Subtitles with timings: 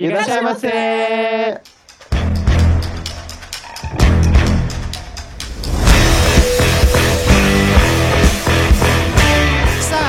[0.00, 1.60] E deixa você!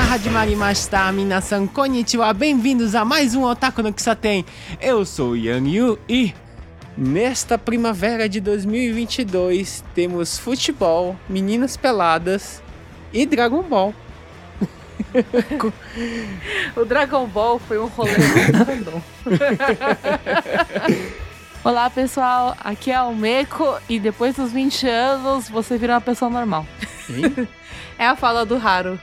[0.10, 4.46] Hadimarimashita, minasan, konnichiwa, bem-vindos a mais um Otaku no tem.
[4.80, 6.34] Eu sou Yang Yu e...
[6.98, 12.62] Nesta primavera de 2022, temos futebol, meninas peladas
[13.12, 13.94] e Dragon Ball.
[16.76, 19.02] O Dragon Ball foi um rolê muito random.
[21.64, 26.30] Olá pessoal, aqui é o Meiko e depois dos 20 anos você vira uma pessoa
[26.32, 26.66] normal.
[27.10, 27.48] Hein?
[27.98, 29.00] É a fala do Raro.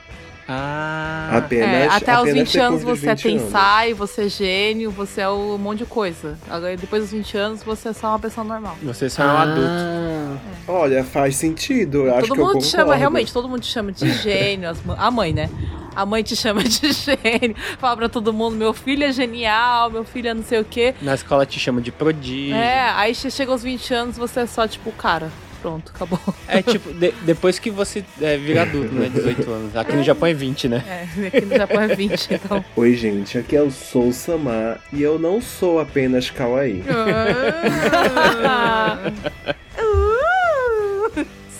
[0.51, 3.43] Ah, Apenas, É, até os apenas 20 anos você é 20 anos.
[3.43, 6.37] Tensai, você é gênio, você é um monte de coisa.
[6.49, 8.75] Agora depois dos 20 anos você é só uma pessoa normal.
[8.81, 9.41] você só é um Ah.
[9.43, 10.41] adulto.
[10.67, 12.07] Olha, faz sentido.
[12.07, 14.69] Eu acho todo que eu mundo te chama, realmente, todo mundo te chama de gênio.
[14.69, 15.49] as a mãe, né?
[15.95, 17.55] A mãe te chama de gênio.
[17.77, 20.95] Fala pra todo mundo, meu filho é genial, meu filho é não sei o quê.
[21.01, 22.55] Na escola te chama de prodígio.
[22.55, 25.29] É, aí você chega aos 20 anos, você é só tipo, cara,
[25.61, 26.19] pronto, acabou.
[26.47, 29.09] É tipo, de- depois que você é, vira adulto, né?
[29.13, 29.75] 18 anos.
[29.75, 30.83] Aqui no Japão é 20, né?
[30.87, 32.65] É, aqui no Japão é 20, então.
[32.75, 36.83] Oi, gente, aqui é o Sou Sama e eu não sou apenas kawaii.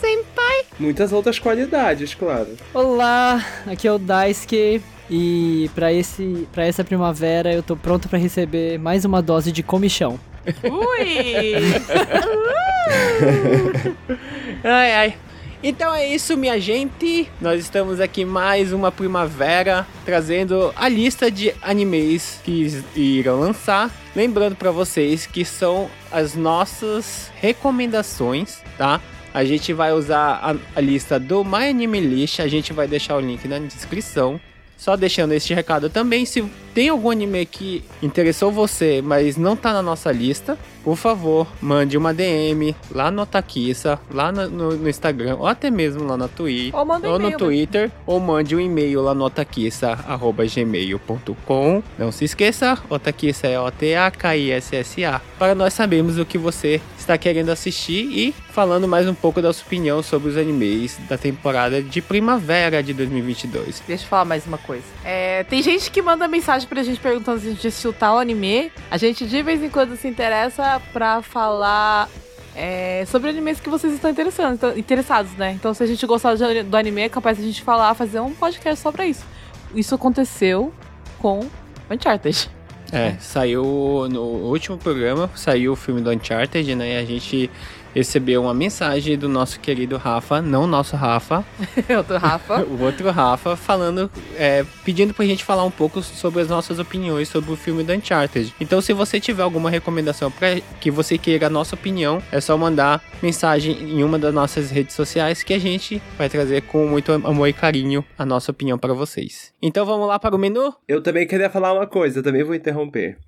[0.00, 0.64] Senpai!
[0.78, 2.48] Muitas outras qualidades, claro.
[2.72, 8.18] Olá, aqui é o Daisuke e pra, esse, pra essa primavera eu tô pronto pra
[8.18, 10.18] receber mais uma dose de comichão.
[10.64, 11.64] Ui!
[14.64, 15.16] Ai, ai.
[15.62, 17.28] Então é isso, minha gente.
[17.40, 23.90] Nós estamos aqui mais uma primavera trazendo a lista de animes que irão lançar.
[24.16, 29.00] Lembrando pra vocês que são as nossas recomendações, tá?
[29.32, 33.16] A gente vai usar a, a lista do My Anime List, a gente vai deixar
[33.16, 34.40] o link na descrição.
[34.80, 36.42] Só deixando este recado também, se
[36.72, 41.96] tem algum anime que interessou você, mas não tá na nossa lista, por favor, mande
[41.96, 46.28] uma DM lá no Otakissa, lá no, no- no Instagram, ou até mesmo lá na
[46.28, 46.80] Twitch, Ou
[47.10, 51.82] ou no Twitter, ou mande um e-mail lá no otakissa.gmail.com.
[51.98, 58.04] Não se esqueça, Otakissa é O-T-A-K-I-S-S-A, para nós sabermos o que você está querendo assistir
[58.10, 62.82] e falando mais um pouco da sua opinião sobre os animes da temporada de primavera
[62.82, 63.82] de 2022.
[63.86, 64.82] Deixa eu falar mais uma coisa.
[65.04, 68.70] É, tem gente que manda mensagem pra gente perguntando se a gente assistiu tal anime.
[68.90, 72.08] A gente de vez em quando se interessa pra falar
[72.54, 75.52] é, sobre animes que vocês estão então- interessados, né?
[75.52, 78.32] Então, se a gente gostar do anime, é capaz de a gente falar, fazer um
[78.32, 79.24] podcast só pra isso.
[79.74, 80.72] Isso aconteceu
[81.18, 81.48] com
[81.90, 82.50] Uncharted.
[82.92, 83.62] É, saiu
[84.10, 86.94] no último programa, saiu o filme do Uncharted, né?
[86.94, 87.48] E a gente
[87.94, 91.44] recebeu uma mensagem do nosso querido Rafa, não nosso Rafa,
[92.06, 92.62] tô Rafa.
[92.64, 97.28] o outro Rafa, falando, é, pedindo pra gente falar um pouco sobre as nossas opiniões
[97.28, 98.54] sobre o filme do Uncharted.
[98.60, 102.56] Então, se você tiver alguma recomendação para que você queira a nossa opinião, é só
[102.56, 107.12] mandar mensagem em uma das nossas redes sociais que a gente vai trazer com muito
[107.12, 109.52] amor e carinho a nossa opinião para vocês.
[109.62, 110.74] Então, vamos lá para o menu?
[110.88, 113.18] Eu também queria falar uma coisa, também vou interromper.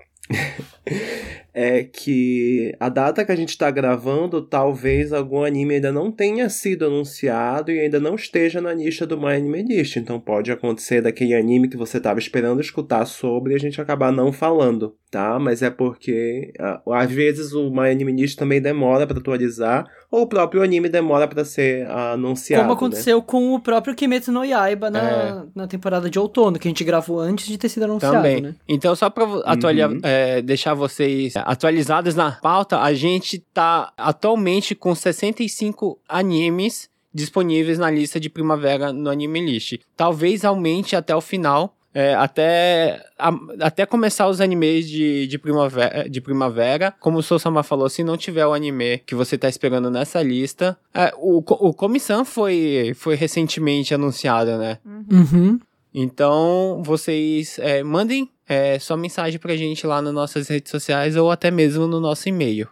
[1.54, 6.48] É que a data que a gente tá gravando, talvez algum anime ainda não tenha
[6.48, 9.96] sido anunciado e ainda não esteja na lista do My Anime List.
[9.96, 14.10] Então pode acontecer daquele anime que você tava esperando escutar sobre e a gente acabar
[14.10, 15.38] não falando, tá?
[15.38, 16.52] Mas é porque
[16.86, 21.26] às vezes o My Anime List também demora pra atualizar ou o próprio anime demora
[21.28, 22.62] pra ser anunciado.
[22.62, 22.76] Como né?
[22.76, 26.84] aconteceu com o próprio Kimetsu no Yaiba na, na temporada de outono, que a gente
[26.84, 28.40] gravou antes de ter sido anunciado, Também.
[28.42, 28.54] né?
[28.68, 30.00] Então, só pra vo- atualizar, Uhum.
[30.02, 37.90] é, deixar vocês atualizados na pauta, a gente tá atualmente com 65 animes disponíveis na
[37.90, 39.78] lista de primavera no Anime List.
[39.96, 41.76] Talvez aumente até o final.
[41.94, 46.90] é, até, a- até começar os animes de, de, primavera, de primavera.
[46.98, 50.74] Como o Sousama falou, se não tiver o anime que você tá esperando nessa lista.
[50.94, 54.78] é, o, o Komi-san foi, foi recentemente anunciado, né?
[54.86, 55.60] Uhum.
[55.94, 61.30] Então, vocês é, mandem é, sua mensagem pra gente lá nas nossas redes sociais ou
[61.30, 62.68] até mesmo no nosso e-mail.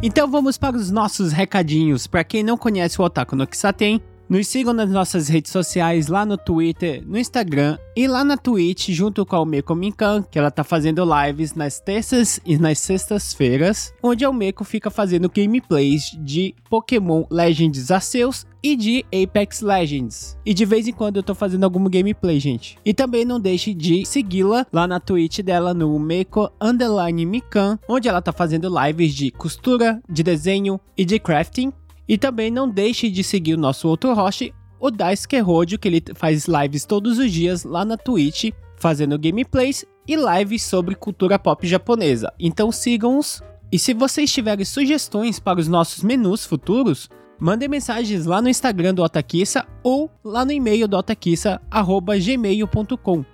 [0.00, 2.06] Então vamos para os nossos recadinhos.
[2.06, 6.26] Para quem não conhece o Otaku no Kisaten, nos sigam nas nossas redes sociais, lá
[6.26, 10.50] no Twitter, no Instagram e lá na Twitch, junto com a Almeco Minkan, que ela
[10.50, 16.54] tá fazendo lives nas terças e nas sextas-feiras, onde a Almeco fica fazendo gameplays de
[16.68, 20.36] Pokémon Legends Arceus e de Apex Legends.
[20.44, 22.76] E de vez em quando eu tô fazendo algum gameplay, gente.
[22.84, 28.08] E também não deixe de segui-la lá na Twitch dela no Meiko Underline Mikan, onde
[28.08, 31.72] ela tá fazendo lives de costura, de desenho e de crafting.
[32.08, 36.02] E também não deixe de seguir o nosso outro host, o Daisuke Rodio, que ele
[36.14, 41.66] faz lives todos os dias lá na Twitch, fazendo gameplays e lives sobre cultura pop
[41.66, 42.32] japonesa.
[42.38, 43.42] Então sigam-os.
[43.70, 48.94] E se vocês tiverem sugestões para os nossos menus futuros, mandem mensagens lá no Instagram
[48.94, 53.24] do Otakissa ou lá no e-mail do otakissa@gmail.com.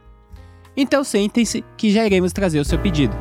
[0.76, 3.16] Então sentem-se que já iremos trazer o seu pedido.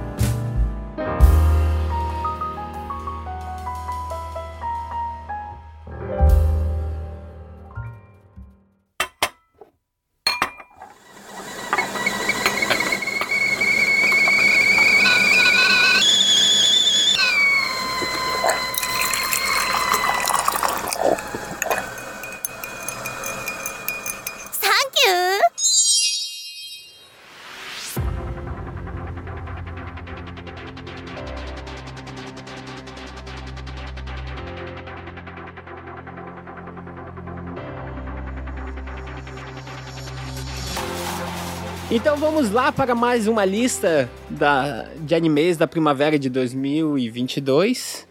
[42.34, 48.08] Vamos lá para mais uma lista da, de animes da primavera de 2022.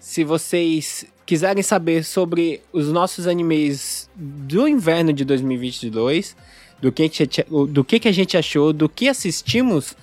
[0.00, 6.36] Se vocês quiserem saber sobre os nossos animes do inverno de 2022,
[6.82, 7.08] do que,
[7.70, 9.96] do que, que a gente achou, do que assistimos,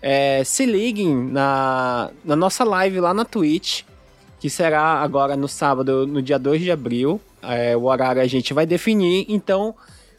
[0.00, 3.82] é, se liguem na, na nossa live lá na Twitch,
[4.40, 7.20] que será agora no sábado, no dia 2 de abril.
[7.42, 9.74] É, o horário a gente vai definir, então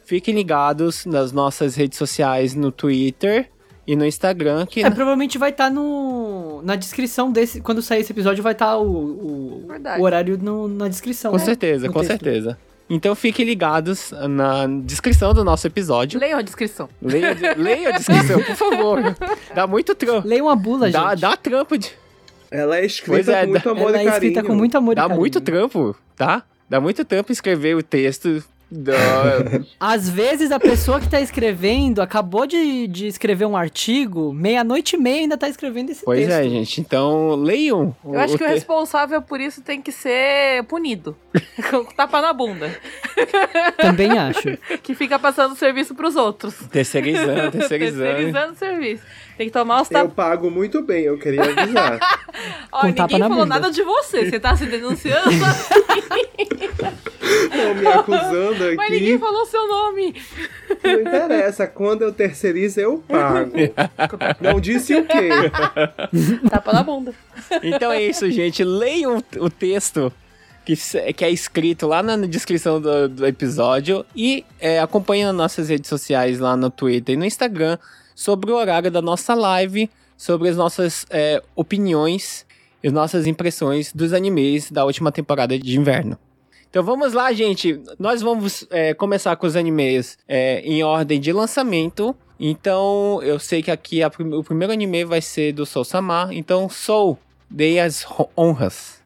[0.06, 3.50] Fiquem ligados nas nossas redes sociais, no Twitter
[3.84, 4.64] e no Instagram.
[4.64, 7.60] Que é, provavelmente vai estar tá no, na descrição desse.
[7.60, 9.66] Quando sair esse episódio, vai estar tá o, o,
[9.98, 11.32] o, horário no, na descrição.
[11.32, 11.44] Com né?
[11.44, 12.12] certeza, no com texto.
[12.12, 12.56] certeza.
[12.88, 16.20] Então fiquem ligados na descrição do nosso episódio.
[16.20, 16.88] Leiam a descrição.
[17.02, 19.16] Leia, leia a descrição, por favor.
[19.52, 20.28] Dá muito trampo.
[20.28, 21.20] Leiam a bula, dá, gente.
[21.22, 21.90] Dá trampo de.
[22.48, 24.08] Ela é escrita é, com muito amor ela e carinho.
[24.08, 25.16] é escrita com muito amor dá e carinho.
[25.16, 26.44] Dá muito trampo, tá?
[26.70, 28.44] Dá muito trampo escrever o texto
[29.78, 34.98] Às vezes a pessoa que tá escrevendo acabou de, de escrever um artigo, meia-noite e
[34.98, 36.36] meia ainda tá escrevendo esse pois texto.
[36.36, 36.80] Pois é, gente.
[36.80, 37.94] Então, leiam.
[38.04, 41.16] Eu acho que o responsável por isso tem que ser punido.
[41.70, 42.76] Com tapa na bunda.
[43.78, 44.58] Também acho.
[44.82, 46.54] que fica passando serviço pros outros.
[46.70, 48.02] Terceirizando, terceirizando.
[48.02, 49.04] terceirizando o serviço.
[49.36, 50.08] Tem que tomar os tapas.
[50.08, 51.98] Eu pago muito bem, eu queria avisar.
[52.72, 53.46] Olha, ninguém falou bunda.
[53.46, 54.30] nada de você.
[54.30, 55.30] Você tá se denunciando
[57.54, 58.76] Não, me acusando aqui.
[58.76, 60.14] Mas ninguém falou seu nome.
[60.82, 61.66] Não interessa.
[61.66, 63.52] Quando eu terceirizo, eu pago.
[64.40, 65.28] Não disse o quê?
[66.48, 67.14] Tapa na bunda.
[67.62, 68.64] Então é isso, gente.
[68.64, 70.10] Leiam o texto
[70.64, 70.74] que,
[71.12, 75.88] que é escrito lá na descrição do, do episódio e é, acompanhem nas nossas redes
[75.88, 77.78] sociais lá no Twitter e no Instagram
[78.16, 82.46] sobre o horário da nossa live, sobre as nossas é, opiniões
[82.82, 86.18] e as nossas impressões dos animes da última temporada de inverno.
[86.70, 87.80] Então vamos lá, gente.
[87.98, 92.16] Nós vamos é, começar com os animes é, em ordem de lançamento.
[92.40, 96.32] Então eu sei que aqui a, o primeiro anime vai ser do Soul Samar.
[96.32, 97.18] Então Soul,
[97.50, 99.02] dei as honras.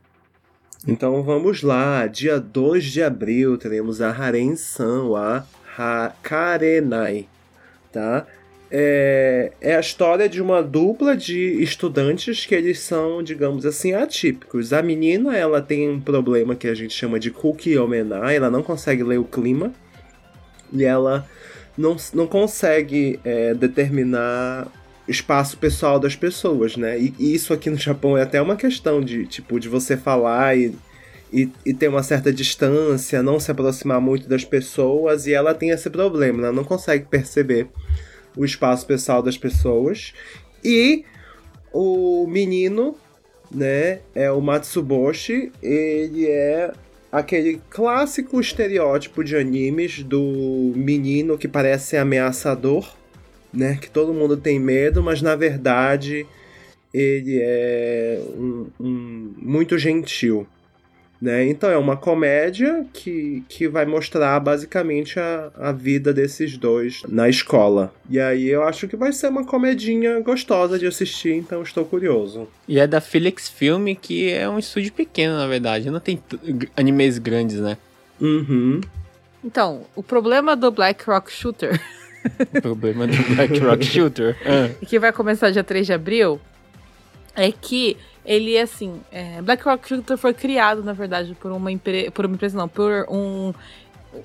[0.87, 2.07] Então vamos lá.
[2.07, 5.45] Dia 2 de abril teremos a Haren-san, a
[5.77, 7.29] ha Karenai,
[7.93, 8.27] tá?
[8.71, 14.73] É, é a história de uma dupla de estudantes que eles são, digamos assim, atípicos.
[14.73, 18.63] A menina, ela tem um problema que a gente chama de cookie omenar, ela não
[18.63, 19.73] consegue ler o clima
[20.73, 21.27] e ela
[21.77, 24.69] não, não consegue é, determinar
[25.09, 26.99] espaço pessoal das pessoas, né?
[26.99, 30.57] E, e, isso aqui no Japão é até uma questão de, tipo, de você falar
[30.57, 30.73] e,
[31.33, 35.71] e, e, ter uma certa distância, não se aproximar muito das pessoas, e ela tem
[35.71, 37.69] esse problema, ela não consegue perceber
[38.37, 40.13] o espaço pessoal das pessoas.
[40.65, 41.05] E
[41.73, 42.97] o menino,
[43.51, 46.73] né, é o Matsuboshi, ele é
[47.11, 52.95] aquele clássico estereótipo de animes do menino que parece ameaçador,
[53.53, 56.27] né, que todo mundo tem medo, mas na verdade
[56.93, 60.47] ele é um, um muito gentil.
[61.21, 61.47] Né?
[61.49, 67.29] Então é uma comédia que, que vai mostrar basicamente a, a vida desses dois na
[67.29, 67.93] escola.
[68.09, 72.49] E aí eu acho que vai ser uma comedinha gostosa de assistir, então estou curioso.
[72.67, 75.91] E é da Felix Film, que é um estúdio pequeno, na verdade.
[75.91, 76.23] Não tem
[76.75, 77.77] animes grandes, né?
[78.19, 78.81] Uhum.
[79.45, 81.79] Então, o problema do Black Rock Shooter.
[82.55, 84.37] o problema do Black Rock Shooter.
[84.45, 84.87] Ah.
[84.87, 86.41] que vai começar dia 3 de abril.
[87.35, 87.97] É que
[88.31, 92.37] ele, assim, é, Black Rock Shooter foi criado, na verdade, por uma, empresa, por uma
[92.37, 93.53] empresa, não, por um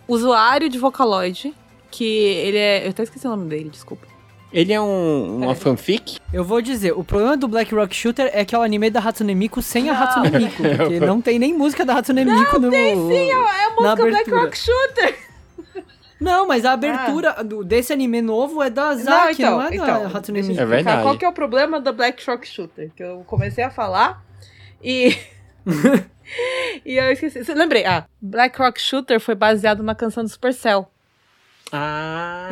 [0.07, 1.51] usuário de Vocaloid,
[1.89, 4.05] que ele é, eu até esqueci o nome dele, desculpa.
[4.53, 6.19] Ele é um, uma fanfic?
[6.31, 8.99] Eu vou dizer, o problema do Black Rock Shooter é que é o anime da
[8.99, 10.03] Hatsune Miku sem a Não.
[10.03, 13.69] Hatsune Miku, porque não tem nem música da Hatsune Miku no Tem sim, é a
[13.71, 14.29] música Black.
[14.29, 15.17] Rock Shooter.
[16.19, 20.41] Não, mas a abertura do- desse anime novo é da Zaki, não, é da Hatsune
[20.41, 20.61] deixa eu Miku.
[20.61, 21.01] É verdade.
[21.03, 22.89] Qual que é o problema do Black Rock Shooter?
[22.95, 24.23] Que eu comecei a falar
[24.81, 25.15] e.
[26.85, 27.43] e eu esqueci.
[27.43, 30.89] Você- Lembrei, ah, Black Rock Shooter foi baseado numa canção do Supercell.
[31.71, 32.47] Ah.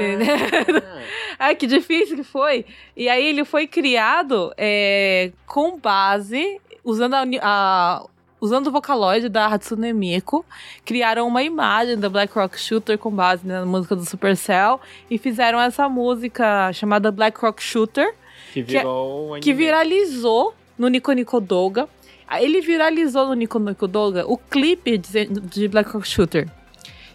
[1.39, 2.65] Ai, que difícil que foi.
[2.95, 8.05] E aí ele foi criado é, com base, usando a, a-
[8.43, 10.45] usando o Vocaloid da Hatsune Miku,
[10.83, 15.61] criaram uma imagem da Black Rock Shooter com base na música do Supercell e fizeram
[15.61, 18.13] essa música chamada Black Rock Shooter,
[18.51, 19.39] que virou um anime.
[19.39, 21.87] que viralizou no Nico Nico Doga.
[22.27, 26.49] Aí Ele viralizou no Nico Nico Doga o clipe de, de Black Rock Shooter.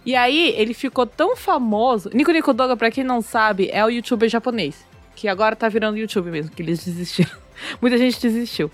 [0.06, 2.08] E aí ele ficou tão famoso.
[2.14, 4.82] Nico Nico Doga, pra quem não sabe, é o youtuber japonês.
[5.14, 7.36] Que agora tá virando YouTube mesmo, que eles desistiram.
[7.82, 8.70] Muita gente desistiu.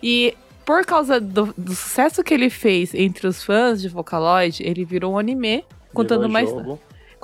[0.00, 0.36] E
[0.66, 5.14] por causa do, do sucesso que ele fez entre os fãs de Vocaloid, ele virou
[5.14, 6.78] um anime contando Virou uma história.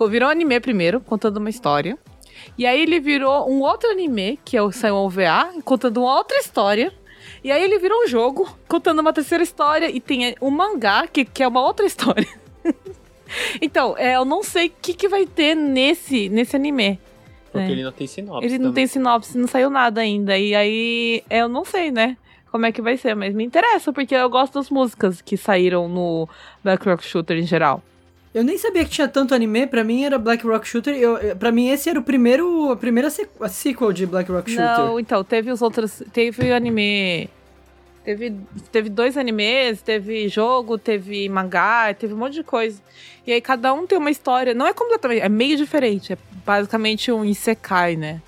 [0.09, 1.99] Virou um anime primeiro, contando uma história.
[2.57, 6.17] E aí ele virou um outro anime, que é o saiu um OVA, contando uma
[6.17, 6.93] outra história.
[7.45, 9.91] E aí ele virou um jogo, contando uma terceira história.
[9.91, 12.29] E tem um mangá, que, que é uma outra história.
[13.61, 16.99] então, é, eu não sei o que, que vai ter nesse, nesse anime.
[17.51, 17.71] Porque É.
[17.71, 18.47] ele não tem sinopse.
[18.47, 18.75] Ele não também.
[18.75, 20.39] tem sinopse, não saiu nada ainda.
[20.39, 22.17] E aí, eu não sei, né?
[22.53, 25.89] Como é que vai ser, mas me interessa, porque eu gosto das músicas que saíram
[25.89, 26.29] no
[26.63, 27.83] Black Rock Shooter em geral.
[28.35, 30.95] Eu nem sabia que tinha tanto anime, pra mim era Black Rock Shooter.
[30.95, 34.51] Eu, pra mim esse era o primeiro, a primeira sequ- a sequel de Black Rock
[34.51, 34.79] Shooter.
[34.79, 36.03] Não, então, teve os outros.
[36.13, 37.29] Teve anime.
[38.05, 38.35] Teve,
[38.73, 42.83] teve dois animes, teve jogo, teve mangá, teve um monte de coisa.
[43.27, 44.53] E aí cada um tem uma história.
[44.55, 45.21] Não é completamente.
[45.21, 46.13] É meio diferente.
[46.15, 48.21] É basicamente um Isekai, né?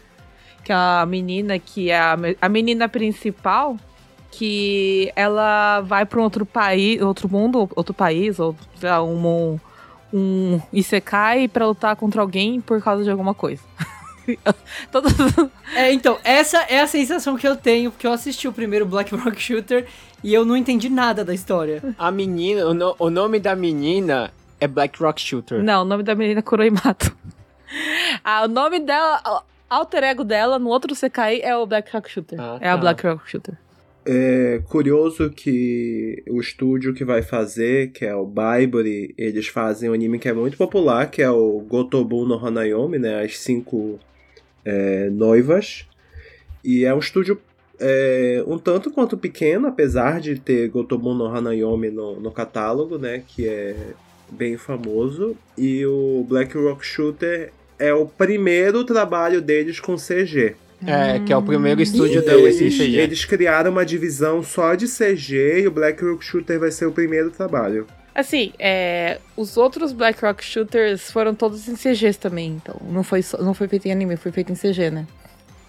[0.65, 3.77] Que é a menina que é a, a menina principal.
[4.37, 9.59] Que ela vai para um outro país, outro mundo, outro país, ou sei lá, um,
[10.13, 13.63] um Isekai pra lutar contra alguém por causa de alguma coisa.
[14.91, 15.13] Todas,
[15.75, 19.15] É, então, essa é a sensação que eu tenho, porque eu assisti o primeiro Black
[19.15, 19.87] Rock Shooter
[20.23, 21.83] e eu não entendi nada da história.
[21.99, 25.63] A menina, o, no- o nome da menina é Black Rock Shooter.
[25.63, 27.15] Não, o nome da menina é Kuroimato.
[28.25, 32.11] ah, o nome dela, o alter ego dela no outro CKI é o Black Rock
[32.11, 32.41] Shooter.
[32.41, 32.81] Ah, é a tá.
[32.81, 33.59] Black Rock Shooter.
[34.07, 39.95] É curioso que o estúdio que vai fazer, que é o Baibori, eles fazem um
[39.95, 43.23] anime que é muito popular, que é o Gotobu no Hanayomi, né?
[43.23, 43.99] As cinco
[44.65, 45.87] é, noivas.
[46.63, 47.41] E é um estúdio
[47.81, 53.23] é, um tanto quanto pequeno, apesar de ter Gotobu no Hanayomi no, no catálogo, né?
[53.27, 53.77] Que é
[54.31, 55.37] bem famoso.
[55.57, 60.57] E o Black Rock Shooter é o primeiro trabalho deles com CG.
[60.87, 62.97] É, que é o primeiro estúdio Então, deles em eles, CG.
[62.99, 66.93] eles criaram uma divisão só de CG e o Black Rock Shooter vai ser o
[66.93, 67.87] primeiro trabalho.
[68.15, 73.23] Assim, é, os outros Black Rock Shooters foram todos em CGs também, então não foi,
[73.23, 75.07] só- não foi feito em anime, foi feito em CG, né?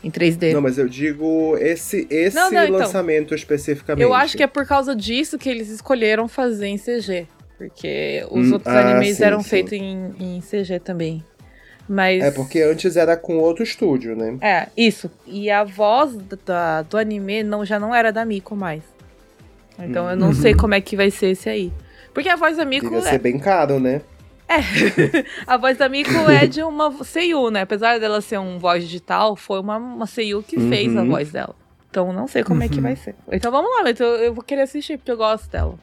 [0.04, 0.54] Em 3D.
[0.54, 2.78] Não, mas eu digo esse, esse Não, não, então.
[2.80, 4.04] lançamento especificamente.
[4.04, 7.26] Eu acho que é por causa disso que eles escolheram fazer em CG.
[7.58, 9.50] Porque os Hum, outros ah, animes sim, eram sim.
[9.50, 11.24] feitos em, em CG também.
[11.88, 12.24] Mas.
[12.24, 14.38] É porque antes era com outro estúdio, né?
[14.42, 15.10] É, isso.
[15.26, 16.16] E a voz
[16.46, 18.82] da, do anime não, já não era da Miko mais.
[19.78, 21.72] Então eu não sei como é que vai ser esse aí.
[22.14, 24.02] Porque a voz da Miko Devia é, ser bem caro, né?
[25.46, 27.62] a voz da Miko é de uma Seiyu, né?
[27.62, 31.10] Apesar dela ser um voz digital, foi uma, uma Seiyu que fez a Uhum.
[31.10, 31.56] voz dela.
[31.90, 33.16] Então não sei como é que vai ser.
[33.32, 35.76] Então vamos lá, mas eu, eu vou querer assistir, porque eu gosto dela.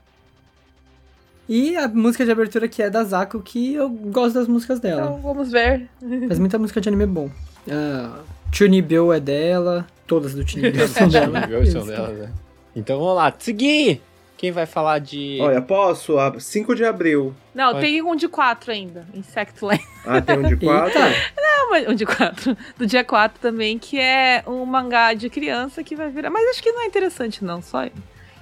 [1.54, 5.02] E a música de abertura que é da Zako, que eu gosto das músicas dela.
[5.02, 5.87] Então vamos ver.
[6.26, 7.30] Faz muita música de anime bom.
[7.66, 11.47] Uh, Chunibyo é dela, todas do Chunibyo são dela.
[11.71, 12.32] São delas, né?
[12.75, 14.00] Então vamos lá, seguir!
[14.38, 15.37] Quem vai falar de.
[15.42, 16.18] Olha, posso?
[16.18, 17.35] A 5 de abril.
[17.54, 19.06] Não, tem um de quatro ainda.
[19.12, 19.85] Insectland.
[20.06, 20.87] Ah, tem um de 4?
[20.87, 21.16] Eita.
[21.37, 22.56] Não, mas um de quatro.
[22.78, 26.30] Do dia 4 também, que é um mangá de criança que vai virar.
[26.30, 27.61] Mas acho que não é interessante, não.
[27.61, 27.87] Só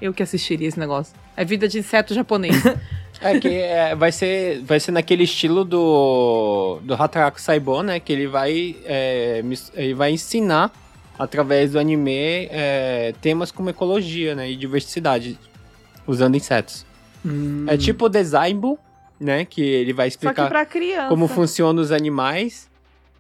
[0.00, 1.12] eu que assistiria esse negócio.
[1.36, 2.54] É vida de inseto japonês.
[3.20, 8.00] É que é, vai, ser, vai ser naquele estilo do, do Hataraku Saibou, né?
[8.00, 9.42] Que ele vai, é,
[9.74, 10.72] ele vai ensinar,
[11.18, 15.38] através do anime, é, temas como ecologia né, e diversidade,
[16.06, 16.86] usando insetos.
[17.24, 18.58] Hum, É tipo o Design
[19.20, 19.44] né?
[19.44, 20.48] Que ele vai explicar
[21.08, 22.70] como funcionam os animais.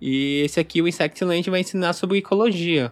[0.00, 2.90] E esse aqui, o Insectland, vai ensinar sobre ecologia.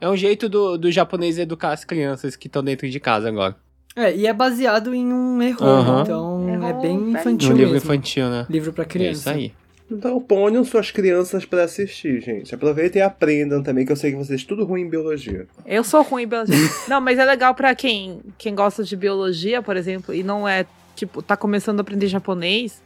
[0.00, 3.56] É um jeito do, do japonês educar as crianças que estão dentro de casa agora.
[3.96, 5.58] É, e é baseado em um erro,
[6.02, 7.76] então Erro é bem infantil Um livro mesmo.
[7.92, 8.46] infantil, né?
[8.50, 9.30] Livro pra É isso criança.
[9.30, 9.52] aí.
[9.90, 12.54] Então ponham suas crianças pra assistir, gente.
[12.54, 15.46] Aproveitem e aprendam também, que eu sei que vocês tudo ruim em biologia.
[15.66, 16.56] Eu sou ruim em biologia.
[16.88, 20.66] não, mas é legal pra quem, quem gosta de biologia, por exemplo, e não é,
[20.96, 22.82] tipo, tá começando a aprender japonês,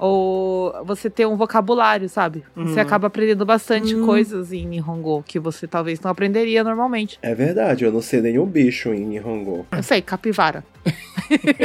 [0.00, 2.42] ou você ter um vocabulário, sabe?
[2.56, 2.80] Você Uhum.
[2.80, 4.06] acaba aprendendo bastante Hum.
[4.06, 7.18] coisas em Nihongo que você talvez não aprenderia normalmente.
[7.22, 9.66] É verdade, eu não sei nenhum bicho em Nihongo.
[9.70, 10.64] Eu sei, capivara.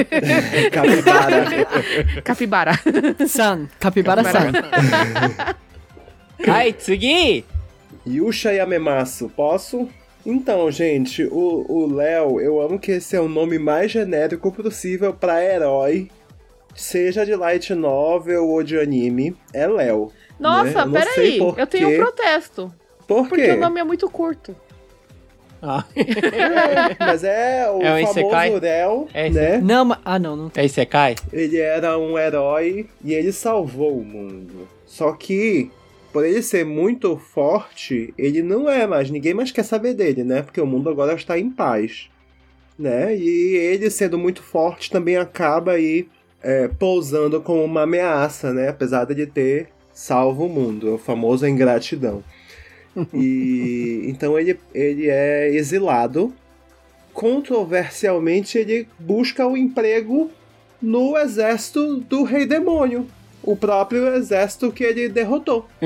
[0.72, 1.46] Capibara.
[2.24, 2.72] Capibara.
[3.28, 4.52] San, Capibara-san.
[6.48, 7.46] Ai, Tsugi!
[8.06, 9.88] Yusha Yamemasu, posso?
[10.26, 15.14] Então, gente, o o Léo, eu amo que esse é o nome mais genérico possível
[15.14, 16.10] pra herói,
[16.76, 20.12] seja de light novel ou de anime, é Léo.
[20.40, 21.38] Nossa, Eu não sei peraí.
[21.40, 22.74] por Eu tenho um protesto.
[23.08, 23.52] Por Porque quê?
[23.52, 24.56] o nome é muito curto.
[25.62, 28.60] Ah, É, mas é o É famoso?
[28.60, 29.58] Léo, É né?
[29.60, 29.98] Não, mas...
[30.06, 31.16] Ah, não, não é Isekai?
[31.34, 34.68] Ele era um herói e ele salvou o mundo.
[34.86, 35.72] Só que,
[36.14, 39.10] por ele ser muito forte, ele não é mais.
[39.10, 40.42] Ninguém mais quer saber dele, né?
[40.44, 42.10] Porque o mundo agora está em paz.
[42.78, 43.16] Né?
[43.16, 46.08] E ele sendo muito forte também acaba aí
[46.48, 48.70] é, pousando como uma ameaça, né?
[48.70, 52.24] Apesar de ter salvo o mundo, o famoso ingratidão.
[53.14, 56.34] E então ele, ele é exilado.
[57.14, 60.30] Controversialmente, ele busca o emprego
[60.82, 63.08] no exército do Rei Demônio.
[63.44, 65.68] O próprio exército que ele derrotou.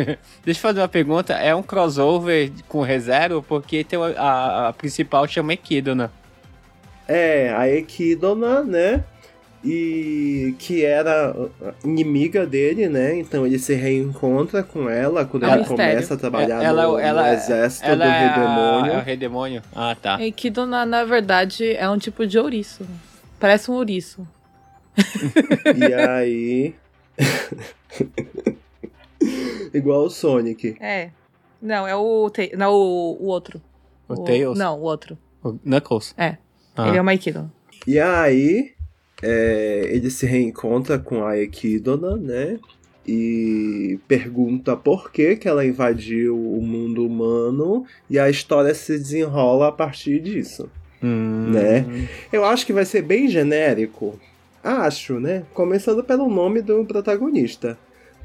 [0.46, 1.34] Deixa eu fazer uma pergunta.
[1.34, 3.44] É um crossover com ReZero?
[3.44, 6.12] Porque tem uma- a, a principal chama Equidna.
[7.08, 9.04] É, a Equidna, né?
[9.64, 11.36] E que era
[11.84, 13.18] inimiga dele, né?
[13.20, 15.92] Então ele se reencontra com ela quando É ele mistério.
[15.94, 18.92] começa a trabalhar Ela- no, ela- no exército Ela do é, Rei a- Demônio.
[18.94, 19.62] é o Rei Demônio?
[19.76, 20.22] Ah, tá.
[20.22, 22.86] E que, na, na verdade, é um tipo de ouriço.
[23.38, 24.26] Parece um ouriço.
[25.76, 26.74] E aí.
[29.74, 30.78] Igual o Sonic.
[30.80, 31.10] É.
[31.62, 32.30] Não, é o...
[32.30, 33.62] Te- Não, o, o outro.
[34.08, 34.58] O Tails?
[34.58, 35.18] Não, o outro.
[35.44, 36.14] O Knuckles?
[36.18, 36.38] É.
[36.76, 36.88] Ah.
[36.88, 37.50] Ele é o Maikidon.
[37.86, 38.74] E aí,
[39.22, 42.60] é, ele se reencontra com a Equidna, né?
[43.08, 47.86] E pergunta por que, que ela invadiu o mundo humano.
[48.10, 50.70] E a história se desenrola a partir disso.
[51.02, 51.52] Hum.
[51.52, 52.08] Né?
[52.32, 54.20] Eu acho que vai ser bem genérico.
[54.64, 55.44] Acho, né?
[55.54, 57.78] Começando pelo nome do protagonista.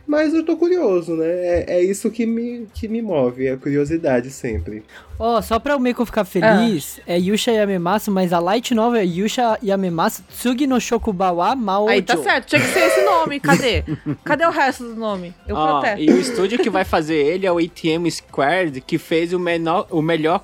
[0.06, 1.26] Mas eu tô curioso, né?
[1.26, 4.82] É, é isso que me, que me move, a curiosidade sempre.
[5.18, 9.04] Ó, só pra o Meiko ficar feliz, é Yusha Yamemasu, mas a light novel é
[9.04, 11.90] Yusha Yamemasu Tsugi no Shokubawa Maojo.
[11.90, 13.40] Aí tá certo, tinha que ser esse nome.
[13.40, 13.82] Cadê?
[14.24, 15.34] Cadê o resto do nome?
[15.48, 16.02] Eu Ó, protesto.
[16.02, 19.86] e o estúdio que vai fazer ele é o ATM Squared, que fez o, menor,
[19.90, 20.40] o melhor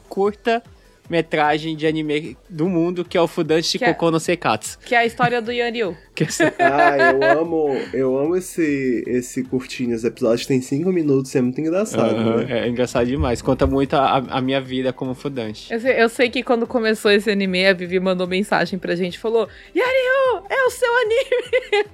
[1.11, 4.79] curta-metragem de anime do mundo, que é o Fudanshi Que é- no Sekatsu.
[4.79, 5.97] Que é a história do Yanryu.
[6.15, 9.95] Que é- Ah, eu amo, eu amo esse, esse curtinho.
[9.97, 12.61] Os episódios têm cinco minutos, é muito engraçado, Aham, né?
[12.61, 13.41] é engraçado demais.
[13.43, 15.73] Conta muito a, a minha vida como Fudanshi.
[15.73, 19.19] Eu sei, eu sei que quando começou esse anime, a Vivi mandou mensagem pra gente.
[19.19, 21.87] Falou, Yanryu, é o seu anime.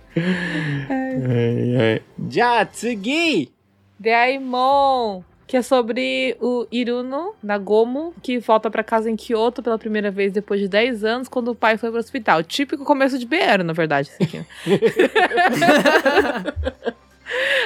[2.29, 3.51] Jatsugi!
[3.99, 5.23] Daimon.
[5.47, 10.33] Que é sobre o Iruno Nagomo, que volta pra casa em Kyoto pela primeira vez
[10.33, 12.43] depois de 10 anos, quando o pai foi pro hospital.
[12.43, 14.45] Típico começo de BR, na verdade, isso aqui.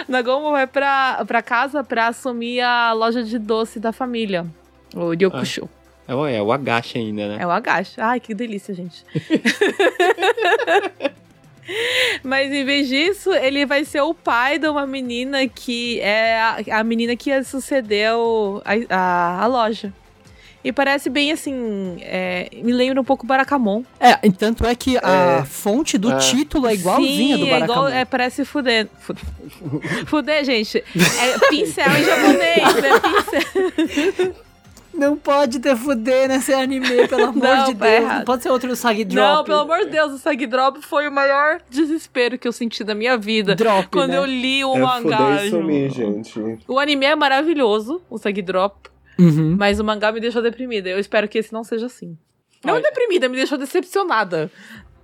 [0.09, 4.45] Nagomo vai pra, pra casa pra assumir a loja de doce da família.
[4.95, 5.69] O Ryokushu.
[6.09, 7.39] É, o- é o Agashi ainda, né?
[7.41, 8.01] É o agacho.
[8.01, 9.05] Ai, que delícia, gente.
[12.23, 16.81] Mas em vez disso, ele vai ser o pai de uma menina que é a,
[16.81, 19.93] a menina que sucedeu a, a, a loja.
[20.63, 21.97] E parece bem assim.
[22.03, 23.83] é, me lembra um pouco Barakamon.
[23.99, 25.45] É, tanto é que a É.
[25.47, 26.19] fonte do É.
[26.19, 27.73] título é igualzinha Sim, do é Barakamon.
[27.87, 27.89] igual.
[27.89, 28.87] É, parece fuder.
[28.99, 29.25] Fuder,
[30.07, 30.77] fuder gente.
[30.79, 33.01] É pincel em japonês, é
[34.21, 34.35] pincel.
[35.01, 38.01] Não pode ter fuder nesse anime, pelo amor Não, de tá Deus.
[38.03, 38.19] errado.
[38.19, 39.17] Não pode ser outro Sag Drop.
[39.39, 42.85] Não, pelo amor de Deus, o Sag Drop foi o maior desespero que eu senti
[42.85, 43.55] da minha vida.
[43.55, 44.19] Drop, Quando né?
[44.19, 45.17] eu li o É mangá.
[45.17, 45.57] fuder e Ju.
[45.57, 46.59] sumir, gente.
[46.69, 49.57] O anime é maravilhoso, o Sag Drop, Uhum.
[49.59, 50.89] mas o mangá me deixou deprimida.
[50.89, 52.17] Eu espero que esse não seja assim.
[52.65, 54.51] Não Olha- deprimida, me deixou decepcionada.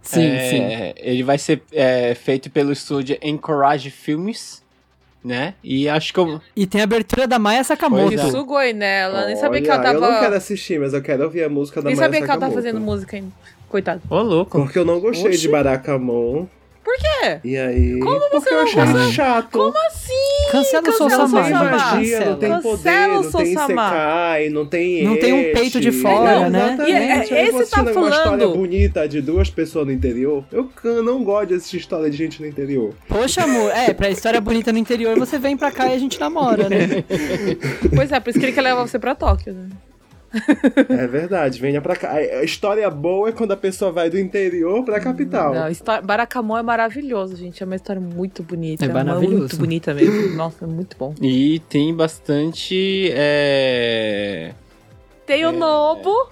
[0.03, 0.95] Sim, É, sim.
[0.99, 4.63] Ele vai ser é, feito pelo estúdio Encourage Filmes,
[5.27, 5.55] né?
[5.63, 8.07] E acho que eu, E tem a abertura da Maya Sakamoto.
[8.17, 8.31] Pois é.
[8.31, 10.37] Sugoi nela, nem sabia que ela Olha, Eu não quero tava.
[10.37, 12.63] assistir, mas eu quero ouvir a música da Nem Maya sabia que ela tava Sakamoto.
[12.65, 13.33] fazendo música ainda.
[13.69, 14.01] Coitado.
[14.09, 14.59] Ô, louco.
[14.63, 15.41] Porque eu não gostei Oxi.
[15.41, 16.47] de Barakamon.
[16.87, 17.41] Por quê?
[17.43, 17.99] E aí.
[17.99, 19.51] Como porque você eu não achei chato.
[19.51, 20.53] Como assim?
[20.53, 23.57] Cancela o o Não tem magia, não tem Cancela poder, o não tem.
[23.57, 26.67] Sekai, não tem Não tem um peito de fora, É, né?
[26.75, 26.91] Exatamente.
[26.91, 30.45] E é- Aí esse tá uma falando- história bonita de duas pessoas no interior.
[30.53, 30.71] Eu
[31.03, 32.95] não gosto de assistir história de gente no interior.
[33.09, 36.21] Poxa, amor, é, pra história bonita no interior, você vem pra cá e a gente
[36.21, 37.03] namora, né?
[37.97, 39.69] Pois é, por isso que ele quer levar você pra Tóquio, né?
[40.89, 42.13] É verdade, venha pra cá.
[42.13, 45.55] A história boa é quando a pessoa vai do interior pra capital.
[45.55, 46.05] Não, história...
[46.59, 47.63] É maravilhoso, gente.
[47.63, 48.85] É uma história muito bonita.
[48.85, 49.39] É uma- maravilhoso.
[49.39, 50.37] Muito bonita mesmo.
[50.37, 51.15] Nossa, é muito bom.
[51.21, 53.11] E tem bastante.
[53.15, 54.53] É...
[55.25, 56.29] Tem o Nobo.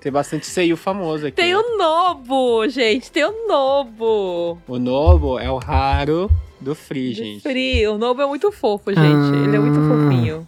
[0.00, 1.36] Tem bastante seio famoso aqui.
[1.36, 1.56] Tem né?
[1.56, 3.10] o Nobo, gente.
[3.12, 4.58] Tem o Nobo.
[4.66, 6.28] O Nobo é o raro
[6.60, 7.40] do Free, gente.
[7.42, 7.94] frio.
[7.94, 9.00] O Nobo é muito fofo, gente.
[9.00, 9.44] Ah.
[9.46, 10.46] Ele é muito fofinho.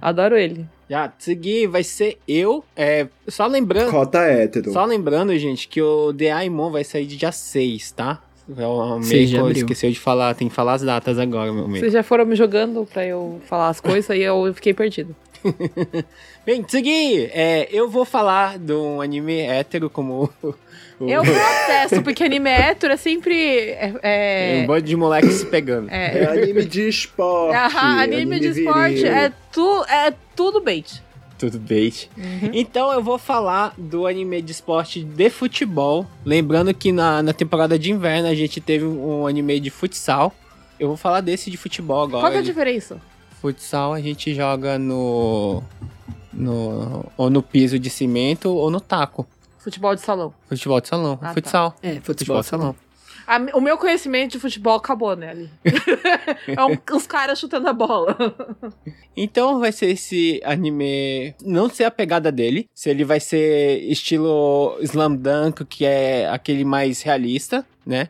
[0.00, 0.66] Adoro ele.
[0.88, 2.64] Já, seguir vai ser eu.
[2.76, 3.90] É, só lembrando.
[3.90, 4.72] Cota hétero.
[4.72, 8.22] Só lembrando, gente, que o The Aimon vai sair de dia 6, tá?
[8.56, 9.56] É o 6 meio de que abril.
[9.56, 11.80] esqueceu de falar, tem que falar as datas agora, meu amigo.
[11.80, 15.16] Vocês já foram me jogando pra eu falar as coisas e eu fiquei perdido.
[16.44, 20.54] Bem, seguir, é, eu vou falar de um anime hétero como o,
[21.00, 23.34] Eu protesto, porque anime hétero é sempre.
[23.70, 23.98] É, um
[24.62, 25.88] é, bando de moleques se pegando.
[25.90, 27.56] é, É anime de esporte.
[27.56, 29.12] Aham, anime de esporte viril.
[29.12, 31.02] é, tu, é tudo bait.
[31.38, 32.08] Tudo bait.
[32.16, 32.50] Uhum.
[32.52, 36.06] Então eu vou falar do anime de esporte de futebol.
[36.24, 40.32] Lembrando que na, na temporada de inverno a gente teve um anime de futsal.
[40.80, 42.22] Eu vou falar desse de futebol agora.
[42.22, 42.98] Qual que é a de diferença?
[43.40, 45.62] Futsal a gente joga no,
[46.32, 47.04] no.
[47.16, 49.26] ou no piso de cimento ou no taco.
[49.58, 50.32] Futebol de salão.
[50.48, 51.18] Futebol de salão.
[51.20, 51.34] Ah, tá.
[51.34, 51.76] futsal.
[51.82, 52.76] É, Futebol futebol de salão.
[53.26, 55.50] A o meu conhecimento de futebol acabou, né, ali.
[56.46, 58.16] é um- os caras chutando a bola.
[59.16, 61.34] Então vai ser esse anime.
[61.44, 62.68] Não sei a pegada dele.
[62.72, 68.08] Se ele vai ser estilo Slam Dunk, que é aquele mais realista, né?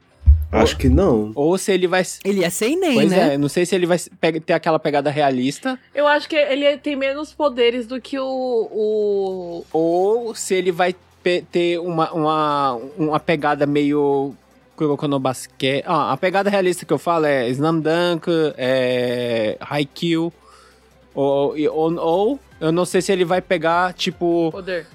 [0.63, 1.33] Acho que não.
[1.35, 2.03] Ou se ele vai.
[2.25, 3.35] Ele é sem nem, Pois né?
[3.35, 3.99] é, não sei se ele vai
[4.45, 5.79] ter aquela pegada realista.
[5.95, 8.25] Eu acho que ele tem menos poderes do que o.
[8.25, 9.65] o...
[9.73, 10.95] Ou se ele vai
[11.51, 14.35] ter uma, uma, uma pegada meio.
[14.77, 15.83] Kuroko no Basket.
[15.87, 19.57] Ah, a pegada realista que eu falo é Slam Dunk, é.
[19.59, 20.31] Haikyuu.
[21.15, 24.87] Ou, ou, ou eu não sei se ele vai pegar, tipo, poder.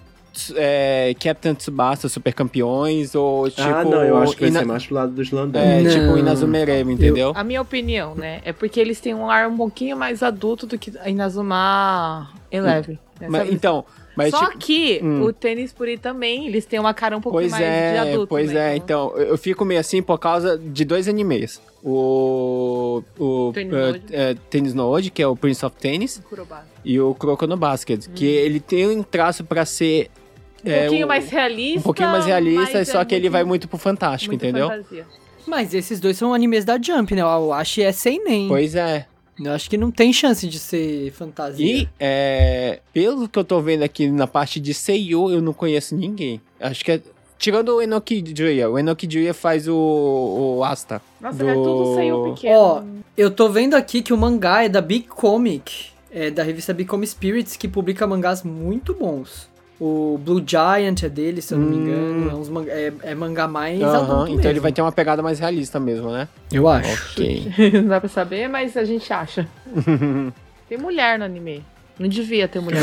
[0.56, 3.62] É, Captain Tsubasa, Super Campeões, ou tipo.
[3.62, 5.62] ah, não, eu acho que vai Ina- ser mais pro lado dos Landão.
[5.62, 5.92] É, Não.
[5.92, 7.32] tipo Inazumereme, entendeu?
[7.36, 8.42] A minha opinião, né?
[8.46, 13.00] É porque eles têm um ar um pouquinho mais adulto do que a Inazuma Eleven.
[13.20, 15.22] né, Mas, então, mas Só tipo, que hum.
[15.24, 18.28] o tênis puri também, eles têm uma cara um pouco Pois mais de é, adulto.
[18.28, 18.74] pois né?
[18.74, 21.62] é, então, eu eu fico meio assim por causa de dois animes.
[21.84, 23.02] O.
[23.18, 23.52] O.
[24.50, 25.10] Tennis eh, no Ode.
[25.10, 26.22] que é o Prince of Tennis,
[26.84, 30.10] e o Kuroko no Basket, que ele tem um traço pra ser.
[30.66, 31.80] Um é, pouquinho o- mais realista.
[31.80, 34.68] Um pouquinho mais realista, mas só é que ele vai muito pro fantástico, muito entendeu?
[34.68, 35.06] fantasia.
[35.48, 37.26] Mas esses dois são animes da Jump, né?
[37.26, 38.48] O Ashi é sem nem.
[38.48, 39.08] Pois é.
[39.40, 41.66] Eu acho que não tem chance de ser fantasia.
[41.66, 45.96] E, é, pelo que eu tô vendo aqui na parte de Seiyu, eu não conheço
[45.96, 46.40] ninguém.
[46.60, 47.02] Acho que é.
[47.40, 48.70] Tirando o Enoki Juya.
[48.70, 49.76] O Enoki Juya faz o,
[50.60, 51.02] o Asta.
[51.20, 52.56] Nossa, do- é tudo saiu pequeno.
[52.56, 52.84] Ó,
[53.18, 56.88] eu tô vendo aqui que o mangá é da Big Comic, é da revista Big
[56.88, 59.50] Comic Spirits, que publica mangás muito bons.
[59.84, 61.82] O Blue Giant é dele, se eu não me Hum.
[61.82, 62.30] engano.
[62.30, 64.50] É, uns manga- é- é mangá mais Aham, adulto então mesmo.
[64.52, 66.28] ele vai ter uma pegada mais realista mesmo, né?
[66.52, 67.12] Eu acho.
[67.14, 67.52] Ok.
[67.74, 69.48] Não dá pra saber, mas a gente acha.
[70.70, 71.64] Tem mulher no anime.
[72.00, 72.82] Não devia ter mulher.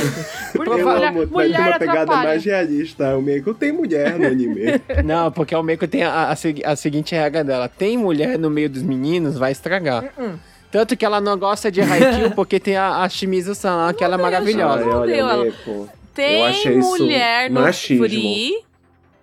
[0.52, 2.28] Porque Eu mulher, amo, mas tem mulher uma pegada atrapalha.
[2.28, 3.16] mais realista.
[3.16, 4.64] O Meiko tem mulher no anime.
[5.04, 6.32] Não, porque o Meiko tem a, a
[6.72, 7.68] a seguinte regra dela.
[7.68, 10.04] Tem mulher no meio dos meninos, vai estragar.
[10.18, 10.34] Uh-uh.
[10.70, 14.18] Tanto que ela não gosta de Haikyuu porque tem a, a Shimizu-san que ela é
[14.18, 14.84] maravilhosa.
[14.84, 15.88] Não olha, ela- Meiko.
[16.18, 18.04] Tem Eu achei mulher no machismo.
[18.04, 18.64] free.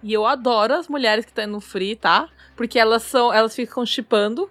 [0.01, 2.29] E eu adoro as mulheres que estão no free, tá?
[2.55, 3.33] Porque elas são.
[3.33, 4.49] Elas ficam chipando.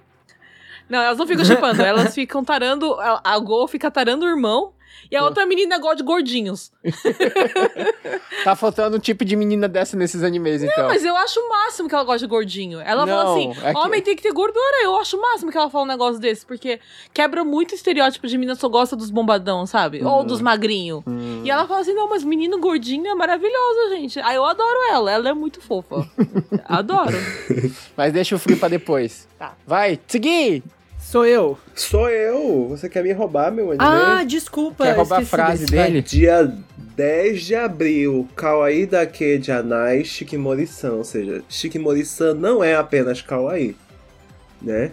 [0.87, 2.93] Não, elas não ficam chipando, elas ficam tarando.
[3.01, 4.75] A, a Gol fica tarando o irmão.
[5.11, 6.73] E a outra menina gosta de gordinhos.
[8.45, 10.87] Tá faltando um tipo de menina dessa nesses animes, então.
[10.87, 12.79] Mas eu acho o máximo que ela gosta de gordinho.
[12.81, 14.83] Ela fala Não, assim: é que- homem tem que ter gordura.
[14.83, 16.45] Eu acho o máximo que ela fala um negócio desse.
[16.45, 16.79] Porque
[17.13, 20.05] quebra muito o estereótipo de menina só gosta dos bombadão, sabe?
[20.05, 20.27] Ou Hum.
[20.27, 21.03] dos magrinhos.
[21.43, 24.21] E ela fala assim: não, mas menino gordinho é maravilhoso, gente.
[24.21, 25.11] Aí eu adoro ela.
[25.11, 26.07] Ela é muito fofa.
[26.67, 27.17] adoro.
[27.97, 29.27] Mas deixa o frio pra depois.
[29.39, 29.55] Tá.
[29.67, 30.63] Vai, seguir!
[31.15, 31.57] Sou eu.
[31.77, 32.67] Sou eu.
[32.71, 33.79] Você quer me roubar, meu anime?
[33.79, 34.83] Ah, desculpa.
[34.83, 36.03] Quer roubar a frase dele?
[36.03, 40.91] Dia 10 de abril, Kawaii dake janai Shikimori-san.
[40.95, 43.77] Ou seja, Shikimori-san não é apenas Kawaii,
[44.61, 44.91] né?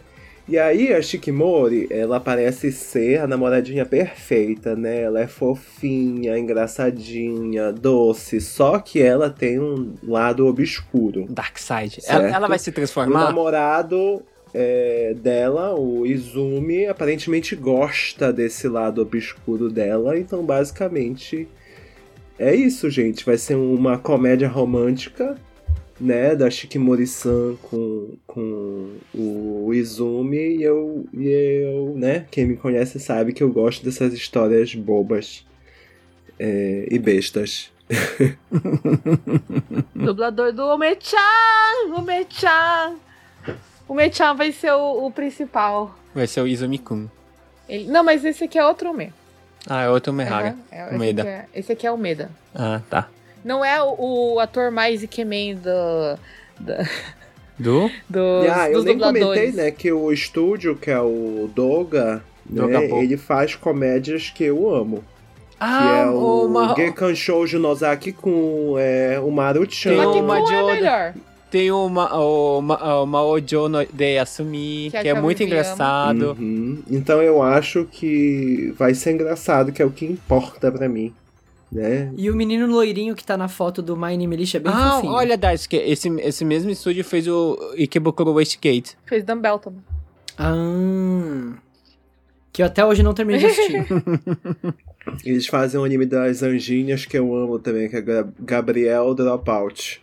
[0.48, 5.02] E aí a Shikimori, ela parece ser a namoradinha perfeita, né?
[5.02, 11.26] Ela é fofinha, engraçadinha, doce, só que ela tem um lado obscuro.
[11.28, 12.00] Dark Side.
[12.06, 13.24] Ela, ela vai se O transformar?
[13.26, 14.22] namorado
[14.54, 21.48] é, dela, o Izumi, aparentemente gosta desse lado obscuro dela, então basicamente
[22.38, 23.26] é isso, gente.
[23.26, 25.38] Vai ser uma comédia romântica,
[26.00, 33.00] né, da Shikimori-san com, com o Izumi, e eu, e eu, né, quem me conhece
[33.00, 35.46] sabe que eu gosto dessas histórias bobas
[36.40, 37.72] é, e bestas.
[39.94, 41.94] Dublador do Ome-chan!
[41.96, 43.11] Ome-chan!
[43.92, 45.94] O Ome-chan vai ser o, o principal.
[46.16, 47.08] Vai ser o Izumi-kun.
[47.68, 49.12] Ele- Não, mas esse aqui é outro Ome.
[49.68, 50.48] Ah, é outro Mehara.
[50.48, 51.28] Aham, é, esse, Umeda.
[51.28, 52.30] é, esse aqui é o Meda.
[52.56, 53.10] Ah, tá.
[53.44, 53.96] Não é o,
[54.36, 56.18] o ator mais Ikemen do,
[56.58, 56.88] da-
[57.60, 57.92] Do?
[58.10, 59.26] dos, ah, eu dos nem dubladores.
[59.28, 64.46] comentei, né, que o estúdio, que é o Doga, Doga né, ele faz comédias que
[64.46, 65.00] eu amo.
[65.00, 65.04] que
[65.60, 66.74] Ah, é o uma...
[66.76, 69.90] Gekan Shoujo Nozaki com é, o Maru-chan.
[69.90, 71.14] Tem que Kun de é melhor.
[71.52, 75.44] Tem uma, o, ma, o Maojo no de Asumi, Que é que, é a muito
[75.44, 76.38] engraçado.
[76.40, 76.82] Uhum.
[76.90, 81.14] Então eu acho que vai ser engraçado, que é o que importa pra mim.
[81.70, 82.10] Né?
[82.18, 85.14] E o menino loirinho que tá na foto do My Name é bem ah, fofinho.
[85.14, 88.98] olha, Daisuke, esse, esse mesmo estúdio fez o Ikebukuro Westgate.
[89.06, 89.82] Fez Dumbbell também.
[90.38, 91.54] Ah.
[92.54, 93.86] Que eu até hoje não terminei de assistir.
[95.26, 100.02] Eles fazem o anime das anjinhas que eu amo também, que é Ga- Gabriel Dropout.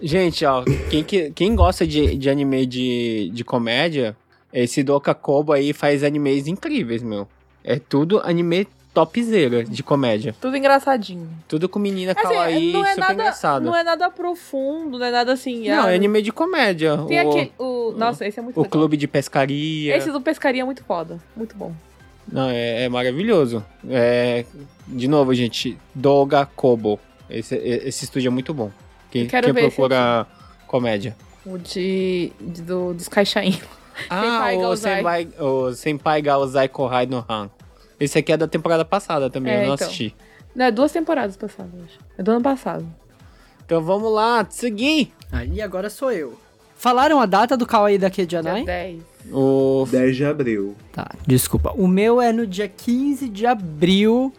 [0.00, 4.16] Gente, ó, quem, que- quem gosta de, de anime de, de comédia,
[4.52, 7.28] esse Doka Kobo aí faz animes incríveis, meu.
[7.62, 10.34] É tudo anime topzera de comédia.
[10.40, 11.28] Tudo engraçadinho.
[11.48, 13.64] Tudo com menina Assim, kawaii, não é super nada, engraçado.
[13.64, 15.68] não é nada profundo, não é nada assim.
[15.68, 16.96] Não, ah, é anime de comédia.
[17.08, 17.52] Tem o, aquele.
[17.58, 18.70] O, nossa, esse é muito o legal.
[18.70, 19.96] clube de pescaria.
[19.96, 21.18] Esse do pescaria é muito foda.
[21.36, 21.72] Muito bom.
[22.34, 23.64] Não, é, é maravilhoso.
[23.88, 24.44] É,
[24.88, 26.98] de novo, gente, Doga Kobo.
[27.30, 28.70] Esse, esse estúdio é muito bom.
[29.10, 30.26] Quem, quem ver esse procura
[30.66, 31.16] comédia.
[31.46, 32.32] O de.
[32.40, 33.60] de- do, dos caixainhos.
[34.10, 34.76] Ah, Senpai o.
[34.76, 37.48] Senpai, o Senpai Gaozai Kohai no Han.
[38.00, 39.86] Esse aqui é da temporada passada também, É, eu não então.
[39.86, 40.14] assisti.
[40.56, 41.98] Não, é duas temporadas passadas, acho.
[42.18, 42.84] É do ano passado.
[43.64, 45.12] Então vamos lá, seguir.
[45.30, 46.36] Aí agora sou eu.
[46.76, 48.64] Falaram a data do Kawaii da Dia Kejanai?
[48.64, 49.02] 10.
[49.32, 50.74] O 10 de abril.
[50.92, 51.72] Tá, desculpa.
[51.76, 54.32] O meu é no dia 15 de abril.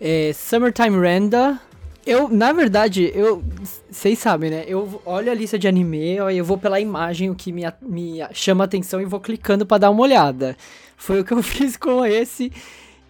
[0.00, 1.60] É Summertime Renda.
[2.04, 3.42] Eu, na verdade, eu.
[3.90, 4.64] Vocês sabem, né?
[4.68, 8.22] Eu olho a lista de anime, aí eu vou pela imagem, o que me, me
[8.22, 10.56] a- chama atenção e vou clicando pra dar uma olhada.
[10.96, 12.52] Foi o que eu fiz com esse.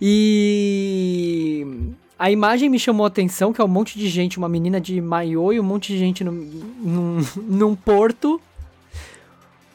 [0.01, 1.67] E.
[2.19, 4.99] A imagem me chamou a atenção, que é um monte de gente, uma menina de
[5.03, 6.33] maiô e um monte de gente num,
[6.83, 8.41] num, num porto.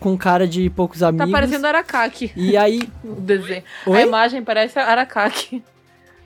[0.02, 1.32] Com cara de poucos Tá amigos.
[1.32, 2.32] parecendo Arakaki.
[2.36, 2.82] E aí.
[3.06, 3.64] O desenho.
[3.86, 3.98] Oi?
[3.98, 5.64] A imagem parece Arakaki.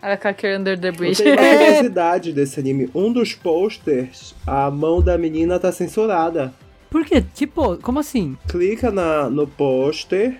[0.01, 1.21] Arakaki Under the Eu Bridge.
[1.21, 2.89] tenho uma curiosidade desse anime.
[2.95, 6.53] Um dos posters, a mão da menina tá censurada.
[6.89, 7.23] Por quê?
[7.33, 8.37] Tipo, como assim?
[8.47, 10.37] Clica na, no pôster,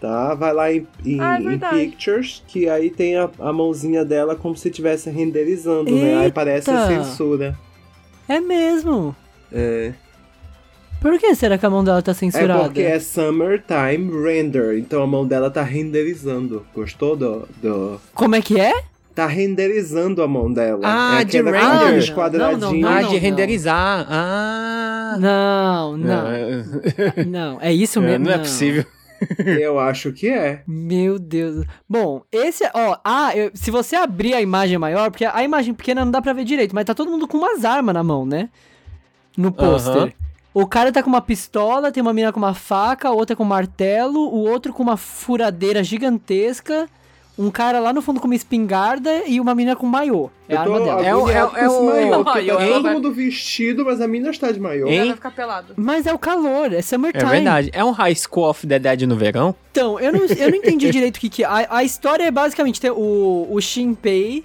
[0.00, 0.34] tá?
[0.34, 1.58] Vai lá em, em, Ah, é em.
[1.90, 6.16] Pictures, que aí tem a, a mãozinha dela como se estivesse renderizando, né?
[6.20, 7.04] Aí parece a Eita!
[7.04, 7.58] censura.
[8.28, 9.14] É mesmo.
[9.52, 9.92] É.
[11.00, 12.64] Por que será que a mão dela tá É censurada?
[12.64, 16.66] porque é Summertime Render, então a mão dela tá renderizando.
[16.74, 17.48] Gostou do.
[17.62, 18.00] do...
[18.14, 18.82] Como é que é?
[19.14, 20.80] Tá renderizando a mão dela.
[20.84, 21.52] Ah, é de render.
[21.52, 22.60] Não, quadradinhos.
[22.60, 23.20] não, não, ah, não, de não.
[23.20, 24.06] renderizar.
[24.08, 25.16] Ah.
[25.18, 27.58] Não, não, é- não.
[27.60, 28.24] É isso é, mesmo?
[28.26, 28.84] não é possível.
[29.60, 30.62] Eu acho que é.
[30.66, 31.64] Meu Deus.
[31.88, 36.04] Bom, esse, ó, ah, eu- se você abrir a imagem maior, porque a imagem pequena
[36.04, 38.48] não dá pra ver direito, mas tá todo mundo com umas armas na mão, né?
[39.36, 39.96] No pôster.
[40.02, 40.12] Aham.
[40.54, 43.46] O cara tá com uma pistola, tem uma mina com uma faca, outra com um
[43.46, 46.88] martelo, o outro com uma furadeira gigantesca,
[47.38, 50.28] um cara lá no fundo com uma espingarda e uma mina com maiô.
[50.48, 51.06] É a arma dela.
[51.06, 52.72] É o- agoniado é o- é o- maiô, tá hein?
[52.72, 54.88] todo mundo vestido, mas a mina está de maiô.
[54.88, 55.74] Ela vai ficar pelado.
[55.76, 57.30] Mas é o calor, é É summertime.
[57.30, 57.70] verdade.
[57.72, 59.54] É um High School of the Dead no verão?
[59.70, 61.46] Então, eu não, eu não entendi direito o que que é.
[61.46, 64.44] A, a história é basicamente ter o, o Shinpei,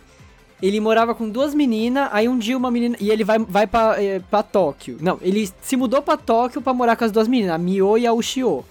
[0.65, 2.95] ele morava com duas meninas, aí um dia uma menina...
[2.99, 4.97] E ele vai, vai pra, é, pra Tóquio.
[5.01, 8.07] Não, ele se mudou pra Tóquio pra morar com as duas meninas, a Mio e
[8.07, 8.63] a Ushio.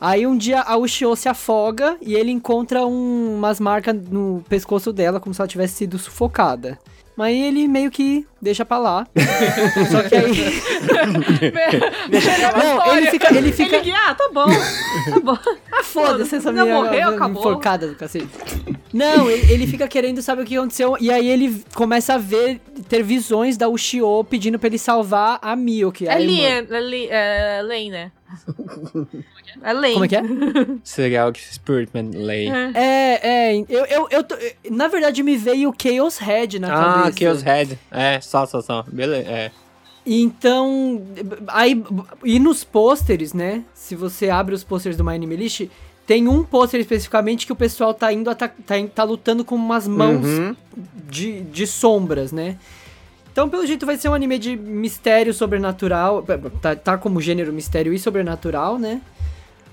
[0.00, 4.92] Aí um dia a Ushio se afoga e ele encontra um- umas marcas no pescoço
[4.92, 6.78] dela, como se ela tivesse sido sufocada.
[7.20, 9.06] Mas ele meio que deixa pra lá.
[9.90, 10.32] Só que aí...
[12.56, 13.36] Não, ele fica...
[13.36, 13.76] Ele fica...
[13.76, 14.46] Ele, ah, tá bom.
[14.48, 15.38] Tá bom.
[15.70, 17.40] Ah, foda-se essa menina morreu, acabou.
[17.40, 18.26] enforcada do cacete.
[18.92, 20.96] Não, ele, ele fica querendo saber o que aconteceu.
[21.00, 25.54] E aí ele começa a ver, ter visões da Ushio pedindo pra ele salvar a
[25.54, 26.80] Mio, que é É a irmã.
[26.80, 28.12] Lien, é, é Lane, né?
[29.62, 29.92] É Lane.
[29.94, 30.22] Como é que é?
[30.84, 32.48] Serial Spiritman Lay.
[32.48, 32.70] É.
[32.74, 34.36] É, é, eu, eu, eu tô-
[34.70, 37.18] na verdade me veio o Chaos Head na Ah, cabeça.
[37.18, 37.78] Chaos Head.
[37.90, 38.84] É, só, só, só.
[38.88, 39.28] Beleza.
[39.28, 39.50] É.
[40.06, 41.02] Então,
[41.48, 41.82] aí,
[42.24, 43.62] e nos pôsteres, né?
[43.74, 45.68] Se você abre os pôsteres do My Anime List,
[46.06, 49.86] tem um pôster especificamente que o pessoal tá indo, tá, tá, tá lutando com umas
[49.86, 50.56] mãos Uhum.
[51.08, 52.56] de, de sombras, né?
[53.32, 56.24] Então, pelo jeito, vai ser um anime de mistério sobrenatural.
[56.60, 59.00] Tá, tá como gênero mistério e sobrenatural, né?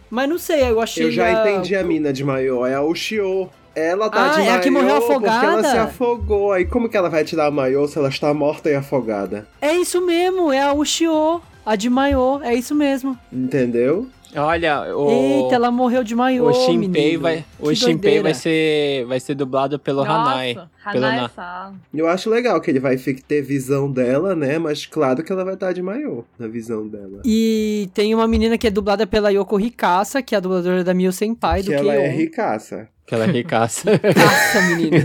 [0.10, 1.06] Mas não sei, eu achei.
[1.06, 3.50] Eu já a- entendi a mina de maiô, é a Ushio.
[3.76, 5.70] Ela tá Ah, de é a que maiô morreu porque ela afogada?
[5.70, 6.52] se afogou.
[6.52, 9.48] Aí como que ela vai tirar o maiô se ela está morta e afogada?
[9.62, 13.18] É isso mesmo, é a Ushio, a de maiô, é isso mesmo.
[13.32, 14.08] Entendeu?
[14.36, 15.10] Olha, o.
[15.10, 19.36] Eita, ela morreu de maiô, O Shinpei vai, o Que Shinpei vai ser, vai ser
[19.36, 20.56] dublado pelo Hanai.
[20.92, 21.74] Pelo Hanai Na-.
[21.94, 24.60] Eu acho legal que ele vai ter visão dela, né?
[24.60, 27.22] Mas claro que ela vai estar de maiô na visão dela.
[27.24, 30.94] E tem uma menina que é dublada pela Yoko Rikasa, que é a dubladora da
[30.94, 32.18] Mio Senpai, do que ela é Keion.
[32.18, 32.90] ricaça.
[33.06, 33.90] Aquela ricaça.
[34.16, 34.98] Nossa, menino.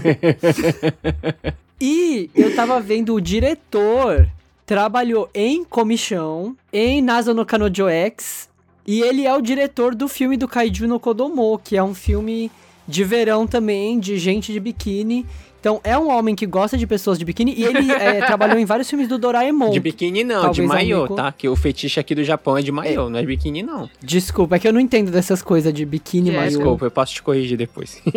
[1.81, 4.29] e eu tava vendo o diretor
[4.67, 8.49] trabalhou em Comichão, em Nazo no Kanojo X,
[8.87, 12.51] e ele é o diretor do filme do Kaiju no Kodomo, que é um filme
[12.87, 15.25] de verão também, de gente de biquíni.
[15.61, 18.65] Então, é um homem que gosta de pessoas de biquíni, e ele é, trabalhou em
[18.65, 19.71] vários filmes do Doraemon.
[19.71, 21.31] De biquíni não, de maiô, tá?
[21.31, 23.89] Que o fetiche aqui do Japão é de maiô, não é de biquíni não.
[24.03, 26.49] Desculpa, é que eu não entendo dessas coisas de biquíni, É, maiô.
[26.49, 28.03] Desculpa, eu posso te corrigir depois.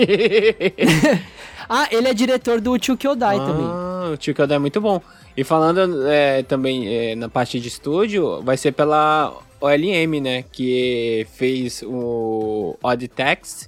[1.67, 3.65] Ah, ele é diretor do Chukyodai também.
[3.65, 5.01] Ah, o Tio Kyodai é muito bom.
[5.36, 9.34] E falando é, também é, na parte de estúdio, vai ser pela
[9.65, 10.43] OLM, né?
[10.51, 13.67] Que fez o Odd Text.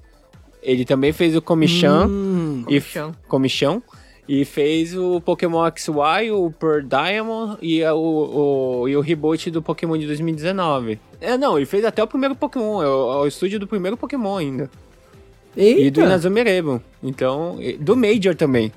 [0.62, 2.08] Ele também fez o Comichan.
[2.08, 3.16] Hum, e Comichão.
[3.28, 3.84] Comichão.
[4.28, 7.96] E fez o Pokémon XY, o Pearl Diamond e o,
[8.82, 11.00] o, e o reboot do Pokémon de 2019.
[11.22, 13.96] É, não, ele fez até o primeiro Pokémon, é o, é o estúdio do primeiro
[13.96, 14.70] Pokémon ainda.
[15.56, 16.28] E do Eita.
[16.28, 16.82] Eleven.
[17.02, 18.72] Então, do Major também.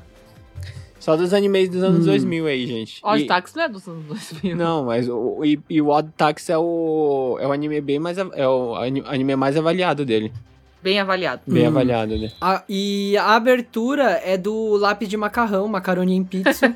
[1.00, 3.00] Só dos animes dos anos 2000 aí, gente.
[3.02, 4.54] Odd E- Tax não é dos anos 2000.
[4.54, 7.98] Não, mas o, o- e, e o Odd Tax é o, é o anime bem
[7.98, 8.18] mais...
[8.18, 10.30] É o ani- anime mais avaliado dele.
[10.82, 11.42] Bem avaliado.
[11.46, 11.68] Bem Hum.
[11.68, 12.30] avaliado, né?
[12.40, 16.72] A- e a abertura é do Lápis de Macarrão, Macaroni em Pizza,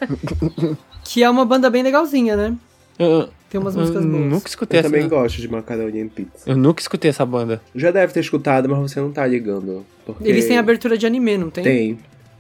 [1.04, 2.54] que é uma banda bem legalzinha, né?
[2.98, 4.24] Eu, Tem umas eu músicas boas.
[4.26, 4.88] nunca escutei Eu essa...
[4.90, 6.48] também gosto de macaroni em pizza.
[6.48, 7.60] Eu nunca escutei essa banda.
[7.74, 9.84] Já deve ter escutado, mas você não tá ligando.
[10.06, 11.64] Porque Eles têm abertura de anime, não tem?
[11.64, 11.98] Tem.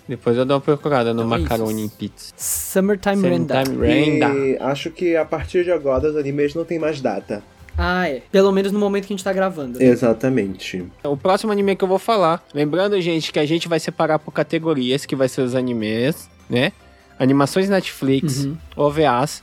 [0.08, 1.94] Depois eu dou uma procurada no Então é Macaroni isso.
[1.94, 2.32] em Pizza.
[2.36, 3.62] Summertime Renda.
[3.64, 4.28] Time Renda.
[4.28, 7.42] E acho que a partir de agora os animes não tem mais data.
[7.76, 8.22] Ah, é.
[8.30, 9.82] Pelo menos no momento que a gente tá gravando.
[9.82, 10.84] Exatamente.
[11.02, 12.44] O próximo anime que eu vou falar.
[12.54, 16.72] Lembrando, gente, que a gente vai separar por categorias, que vai ser os animes, né?
[17.18, 18.56] Animações Netflix, Uhum.
[18.76, 19.42] OVAs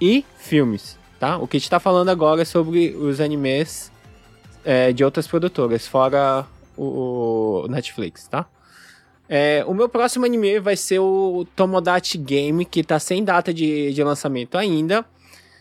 [0.00, 1.36] e filmes, tá?
[1.36, 3.92] O que a gente tá falando agora é sobre os animes
[4.64, 8.46] é, de outras produtoras, fora o, o Netflix, tá?
[9.28, 13.92] É, o meu próximo anime vai ser o Tomodachi Game, que tá sem data de,
[13.92, 15.04] de lançamento ainda.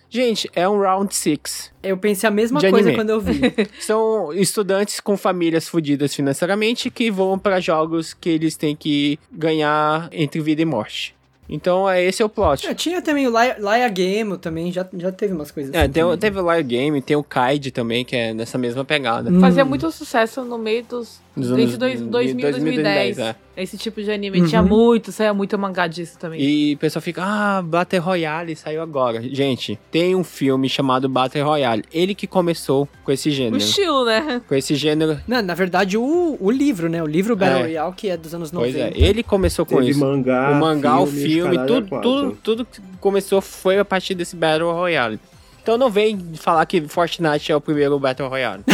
[0.10, 1.74] Gente, é um Round 6.
[1.84, 2.96] Eu pensei a mesma coisa anime.
[2.96, 3.42] quando eu vi.
[3.82, 10.08] São estudantes com famílias fodidas financeiramente que vão pra jogos que eles têm que ganhar
[10.14, 11.14] entre vida e morte.
[11.50, 12.68] Então, é esse é o plot.
[12.68, 15.92] É, tinha também o Laia, Laia Game também, já, já teve umas coisas É, assim.
[15.92, 19.30] tem, teve o Liar Game, tem o Kaid também, que é nessa mesma pegada.
[19.30, 19.40] Hum.
[19.40, 21.22] Fazia muito sucesso no meio dos.
[21.36, 23.16] Dos entre anos dois, de 2000 e 2010.
[23.16, 23.36] 2010, é.
[23.58, 24.40] Esse tipo de anime.
[24.42, 24.48] Uhum.
[24.48, 26.40] Tinha muito, saia muito mangá disso também.
[26.40, 29.20] E o pessoal fica, ah, Battle Royale saiu agora.
[29.34, 31.84] Gente, tem um filme chamado Battle Royale.
[31.92, 33.58] Ele que começou com esse O gênero.
[33.58, 34.42] estilo, né?
[34.48, 35.20] Com esse gênero.
[35.28, 37.02] Não, na verdade, o, o livro, né?
[37.02, 37.62] O livro Battle É.
[37.64, 38.96] Royale, que é dos anos Pois 90.
[38.96, 40.00] é, ele começou com Teve isso.
[40.00, 43.86] mangá, o mangá, o filme, os filme, a tudo, tudo, tudo que começou foi a
[43.86, 45.20] partir desse Battle Royale.
[45.64, 48.64] Então não vem falar que Fortnite é o primeiro Battle Royale.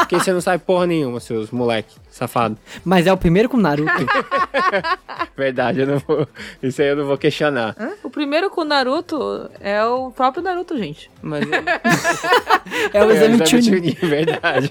[0.00, 2.56] Porque você não sabe porra nenhuma, seus moleque, safado.
[2.84, 3.90] Mas é o primeiro com Naruto.
[5.36, 6.26] Verdade, eu não vou.
[6.62, 7.74] Isso aí eu não vou questionar.
[7.78, 7.90] Hã?
[8.02, 11.10] O primeiro com o Naruto é o próprio Naruto, gente.
[11.22, 11.44] Mas.
[12.92, 13.62] é o exame é, Chunin.
[13.62, 14.70] Chunin, verdade.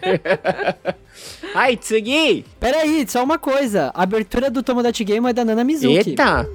[1.56, 2.46] Ai, Tsugi!
[2.60, 3.92] Pera aí, só uma coisa.
[3.94, 6.10] A abertura do Tomodachi Game é da Nana Mizuki.
[6.10, 6.48] Eita!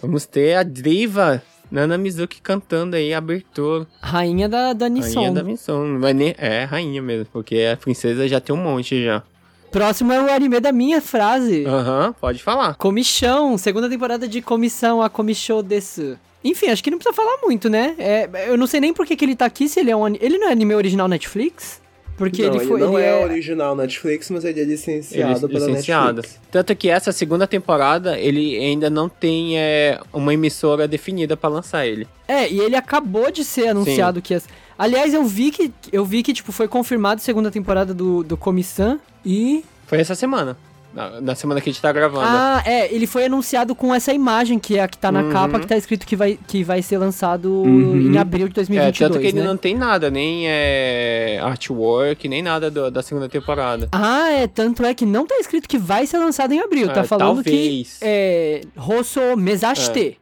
[0.00, 3.86] Vamos ter a diva Nana Mizuki cantando aí a abertura.
[4.00, 5.20] Rainha da, da Nissan.
[5.20, 5.86] Rainha da missão.
[5.86, 6.34] Não vai nem...
[6.38, 9.22] É, rainha mesmo, porque a princesa já tem um monte já.
[9.70, 11.64] Próximo é o anime da minha frase.
[11.66, 12.74] Aham, pode falar.
[12.74, 16.18] Comichão, segunda temporada de Comissão, a Comichou desu.
[16.42, 17.94] Enfim, acho que não precisa falar muito, né?
[17.98, 20.06] É, eu não sei nem por que, que ele tá aqui, se ele é um
[20.08, 21.80] Ele não é anime original Netflix?
[22.18, 22.80] Porque não, ele foi.
[22.80, 26.16] não ele é, é original Netflix, mas ele é licenciado Ele- pela licenciado.
[26.16, 26.40] Netflix.
[26.50, 31.86] Tanto que essa segunda temporada, ele ainda não tem é, uma emissora definida pra lançar
[31.86, 32.06] ele.
[32.26, 34.46] É, e ele acabou de ser anunciado que as.
[34.76, 38.36] Aliás, eu vi que eu vi que tipo foi confirmado a segunda temporada do do
[38.36, 40.56] Comissão e Foi essa semana.
[40.94, 42.24] Na, na semana que a gente tá gravando.
[42.26, 45.30] Ah, é, ele foi anunciado com essa imagem que é a que tá na Uhum.
[45.30, 48.12] capa, que tá escrito que vai, que vai ser lançado Uhum.
[48.12, 49.46] em abril de é, 2022, tanto que ele né?
[49.46, 53.86] não tem nada, nem é, artwork, nem nada do- da segunda temporada.
[53.92, 57.00] Ah, é, tanto é que não tá escrito que vai ser lançado em abril, tá
[57.02, 57.98] É, falando que talvez.
[58.00, 60.18] é Rosso Mesashite,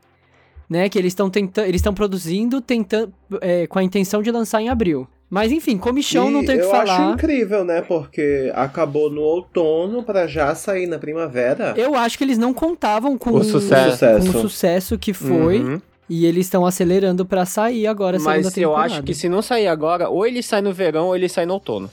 [0.69, 4.61] né, que eles estão tentando, eles estão produzindo tentando é, com a intenção de lançar
[4.61, 5.07] em abril.
[5.29, 7.13] Mas enfim, comichão E não tem o que eu acho falar.
[7.15, 7.83] incrível, né?
[7.83, 11.75] Porque acabou no outono pra já sair na primavera.
[11.77, 14.05] Eu acho que eles não contavam com O sucesso.
[14.07, 15.81] com o sucesso que foi Uhum.
[16.09, 18.87] e eles estão acelerando pra sair agora a segunda Mas eu temporada.
[18.87, 21.55] acho que se não sair agora, ou ele sai no verão ou ele sai no
[21.55, 21.91] outono.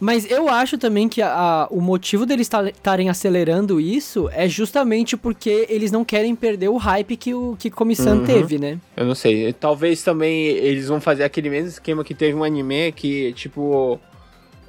[0.00, 5.16] Mas eu acho também que a- a- o motivo deles estarem acelerando isso é justamente
[5.16, 8.24] porque eles não querem perder o hype que o que Comissão Uhum.
[8.26, 8.78] teve, né?
[8.96, 9.52] Eu não sei.
[9.52, 13.98] Talvez também eles vão fazer aquele mesmo esquema que teve um anime que, tipo,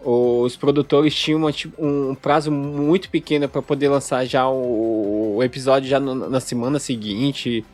[0.03, 5.43] os produtores tinham uma, tipo, um prazo muito pequeno pra poder lançar já o, o
[5.43, 7.65] episódio já no- na semana seguinte.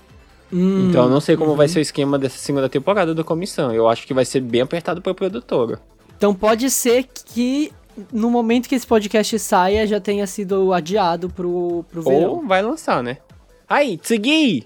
[0.51, 1.58] Hum, Então eu não sei como uhum.
[1.58, 3.74] vai ser o esquema dessa segunda temporada do Comissão.
[3.74, 5.80] Eu acho que vai ser bem apertado pra produtora.
[6.24, 7.70] Então pode ser que
[8.10, 12.36] no momento que esse podcast saia já tenha sido adiado pro, pro verão.
[12.36, 13.18] Ou vai lançar, né?
[13.68, 14.66] Aí, Tsugi!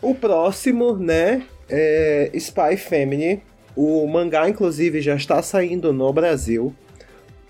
[0.00, 3.42] O próximo, né, é Spy Family.
[3.74, 6.72] O mangá, inclusive, já está saindo no Brasil.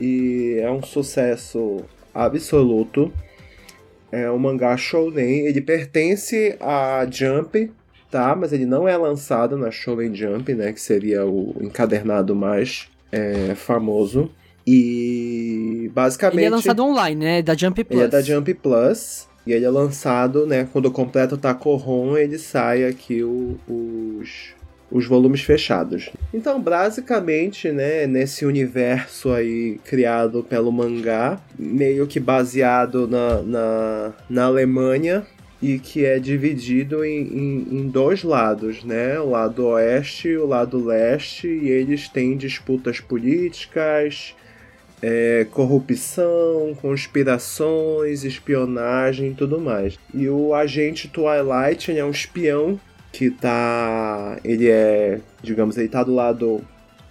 [0.00, 1.84] E é um sucesso
[2.14, 3.12] absoluto.
[4.10, 5.44] É um mangá shounen.
[5.44, 7.70] Ele pertence à Jump,
[8.10, 8.34] tá?
[8.34, 10.72] Mas ele não é lançado na Shonen Jump, né?
[10.72, 14.28] Que seria o encadernado mais é, famoso.
[14.66, 16.38] E basicamente.
[16.38, 17.42] Ele é lançado online, né?
[17.42, 17.98] Da Jump Plus.
[18.00, 19.28] Ele é da Jump Plus.
[19.46, 20.68] E ele é lançado, né?
[20.72, 24.54] Quando completa o Takohon, ele sai aqui o- os,
[24.88, 26.10] os volumes fechados.
[26.32, 28.06] Então, basicamente, né?
[28.06, 35.26] Nesse universo aí criado pelo mangá, meio que baseado na, na, na Alemanha.
[35.62, 39.18] E que é dividido em, em, em dois lados, né?
[39.20, 41.46] O lado oeste e o lado leste.
[41.46, 44.34] E eles têm disputas políticas,
[45.00, 49.98] é, corrupção, conspirações, espionagem e tudo mais.
[50.12, 52.80] E o agente Twilight ele é um espião
[53.12, 54.38] que tá.
[54.42, 55.20] Ele é.
[55.42, 56.60] Digamos, ele tá do lado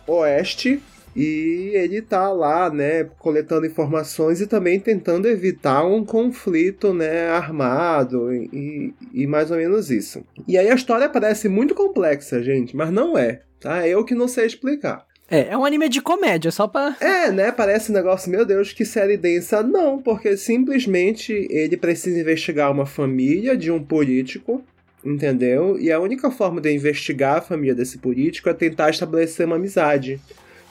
[0.07, 0.81] oeste.
[1.15, 8.33] E ele tá lá, né, coletando informações e também tentando evitar um conflito, né, armado
[8.33, 10.23] e, e mais ou menos isso.
[10.47, 13.87] E aí a história parece muito complexa, gente, mas não é, tá?
[13.87, 15.05] Eu que não sei explicar.
[15.31, 16.95] É, é um anime de comédia, só pra.
[16.99, 17.53] É, né?
[17.53, 19.63] Parece um negócio, meu Deus, que série densa.
[19.63, 24.61] Não, porque simplesmente ele precisa investigar uma família de um político,
[25.05, 25.79] entendeu?
[25.79, 30.19] E a única forma de investigar a família desse político é tentar estabelecer uma amizade.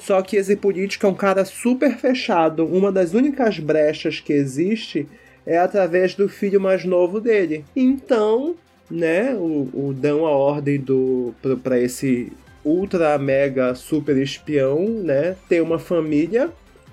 [0.01, 2.64] Só que esse político é um cara super fechado.
[2.64, 5.07] Uma das únicas brechas que existe
[5.46, 7.64] é através do filho mais novo dele.
[7.76, 8.55] Então,
[8.90, 12.32] né, o, o dão a ordem do para esse
[12.64, 16.51] ultra mega super espião, né, ter uma família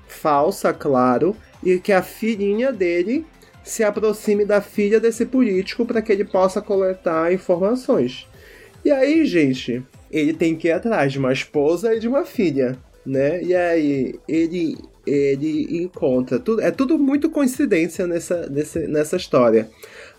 [0.08, 3.26] falsa, claro, e que a filhinha dele
[3.64, 8.26] se aproxime da filha desse político para que ele possa coletar informações.
[8.86, 12.78] E aí, gente, ele tem que ir atrás de uma esposa e de uma filha,
[13.08, 13.42] né?
[13.42, 19.70] E aí ele ele encontra tudo, é tudo muito coincidência nessa, nessa, nessa história.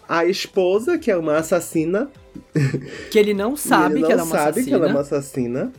[0.08, 2.10] A esposa, que é uma assassina,
[3.10, 4.66] Que ele não sabe ele não que ela é uma sabe assassina.
[4.66, 5.72] que ela é uma assassina,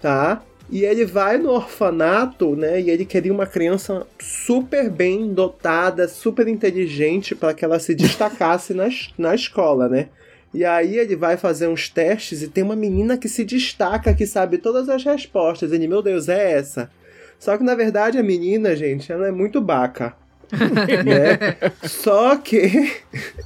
[0.00, 0.42] tá?
[0.70, 2.80] E ele vai no orfanato, né?
[2.80, 8.72] E ele queria uma criança super bem dotada, super inteligente, para que ela se destacasse
[8.72, 8.88] na,
[9.18, 10.08] na escola, né?
[10.54, 14.24] E aí ele vai fazer uns testes e tem uma menina que se destaca, que
[14.24, 15.72] sabe todas as respostas.
[15.72, 16.88] Ele, meu Deus, é essa.
[17.40, 20.14] Só que na verdade a menina, gente, ela é muito baca.
[21.04, 21.72] né?
[21.82, 22.92] Só que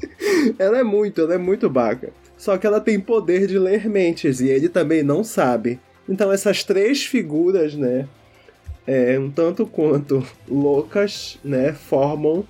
[0.59, 2.11] ela é muito, ela é muito baca.
[2.37, 5.81] Só que ela tem poder de ler mentes e ele também não sabe.
[6.07, 8.07] Então essas três figuras, né,
[8.87, 12.47] é, um tanto quanto loucas, né, formam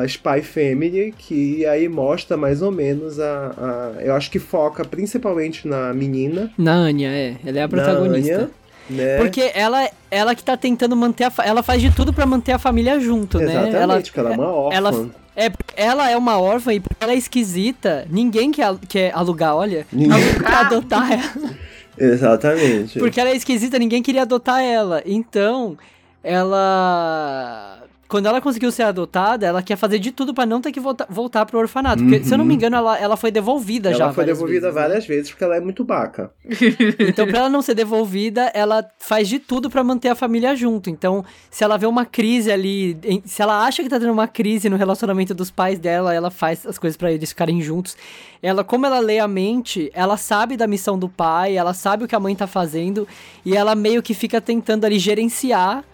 [0.00, 4.84] a Spy Family, que aí mostra mais ou menos a, a eu acho que foca
[4.84, 7.36] principalmente na menina, Na Anya, é.
[7.44, 8.34] Ela é a protagonista.
[8.36, 8.50] Anya,
[8.88, 9.16] né?
[9.18, 12.58] Porque ela, ela que tá tentando manter a Ela faz de tudo pra manter a
[12.58, 13.82] família junto, Exatamente, né?
[13.82, 14.76] Ela, porque ela é uma órfã.
[14.76, 19.54] ela- é, ela é uma órfã e porque ela é esquisita, ninguém quer, quer alugar,
[19.54, 19.86] olha.
[19.92, 21.50] Ninguém- Quer adotar ela.
[21.98, 22.98] Exatamente.
[22.98, 25.02] Porque ela é esquisita, ninguém queria adotar ela.
[25.04, 25.76] Então,
[26.22, 27.78] ela.
[28.08, 31.06] Quando ela conseguiu ser adotada, ela quer fazer de tudo pra não ter que voltar,
[31.08, 32.02] voltar pro orfanato.
[32.02, 34.04] Porque, se eu não me engano, ela, ela foi devolvida já.
[34.04, 34.80] Ela foi várias devolvida vezes, né?
[34.80, 36.30] várias vezes porque ela é muito baca.
[37.16, 40.90] Então, pra ela não ser devolvida, ela faz de tudo pra manter a família junto.
[40.90, 44.68] Então, se ela vê uma crise ali, se ela acha que tá tendo uma crise
[44.68, 47.96] no relacionamento dos pais dela, ela faz as coisas pra eles ficarem juntos.
[48.42, 52.08] Ela, como ela lê a mente, ela sabe da missão do pai, ela sabe o
[52.08, 53.06] que a mãe tá fazendo
[53.44, 55.84] e ela meio que fica tentando ali gerenciar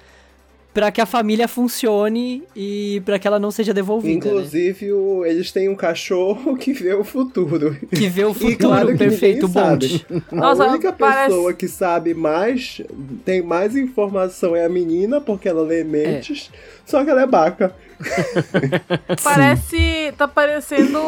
[0.75, 4.25] pra que a família funcione e pra que ela não seja devolvida.
[4.25, 4.31] né?
[4.31, 7.77] Inclusive, o- eles têm um cachorro que vê o futuro.
[7.95, 9.49] Que vê o E futuro claro perfeito.
[10.33, 12.81] Nossa, a única parece- pessoa que sabe mais,
[13.25, 16.51] tem mais informação é a menina, porque ela lê mentes,
[16.87, 17.75] só que ela é baca.
[19.23, 20.13] Parece.
[20.17, 20.99] Tá parecendo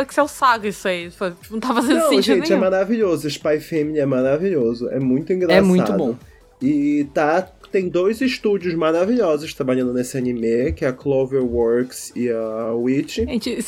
[0.00, 1.10] Excel Saga isso aí.
[1.50, 2.60] Não tá fazendo Não, sentido gente, é nenhum.
[2.60, 3.26] maravilhoso.
[3.28, 4.88] Spy Family é maravilhoso.
[4.90, 5.58] É muito engraçado.
[5.58, 6.14] É muito bom.
[6.62, 12.72] E tá, tem dois estúdios maravilhosos trabalhando nesse anime, que é a Cloverworks e a
[12.72, 13.16] Witch.
[13.16, 13.58] Gente,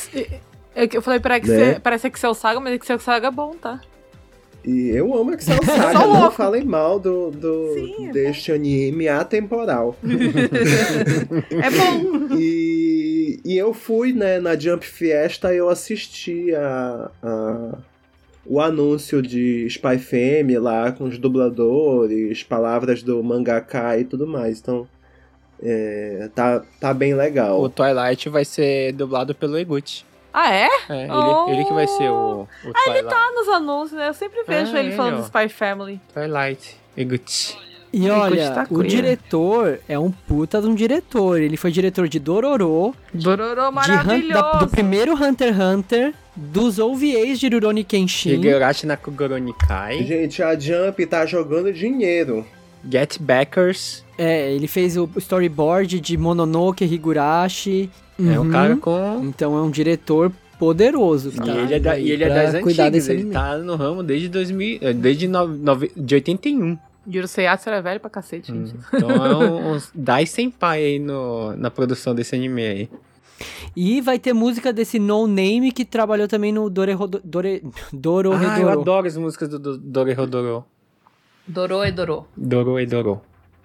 [0.77, 1.81] é que eu falei pra Excel, Né?
[1.83, 3.81] parece Excel Saga, mas Excel Saga é bom, tá?
[4.65, 6.37] E eu amo Excel Saga, não louco.
[6.37, 9.97] falem mal do, do- Sim, é deste anime atemporal.
[11.51, 12.37] É bom.
[12.39, 17.79] E, e eu fui, né, na Jump Fiesta e eu assisti a, a-
[18.49, 24.59] o anúncio de Spy Family lá com os dubladores, palavras do mangaka e tudo mais.
[24.61, 24.87] Então,
[25.63, 27.61] é, tá, tá bem legal.
[27.61, 30.05] O Twilight vai ser dublado pelo Eguchi.
[30.33, 30.69] Ah, é?
[30.91, 31.47] É, ele, Oh.
[31.49, 33.09] ele que vai ser o, o Twilight.
[33.09, 34.09] Tá nos anúncios, né?
[34.09, 35.17] Eu sempre vejo Ah, ele ele, falando ó.
[35.21, 36.01] do Spy Family.
[36.13, 36.77] Twilight.
[36.97, 37.57] Eguchi.
[37.93, 41.41] E olha, tá o diretor é um puta de um diretor.
[41.41, 44.29] Ele foi diretor de Dororo, de Hun- maravilhoso.
[44.35, 48.35] da- do primeiro Hunter x Hunter, dos OVAs de Rurouni Kenshin.
[48.41, 50.05] Higurashi na Kugoronikai.
[50.05, 52.45] Gente, a Jump tá jogando dinheiro.
[52.89, 54.05] Get Backers.
[54.19, 57.91] É, ele fez o storyboard de Mononoke Higurashi.
[58.19, 58.51] É um Uhum.
[58.51, 59.21] cara com...
[59.25, 61.31] Então é um diretor poderoso.
[61.33, 63.33] que E tá ele é, da, e ele é das antigas, ele anime.
[63.35, 66.79] tá no ramo desde 2000, eh, desde no, nove- de 81.
[67.09, 68.75] Juro, Seiatsu era velho pra cacete, gente.
[68.95, 72.89] Então é um, uns Dai Senpai aí no, na produção desse anime aí.
[73.77, 77.63] E vai ter música desse No Name que trabalhou também no Dore, Dore, Dore,
[77.93, 78.81] Doro Ah, eu Redoro.
[78.81, 80.65] adoro as músicas do, do Doro Redoro.
[81.47, 82.25] Dorô e Dorô.
[82.37, 83.21] Doro e Doro.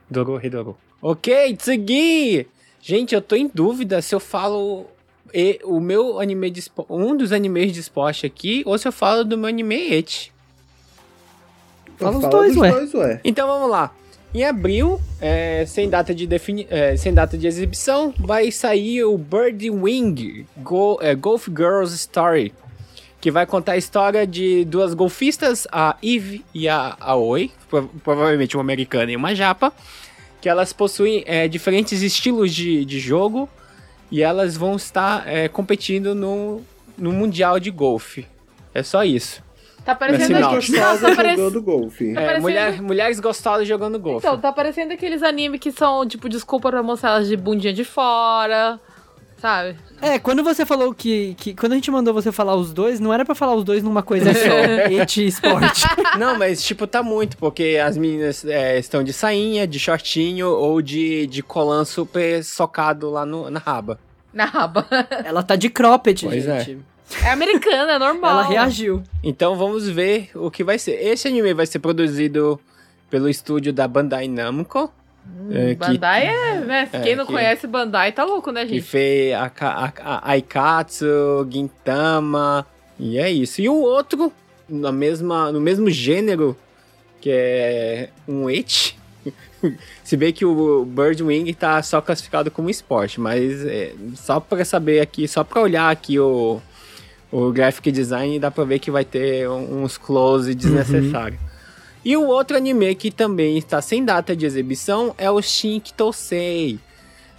[0.09, 0.77] Doro Redoro.
[1.01, 2.45] Ok, Tsugi!
[2.81, 4.85] Gente, eu tô em dúvida se eu falo
[5.33, 9.23] e- o meu anime de um dos animes de esporte aqui ou se eu falo
[9.23, 10.31] do meu anime Eti.
[11.97, 12.71] Fala os dois, dos ué.
[12.71, 13.21] dois, ué.
[13.23, 13.93] Então vamos lá.
[14.33, 19.17] Em abril, é, sem, data de defini é, sem data de exibição, vai sair o
[19.17, 22.53] Bird Wing Go é, Golf Girls Story,
[23.19, 28.55] que vai contar a história de duas golfistas, a Eve e a Aoi, prov- provavelmente
[28.55, 29.73] uma americana e uma japa,
[30.39, 33.49] que elas possuem é, diferentes estilos de, de jogo
[34.09, 36.61] e elas vão estar é, competindo no,
[36.97, 38.25] no Mundial de Golfe.
[38.73, 39.43] É só isso.
[39.85, 40.39] Tá parecendo...
[40.39, 42.13] Tá gostosas parece- jogando golfe.
[42.13, 44.25] Tá É, parecendo- mulher- mulheres gostosas jogando golfe.
[44.25, 47.83] Então, tá parecendo aqueles animes que são, tipo, desculpa pra mostrar elas de bundinha de
[47.83, 48.79] fora,
[49.37, 49.75] sabe?
[50.01, 51.53] É, quando você falou que, que.
[51.55, 54.01] Quando a gente mandou você falar os dois, não era pra falar os dois numa
[54.03, 54.39] coisa só.
[54.89, 55.83] Et esporte.
[56.17, 60.81] Não, mas tipo, tá muito, porque as meninas é, estão de sainha, de shortinho ou
[60.81, 63.99] de, de colã super socado lá no, na raba.
[64.33, 64.87] Na raba.
[65.23, 66.59] Ela tá de cropped, Pois é.
[66.61, 66.71] gente.
[66.73, 67.00] É
[67.31, 68.31] americana, é normal.
[68.31, 69.03] Ela reagiu.
[69.23, 70.93] Então vamos ver o que vai ser.
[70.93, 72.59] Esse anime vai ser produzido
[73.09, 74.91] pelo estúdio da Bandai Namco,
[75.51, 76.89] é, que- Bandai é, né?
[76.91, 78.81] É, Quem não que- conhece Bandai tá louco, né, que gente?
[78.83, 82.65] fez a, a, a Aikatsu, Gintama,
[82.99, 83.61] e é isso.
[83.61, 84.31] E o outro,
[84.69, 86.55] na mesma, no mesmo gênero,
[87.19, 88.97] que é um Eti.
[90.03, 94.99] Se bem que o Birdwing tá só classificado como esporte, mas é, só pra saber
[95.01, 96.59] aqui, só pra olhar aqui o,
[97.31, 101.39] o graphic design, dá pra ver que vai ter uns close desnecessários.
[102.03, 106.79] E o outro anime que também está sem data de exibição é o Shin Kitosei.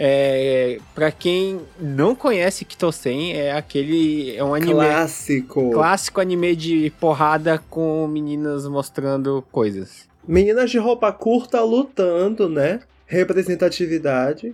[0.04, 5.70] É, para quem não conhece Kitosen, é aquele é um anime Clássico.
[5.70, 10.08] clássico anime de porrada com meninas mostrando coisas.
[10.26, 12.80] Meninas de roupa curta lutando, né?
[13.12, 14.52] Representatividade.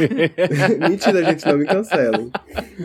[0.88, 2.30] Mentira, gente, não me cancelem.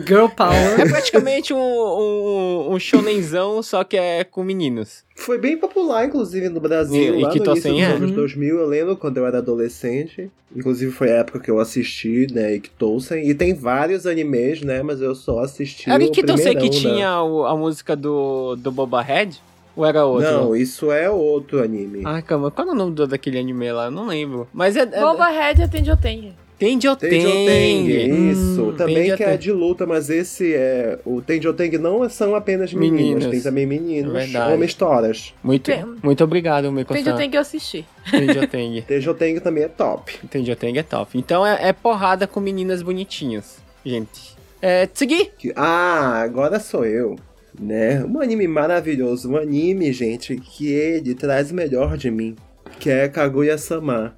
[0.06, 0.88] Girl É Power.
[0.90, 5.02] praticamente um, um, um shonenzão, só que é com meninos.
[5.16, 7.84] Foi bem popular, inclusive, no Brasil, E- e lá que no tô início dos é.
[7.84, 8.16] anos Uhum.
[8.16, 8.58] 2000.
[8.58, 10.30] Eu lembro quando eu era adolescente.
[10.54, 13.26] Inclusive, foi a época que eu assisti, né, Ikitosen.
[13.28, 16.68] E tem vários animes, né, mas eu só assisti Era o o Kitosei que né?
[16.70, 19.40] tinha o- a música do, do Boba Head?
[19.80, 20.30] Ou era outro?
[20.30, 22.02] Não, isso é outro anime.
[22.04, 23.86] Ai, calma, qual é o nome do, daquele anime lá?
[23.86, 24.46] Eu não lembro.
[24.52, 24.82] Mas é.
[24.82, 26.34] é Boba Head atende Otengue.
[26.58, 28.30] Tenjo Tenjoteng, Teng.
[28.32, 28.62] isso.
[28.64, 29.38] Hum, também que é Tenjoteng.
[29.38, 30.98] de luta, mas esse é.
[31.06, 33.30] O Tenjoteng não são apenas meninas, Meninas.
[33.30, 34.52] tem também meninos, É verdade.
[34.52, 35.32] homens toras.
[35.42, 37.86] Muito, Tem- muito obrigado, Miko Tem, eu tenho que assistir.
[38.10, 38.82] Tenjo Teng.
[38.82, 40.18] Tenjoteng também é top.
[40.28, 41.16] Tenjo Teng é top.
[41.18, 44.36] Então é, é porrada com meninas bonitinhas, gente.
[44.60, 45.30] É, Tsugi.
[45.56, 47.16] Ah, agora sou eu.
[47.60, 48.02] Né?
[48.04, 49.30] Um anime maravilhoso.
[49.30, 52.34] Um anime, gente, que ele traz o melhor de mim.
[52.78, 54.16] Que é Kaguya-sama.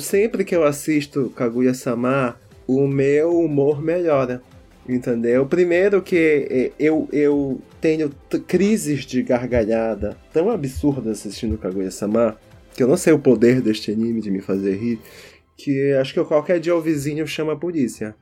[0.00, 2.36] Sempre que eu assisto Kaguya-sama,
[2.66, 4.40] o meu humor melhora.
[4.88, 5.44] Entendeu?
[5.46, 8.10] Primeiro que eh, eu, eu tenho
[8.46, 12.38] crises de gargalhada tão absurdas assistindo Kaguya-sama,
[12.74, 15.00] que eu não sei o poder deste anime de me fazer rir,
[15.56, 18.14] que acho que qualquer dia o vizinho chama a polícia.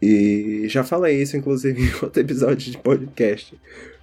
[0.00, 3.54] E já falei isso, inclusive, em outro episódio de podcast.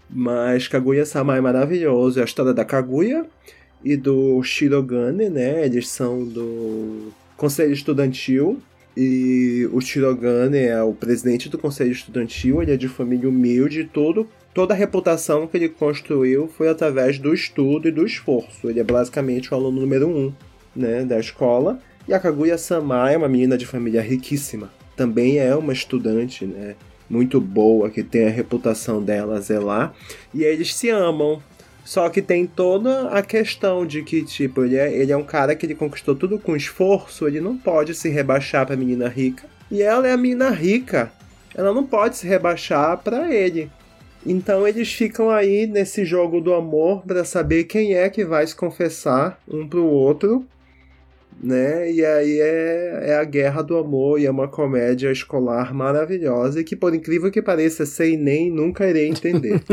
[0.09, 2.19] Mas Kaguya-sama é maravilhoso.
[2.19, 3.25] É a história da Kaguya
[3.83, 5.65] e do Shirogane, né?
[5.65, 8.59] Eles são do Conselho Estudantil.
[8.95, 12.61] E o Shirogane é o presidente do Conselho Estudantil.
[12.61, 14.27] Ele é de família humilde tudo.
[14.53, 18.69] Toda a reputação que ele construiu foi através do estudo e do esforço.
[18.69, 20.31] Ele é basicamente o aluno número um
[20.75, 21.79] né, da escola.
[22.07, 26.75] E a Kaguya-sama é uma menina de família riquíssima também é uma estudante, né?
[27.09, 29.93] Muito boa, que tem a reputação dela zelar.
[30.33, 31.41] E eles se amam.
[31.85, 35.53] Só que tem toda a questão de que, tipo, ele é, ele é um cara
[35.53, 39.43] que ele conquistou tudo com esforço, ele não pode se rebaixar pra menina rica.
[39.69, 41.11] E ela é a menina rica.
[41.53, 43.69] Ela não pode se rebaixar pra ele.
[44.25, 48.55] Então eles ficam aí nesse jogo do amor pra saber quem é que vai se
[48.55, 50.45] confessar um pro outro
[51.41, 51.91] né?
[51.91, 56.63] E aí é, é a guerra do amor e é uma comédia escolar maravilhosa e
[56.63, 59.61] que, por incrível que pareça, sei nem nunca irei entender.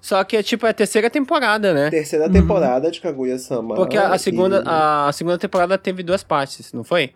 [0.00, 1.90] Só que é tipo é a terceira temporada, né?
[1.90, 3.74] Terceira temporada de Kaguya-sama.
[3.74, 7.12] Porque a, a segunda, e a, a segunda temporada teve duas partes, não foi?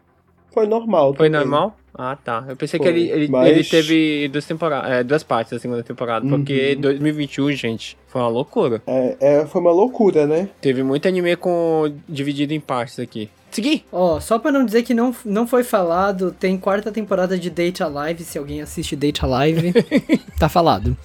[0.52, 1.14] Foi normal.
[1.14, 1.46] Foi também.
[1.46, 1.76] normal?
[1.94, 2.44] Ah, tá.
[2.48, 5.58] Eu pensei Foi, que ele, ele, mas- ele teve duas, temporada, é, duas partes da
[5.58, 6.26] segunda temporada.
[6.28, 6.80] Porque Uhum.
[6.82, 8.80] 2021, gente, foi uma loucura.
[8.86, 10.48] É, é, foi uma loucura, né?
[10.60, 13.28] Teve muito anime com dividido em partes aqui.
[13.50, 13.84] Segui!
[13.90, 17.82] Ó, só pra não dizer que não, não foi falado, tem quarta temporada de Date
[17.82, 19.72] Alive, se alguém assiste Date Alive,
[20.38, 20.96] tá falado.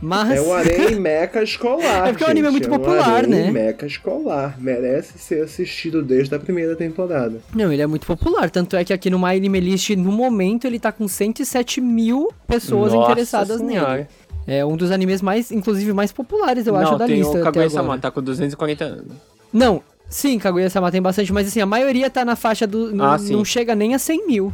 [0.00, 0.38] Mas...
[0.38, 2.08] É um harém meca escolar.
[2.08, 3.50] É porque o anime é gente, muito popular, um né?
[3.50, 4.56] meca escolar.
[4.60, 7.40] Merece ser assistido desde a primeira temporada.
[7.54, 10.66] Não, ele é muito popular, tanto é que aqui no My Anime List, no momento,
[10.66, 13.92] ele tá com 107 mil pessoas Nossa interessadas Senhora.
[13.94, 14.06] nele.
[14.46, 17.42] É um dos animes mais, inclusive, mais populares, eu não, acho, da tem lista o
[17.44, 19.12] Kaguya-sama, tá com 240 anos.
[19.52, 22.92] Não, sim, Kaguya-sama tem bastante, mas assim, a maioria tá na faixa do...
[22.92, 23.32] Não, Ah, sim.
[23.34, 24.52] não chega nem a 100 mil.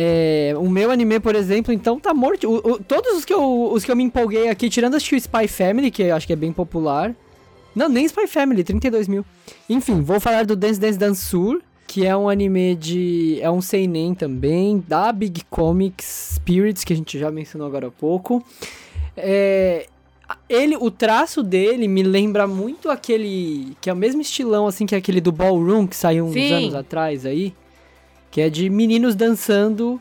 [0.00, 2.48] É, o meu anime, por exemplo, então tá morto.
[2.48, 5.16] O- o- todos os que, eu, os que eu me empolguei aqui, tirando acho que
[5.16, 7.12] o Spy Family, que eu acho que é bem popular.
[7.74, 9.24] Não, nem Spy Family, 32 mil.
[9.68, 13.38] Enfim, vou falar do Dance Dance Dansur, que é um anime de...
[13.40, 17.90] É um seinen também, da Big Comics Spirits, que a gente já mencionou agora há
[17.90, 18.40] pouco.
[19.16, 19.86] É,
[20.48, 23.76] ele, o traço dele me lembra muito aquele.
[23.80, 26.52] Que é o mesmo estilão, assim, que é aquele do Ballroom que saiu uns Sim.
[26.52, 27.52] anos atrás aí.
[28.30, 30.00] Que é de meninos dançando.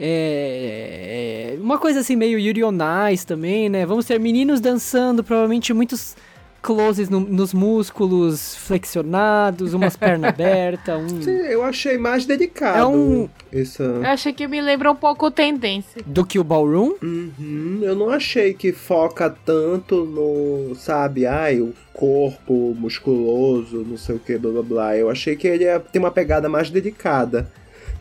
[0.00, 2.78] É, é, uma coisa assim, meio Yuri on
[3.12, 3.84] Ice também, né?
[3.84, 6.16] Vamos ter meninos dançando, provavelmente muitos
[6.62, 11.22] closes no- nos músculos flexionados, umas pernas abertas, um.
[11.22, 12.78] Sim, eu achei mais delicado.
[12.78, 13.82] É um- Essa...
[13.82, 16.02] Eu achei que me lembra um pouco tendência.
[16.06, 16.94] Do que o Ballroom.
[17.02, 24.16] Uhum, eu não achei que foca tanto no, sabe, ai, o corpo musculoso, não sei
[24.16, 24.96] o que, blá blá blá.
[24.96, 27.50] Eu achei que ele é- tem uma pegada mais delicada.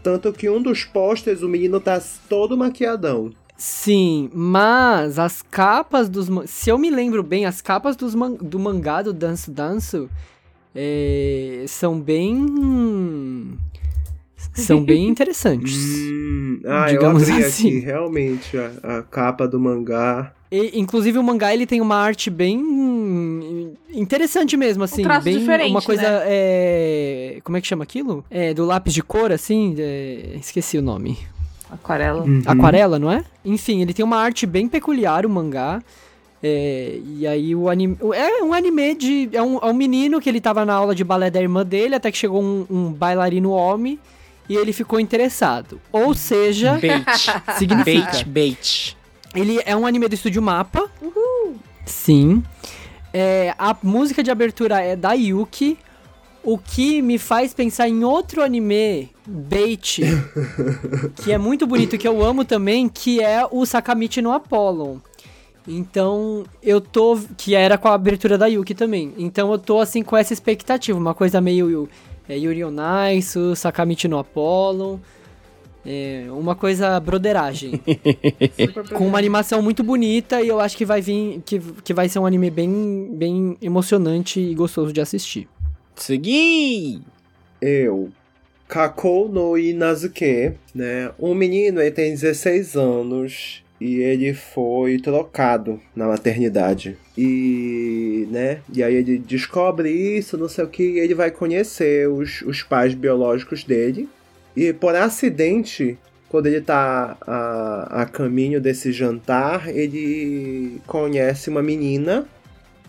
[0.04, 3.32] Tanto que um dos posters o menino tá todo maquiadão.
[3.58, 6.28] Sim, mas as capas dos.
[6.48, 10.08] Se eu me lembro bem, as capas dos man- do mangá do Danço Danço
[10.76, 13.58] é, são bem.
[14.54, 15.76] São bem interessantes.
[15.76, 17.68] Hum, ah, Digamos eu abri assim.
[17.70, 20.34] aqui, realmente, a, a capa do mangá.
[20.52, 22.62] E, inclusive o mangá ele tem uma arte bem
[23.92, 26.24] interessante mesmo, assim, traço bem diferente, uma coisa né?
[26.26, 28.24] é, como é que chama aquilo?
[28.30, 31.18] É do lápis de cor assim, é, esqueci o nome.
[31.72, 32.24] Aquarela.
[32.24, 32.42] Uhum.
[32.46, 33.24] Aquarela, não é?
[33.44, 35.82] Enfim, ele tem uma arte bem peculiar, o mangá.
[36.42, 37.98] É, e aí o anime.
[38.14, 39.30] É um anime de.
[39.34, 41.96] É um, é um menino que ele tava na aula de balé da irmã dele,
[41.96, 44.00] até que chegou um, um bailarino homem
[44.50, 45.80] e ele ficou interessado.
[45.92, 47.06] Ou seja, Bait.
[47.58, 48.12] significa.
[48.12, 48.98] bait, bait.
[49.36, 50.90] Ele é um anime do estúdio Mapa.
[51.86, 52.44] Sim.
[53.14, 55.78] É, a música de abertura é da Yuki.
[56.48, 60.00] O que me faz pensar em outro anime, Bait,
[61.22, 64.96] que é muito bonito, que eu amo também, que é o Sakamichi no Apollon.
[65.68, 67.20] Então, eu tô.
[67.36, 69.14] Que era com a abertura da Yuki também.
[69.18, 70.98] Então, eu tô assim com essa expectativa.
[70.98, 71.90] Uma coisa meio
[72.30, 72.78] É Yuri on
[73.14, 75.00] Ice, Sakamichi no Apollon.
[75.86, 77.82] É uma coisa broderagem.
[78.96, 81.42] com uma animação muito bonita e eu acho que vai vir.
[81.46, 85.50] Que, que vai ser um anime bem, bem emocionante e gostoso de assistir.
[85.98, 87.02] Segui!
[87.62, 88.10] Eu.
[88.68, 91.12] Kako no Inazuke, né?
[91.20, 96.98] Um menino, ele tem 16 anos e ele foi trocado na maternidade.
[97.18, 98.60] E, né?
[98.74, 102.62] E aí ele descobre isso, não sei o que, e ele vai conhecer os, os
[102.62, 104.10] pais biológicos dele.
[104.56, 105.98] E por acidente,
[106.30, 112.28] quando ele tá a, a caminho desse jantar, ele conhece uma menina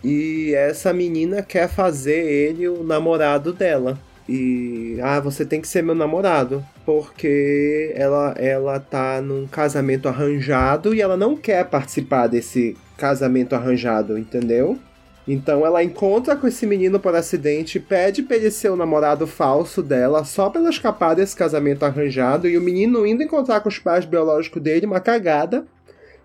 [0.03, 3.99] e essa menina quer fazer ele o namorado dela.
[4.29, 10.95] E ah, você tem que ser meu namorado, porque ela ela tá num casamento arranjado
[10.95, 14.79] e ela não quer participar desse casamento arranjado, entendeu?
[15.27, 19.83] Então ela encontra com esse menino por acidente, pede pra ele ser o namorado falso
[19.83, 23.79] dela, só pra ela escapar desse casamento arranjado, e o menino indo encontrar com os
[23.79, 25.67] pais biológicos dele, uma cagada,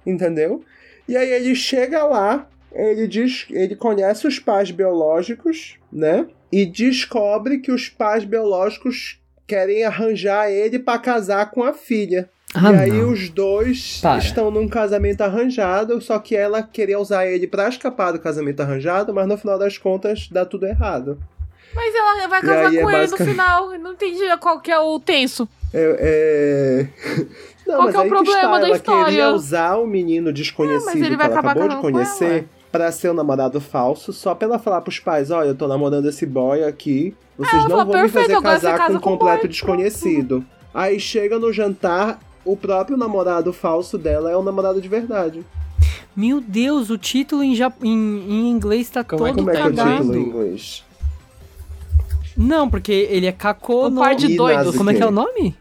[0.06, 0.64] entendeu?
[1.06, 6.26] E aí ele chega lá, ele diz, ele conhece os pais biológicos, né?
[6.52, 12.30] E descobre que os pais biológicos querem arranjar ele para casar com a filha.
[12.56, 13.12] Ah, e aí não.
[13.12, 14.20] os dois Para.
[14.20, 19.12] estão num casamento arranjado, só que ela queria usar ele pra escapar do casamento arranjado,
[19.14, 21.18] mas no final das contas dá tudo errado.
[21.74, 23.80] Mas ela vai casar é com ele basicamente- no final.
[23.80, 25.50] Não entendi qual que é o tenso.
[25.74, 26.88] É, é...
[27.66, 29.06] Não, Qual mas que é o problema está, da ela história?
[29.06, 32.46] queria usar o menino desconhecido É, mas ele que vai ela acabar acabou de conhecer
[32.74, 32.84] ela.
[32.84, 36.08] pra ser o namorado falso, só pra ela falar pros pais, olha, eu tô namorando
[36.08, 39.10] esse boy aqui, vocês ela não vão me "Perfeito, fazer casar casa com um com
[39.10, 40.46] o completo boy, desconhecido.
[40.74, 45.46] Aí chega no jantar, o próprio namorado falso dela é o namorado de verdade.
[46.16, 47.76] Meu Deus, o título em, jap...
[47.82, 49.98] em, em inglês tá Como é todo Como é que é o cagado.
[49.98, 50.84] título em inglês?
[52.38, 54.02] Não, porque ele é Kako Um no...
[54.02, 54.76] par de doidos.
[54.76, 55.56] Como é que é o nome?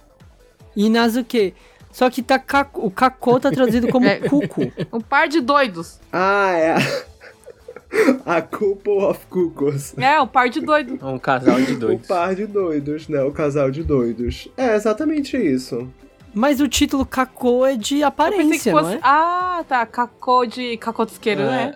[0.76, 1.54] Inazuke.
[1.92, 2.86] Só que tá Kako...
[2.86, 4.16] o Kako tá traduzido como É.
[4.20, 4.62] Cuco.
[4.92, 6.00] Um par de doidos.
[6.12, 6.74] Ah, é
[8.24, 8.40] a...
[8.40, 9.96] Couple of Cuckoos.
[9.98, 10.98] É, um par de doidos.
[11.00, 12.06] É um casal de doidos.
[12.06, 13.22] par de doidos, né?
[13.22, 14.48] O casal de doidos.
[14.56, 15.86] É exatamente isso.
[16.34, 18.84] Mas o título Kako é de aparência, fosse.
[18.84, 19.00] não é?
[19.02, 19.84] Ah, tá.
[19.84, 21.44] Cacô de cacotesqueiro, É.
[21.44, 21.74] né?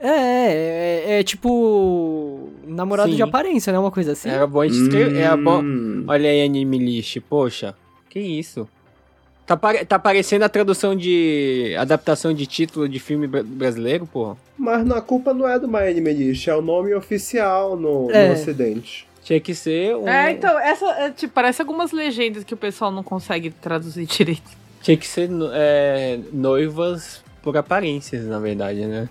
[0.00, 2.50] É, é, é, é tipo...
[2.66, 3.16] Namorado Sim.
[3.16, 3.78] de aparência, né?
[3.78, 4.28] Uma coisa assim.
[4.28, 5.20] Era bom a gente escrever.
[5.20, 5.60] Era bom.
[5.62, 6.04] Hum.
[6.06, 7.20] Olha aí, anime lixo.
[7.22, 7.74] Poxa,
[8.08, 8.68] que isso?
[9.46, 9.84] Tá, pare...
[9.84, 11.74] tá parecendo a tradução de.
[11.78, 14.36] adaptação de título de filme bra- brasileiro, porra.
[14.58, 18.10] Mas não, a culpa não é do My Anime List, é o nome oficial no,
[18.10, 18.28] É.
[18.28, 19.06] no ocidente.
[19.24, 20.06] Tinha que ser um.
[20.08, 20.86] É, então, essa.
[20.92, 24.50] é, tipo, parece algumas legendas que o pessoal não consegue traduzir direito.
[24.82, 29.08] Tinha que ser é, noivas por aparências, na verdade, né?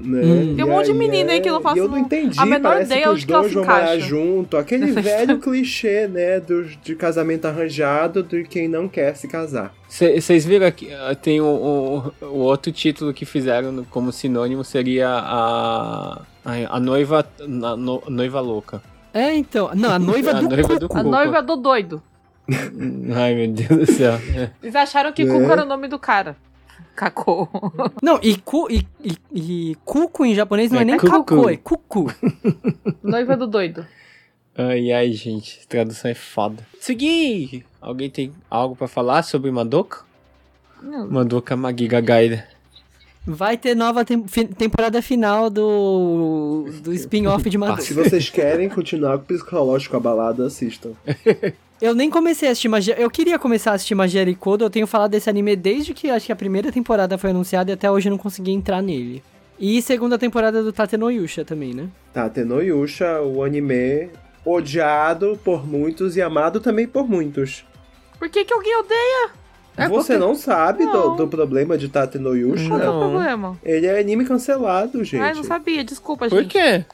[0.00, 0.22] Né?
[0.22, 0.54] Hum.
[0.56, 2.44] Tem um monte de menina aí que não é- faço e eu não entendi, a
[2.46, 4.56] menor ideia que onde os que elas dois se vão morar junto.
[4.56, 9.74] Aquele Nessa velho clichê, né, do, de casamento arranjado de quem não quer se casar.
[9.88, 11.44] Vocês viram aqui, ah, tem o,
[12.20, 16.22] o, o outro título que fizeram como sinônimo seria a.
[16.44, 17.26] A, a noiva.
[17.40, 18.80] A no- noiva louca.
[19.12, 19.70] É, então.
[19.74, 21.00] Não, a noiva A do noiva do Cuco.
[21.00, 22.00] A noiva do doido.
[23.16, 24.12] Ai, meu Deus do céu.
[24.36, 24.50] É.
[24.62, 25.32] Eles acharam que Né?
[25.32, 26.36] Cuco era o nome do cara.
[26.96, 27.48] Cacô.
[28.02, 30.96] Não, e, cu, e, e, e Cuco em japonês não é, É nem.
[30.96, 32.12] Kako, é Cuco.
[33.04, 33.86] noiva do doido.
[34.56, 35.66] Ai, ai, gente.
[35.68, 36.66] Tradução é foda.
[36.80, 37.64] Segui!
[37.80, 40.00] Alguém tem algo pra falar sobre Madoka?
[40.82, 41.08] Não.
[41.08, 42.48] Madoka Magiga Gaida.
[43.26, 47.82] Vai ter nova tem- temporada final do, do spin-off de Madoka.
[47.82, 50.92] Se vocês querem continuar com o psicológico abalado, assistam.
[51.80, 52.94] Eu nem comecei a assistir Magia.
[52.98, 54.64] Eu queria começar a assistir Magia Kodo.
[54.64, 57.74] Eu tenho falado desse anime desde que acho que a primeira temporada foi anunciada e
[57.74, 59.22] até hoje eu não consegui entrar nele.
[59.58, 61.88] E segunda temporada do Tate no Yusha também, né?
[62.12, 64.08] Tá, Tenoyusha, o anime
[64.44, 67.64] odiado por muitos e amado também por muitos.
[68.18, 69.30] Por que, que alguém odeia?
[69.76, 71.16] É, Você porque- não sabe do, Não.
[71.16, 72.68] do problema de Tate no Yusha?
[72.68, 73.10] Qual é o Não.
[73.10, 73.58] problema?
[73.62, 75.20] Ele é anime cancelado, gente.
[75.22, 75.84] Ai, não sabia.
[75.84, 76.52] Desculpa, Por gente.
[76.52, 76.84] quê?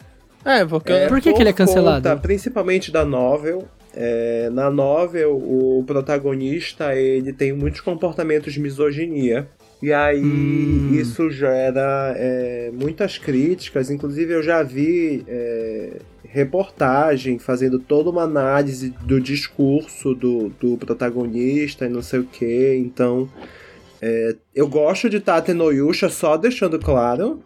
[0.44, 0.92] É, porque.
[0.92, 2.08] É, Por que que ele é cancelado?
[2.08, 3.68] conta, principalmente da novel.
[3.94, 9.48] É, na novel, o protagonista ele tem muitos comportamentos de misoginia.
[9.82, 10.90] E aí Hum.
[10.94, 13.90] isso gera é, muitas críticas.
[13.90, 21.84] Inclusive eu já vi é, reportagem fazendo toda uma análise do discurso do, do protagonista
[21.84, 22.76] e não sei o que.
[22.76, 23.28] Então
[24.00, 27.42] é, eu gosto de Tate no Yusha, só deixando claro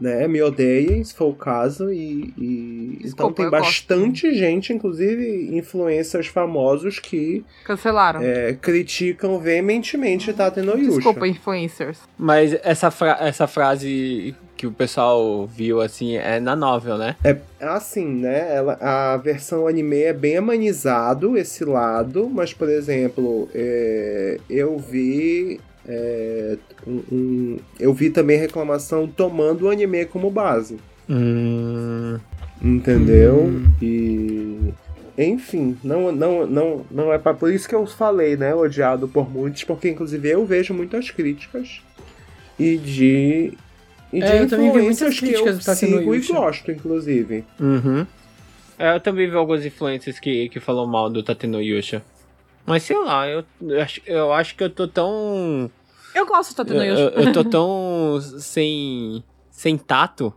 [0.00, 0.26] né?
[0.26, 1.92] Me odeiem, se for o caso.
[1.92, 3.62] E, e- então Desculpa, tem eu gosto.
[3.64, 8.20] bastante gente, inclusive influencers famosos, que Cancelaram.
[8.22, 10.96] é, criticam veementemente Tate no Yusha.
[10.96, 11.98] Desculpa, influencers.
[12.18, 17.16] Mas essa, fra- essa frase que o pessoal viu, assim, é na novel, né?
[17.24, 18.54] É assim, né?
[18.56, 25.58] Ela, a versão anime é bem amenizado esse lado, mas, por exemplo, é, eu vi.
[25.86, 26.56] É,
[26.86, 30.78] um- um- eu vi também reclamação tomando o anime como base.
[31.08, 32.18] Hum.
[32.62, 33.50] Entendeu?
[33.80, 34.72] E.
[35.18, 38.54] Enfim, não, não, não, não é pra, por isso que eu falei, né?
[38.54, 41.82] Odiado por muitos, porque inclusive eu vejo muitas críticas
[42.58, 43.52] e de.
[44.12, 46.20] E de É, eu também vi influências muitas que críticas eu do Tateno sigo e
[46.20, 47.44] gosto, inclusive.
[47.58, 48.06] Uhum.
[48.78, 52.02] É, eu também vi alguns influencers que, que falam mal do Tateno Yusha.
[52.70, 55.70] Mas sei lá, eu, eu, acho, eu acho que eu tô tão.
[56.14, 57.20] Eu gosto do Eu, Tateno eu, Yusha.
[57.20, 59.22] eu tô tão sem.
[59.50, 60.32] sem tato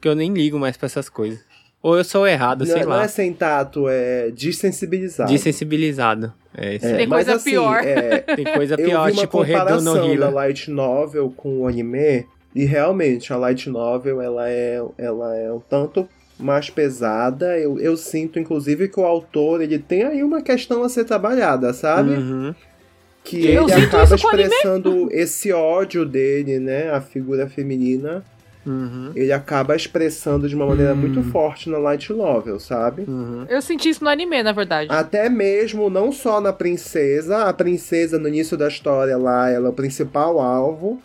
[0.00, 1.40] que eu nem ligo mais pra essas coisas.
[1.82, 3.04] Ou eu sou errado, Não, sei não lá.
[3.04, 5.30] é sem tato, é desensibilizado.
[5.30, 6.32] Desensibilizado.
[6.54, 6.86] É isso.
[6.86, 7.82] É, Tem mas coisa assim, pior.
[7.82, 11.66] é, Tem coisa eu pior, vi uma tipo Redondo comparação da light novel com o
[11.66, 16.06] anime e realmente a light novel ela é, ela é um tanto
[16.40, 17.58] mais pesada.
[17.58, 21.72] Eu, eu sinto inclusive que o autor ele tem aí uma questão a ser trabalhada,
[21.72, 22.10] sabe?
[22.10, 22.54] Uhum.
[23.22, 28.24] Que Eu ele acaba expressando esse ódio dele, né, a figura feminina.
[28.66, 29.12] Uhum.
[29.14, 30.96] Ele acaba expressando de uma maneira Hum.
[30.96, 33.04] muito forte na light novel, sabe?
[33.08, 33.46] Uhum.
[33.48, 34.88] Eu senti isso no anime, na verdade.
[34.92, 39.70] Até mesmo, não só na princesa, a princesa no início da história lá, ela é
[39.70, 41.00] o principal alvo,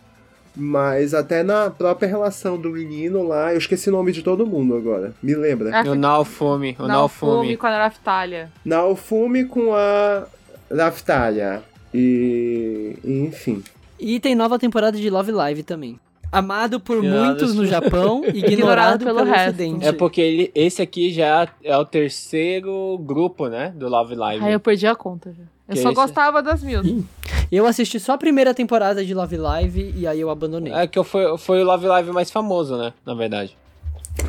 [0.56, 4.76] mas até na própria relação do menino lá, eu esqueci o nome de todo mundo
[4.76, 5.72] agora, me lembra?
[5.82, 8.52] Ah, O Naofumi, o Naofumi com a Naraftalha.
[8.64, 10.26] Naofumi com a
[10.72, 11.62] Raftalha.
[11.94, 12.98] E.
[13.04, 13.64] enfim.
[14.00, 16.00] E tem nova temporada de Love Live também.
[16.32, 19.50] Amado por muitos no Japão, ignorado, Ignorado pelo, pelo resto.
[19.50, 19.88] ocidente.
[19.88, 23.72] É porque ele, esse aqui já é o terceiro grupo, né?
[23.74, 24.44] Do Love Live.
[24.44, 25.44] Aí eu perdi a conta já.
[25.68, 25.96] Eu só esse?
[25.96, 27.04] gostava das mil.
[27.52, 30.74] Eu assisti só a primeira temporada de Love Live e aí eu abandonei.
[30.74, 32.94] É que foi, foi o Love Live mais famoso, né?
[33.06, 33.56] Na verdade.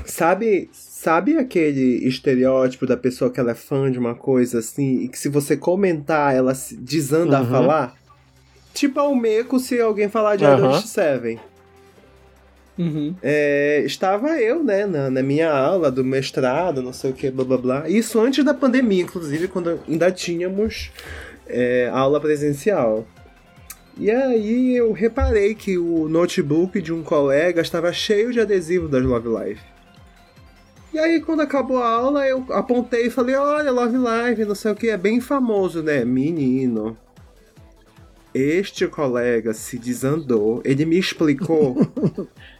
[0.04, 5.08] Sabe, sabe aquele estereótipo da pessoa que ela é fã de uma coisa assim, e
[5.08, 7.46] que se você comentar, ela se desanda a Uhum.
[7.50, 7.94] falar?
[8.74, 10.68] Tipo a Meco se alguém falar de Aham.
[10.68, 11.38] Adult Seven.
[12.78, 13.14] Uhum.
[13.22, 17.44] É, estava eu, né, na, na minha aula do mestrado, não sei o que, blá
[17.44, 17.88] blá blá.
[17.88, 20.90] Isso antes da pandemia, inclusive, quando ainda tínhamos
[21.46, 23.06] é, aula presencial.
[23.98, 29.02] E aí eu reparei que o notebook de um colega estava cheio de adesivo das
[29.02, 29.60] Love Live.
[30.92, 34.72] E aí, quando acabou a aula, eu apontei e falei: Olha, Love Live, não sei
[34.72, 36.04] o que, é bem famoso, né?
[36.04, 36.96] Menino.
[38.34, 41.74] Este colega se desandou, ele me explicou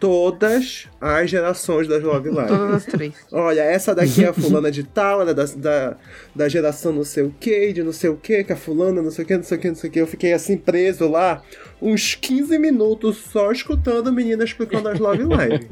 [0.00, 2.48] todas as gerações das Love Live.
[2.48, 3.14] Todas as três.
[3.32, 5.96] Olha, essa daqui é a fulana de tal, ela é da, da,
[6.34, 9.10] da geração não sei o que, de não sei o que, que a fulana não
[9.10, 10.00] sei o que, não sei o que, não sei o que.
[10.00, 11.42] Eu fiquei assim preso lá
[11.80, 15.68] uns 15 minutos só escutando a menina explicando as Love Live.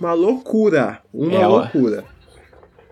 [0.00, 1.58] Uma loucura, uma É, ó.
[1.58, 2.04] loucura.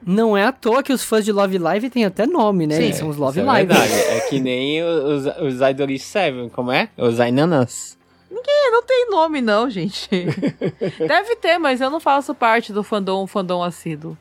[0.07, 2.77] Não é à toa que os fãs de Love Live têm até nome, né?
[2.77, 2.83] Sim.
[2.85, 3.69] Eles são os Love é Live.
[3.69, 3.93] verdade.
[3.93, 6.89] É que nem os, os Idolish Seven, como é?
[6.97, 7.99] Os Ainanas.
[8.31, 10.09] Não tem nome, não, gente.
[11.07, 14.17] Deve ter, mas eu não faço parte do fandom, fandom assíduo.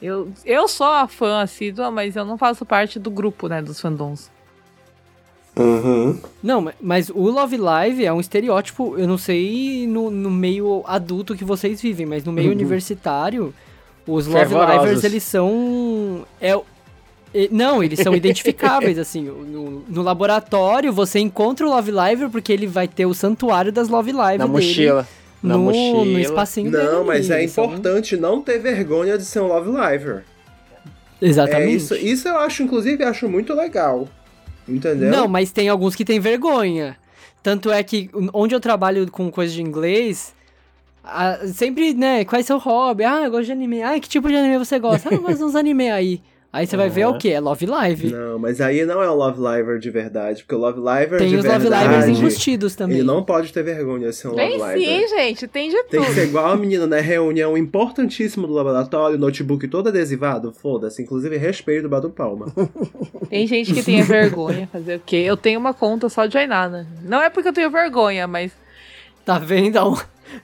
[0.00, 3.80] Eu, eu sou a fã assídua, mas eu não faço parte do grupo, né, dos
[3.80, 4.30] fandoms.
[5.58, 6.20] Uhum.
[6.42, 10.84] Não, ma- mas o Love Live é um estereótipo, eu não sei no, no meio
[10.86, 13.54] adulto que vocês vivem, mas no meio universitário,
[14.06, 14.82] os Love Fervorosos.
[14.82, 16.26] Livers, eles são...
[16.40, 16.54] É,
[17.50, 19.22] não, eles são identificáveis, assim.
[19.22, 23.88] No, no laboratório, você encontra o Love Live porque ele vai ter o santuário das
[23.88, 25.08] Love Live Na dele mochila.
[25.42, 26.04] Na no, mochila.
[26.04, 26.84] no espacinho dele.
[26.84, 30.24] Não, mas é eles são- importante não ter vergonha de ser um Love Liver.
[31.20, 31.70] Exatamente.
[31.72, 34.08] É isso, isso eu acho, inclusive, acho muito legal.
[34.68, 35.10] Entendeu?
[35.10, 36.96] Não, mas tem alguns que têm vergonha.
[37.42, 40.34] Tanto é que onde eu trabalho com coisa de inglês,
[41.04, 43.04] a- sempre, né, qual é seu hobby?
[43.04, 43.82] Ah, eu gosto de anime.
[43.82, 45.08] Ah, que tipo de anime você gosta?
[45.08, 46.20] Ah, eu gosto de uns anime aí.
[46.56, 47.28] Aí você vai ver é o quê?
[47.30, 48.10] É Love Live.
[48.10, 51.28] Não, mas aí não é o Love Liver de verdade, porque o Love Liver Tem
[51.28, 52.96] de os Love verdade, Livers embustidos também.
[52.98, 55.00] ele não pode ter vergonha de ser um Tem Love Liver.
[55.00, 56.06] sim, gente, tem de Tem tudo.
[56.06, 57.00] que ser igual a menina, né?
[57.00, 61.02] Reunião importantíssima do laboratório, notebook todo adesivado, foda-se.
[61.02, 62.46] Inclusive, respeito, bato palma.
[63.28, 65.16] Tem gente que tem vergonha, fazer o quê?
[65.16, 66.86] Eu tenho uma conta só de Ainana.
[67.02, 68.52] Não é porque eu tenho vergonha, mas.
[69.24, 69.78] Tá vendo?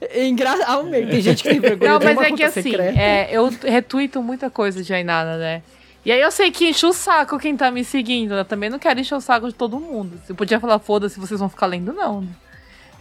[0.01, 0.91] É engraçado.
[0.91, 2.99] Tem gente que tem vergonha Não, mas uma é que assim, secreta.
[2.99, 5.63] é, eu retuito muita coisa de Ainana, né?
[6.05, 8.35] E aí eu sei que enche o saco quem tá me seguindo.
[8.35, 10.21] Eu também não quero encher o saco de todo mundo.
[10.29, 12.23] Eu podia falar, foda-se, vocês vão ficar lendo, não.
[12.23, 12.29] né?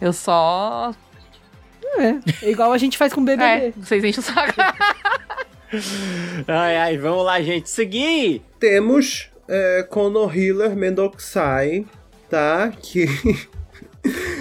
[0.00, 0.92] Eu só.
[1.98, 3.44] É, igual a gente faz com o BBB.
[3.44, 4.54] É, vocês enchem o saco.
[6.46, 7.70] Ai, ai, vamos lá, gente.
[7.70, 8.42] Seguir!
[8.60, 11.86] Temos é, Konohiller Mendokusai,
[12.28, 12.70] tá?
[12.78, 13.06] Que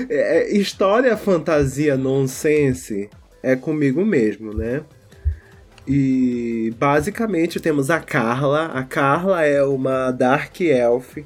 [0.09, 3.09] É, história, fantasia, nonsense
[3.43, 4.81] é comigo mesmo, né?
[5.93, 8.67] E basicamente temos a Carla.
[8.67, 11.17] A Carla é uma Dark Elf,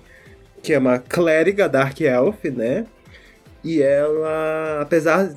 [0.63, 2.87] que é uma clériga Dark Elf, né?
[3.63, 5.31] E ela, apesar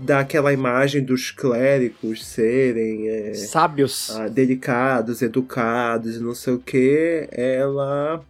[0.00, 4.10] daquela imagem dos clérigos serem é, Sábios.
[4.14, 8.22] ah, delicados, educados e não sei o que, ela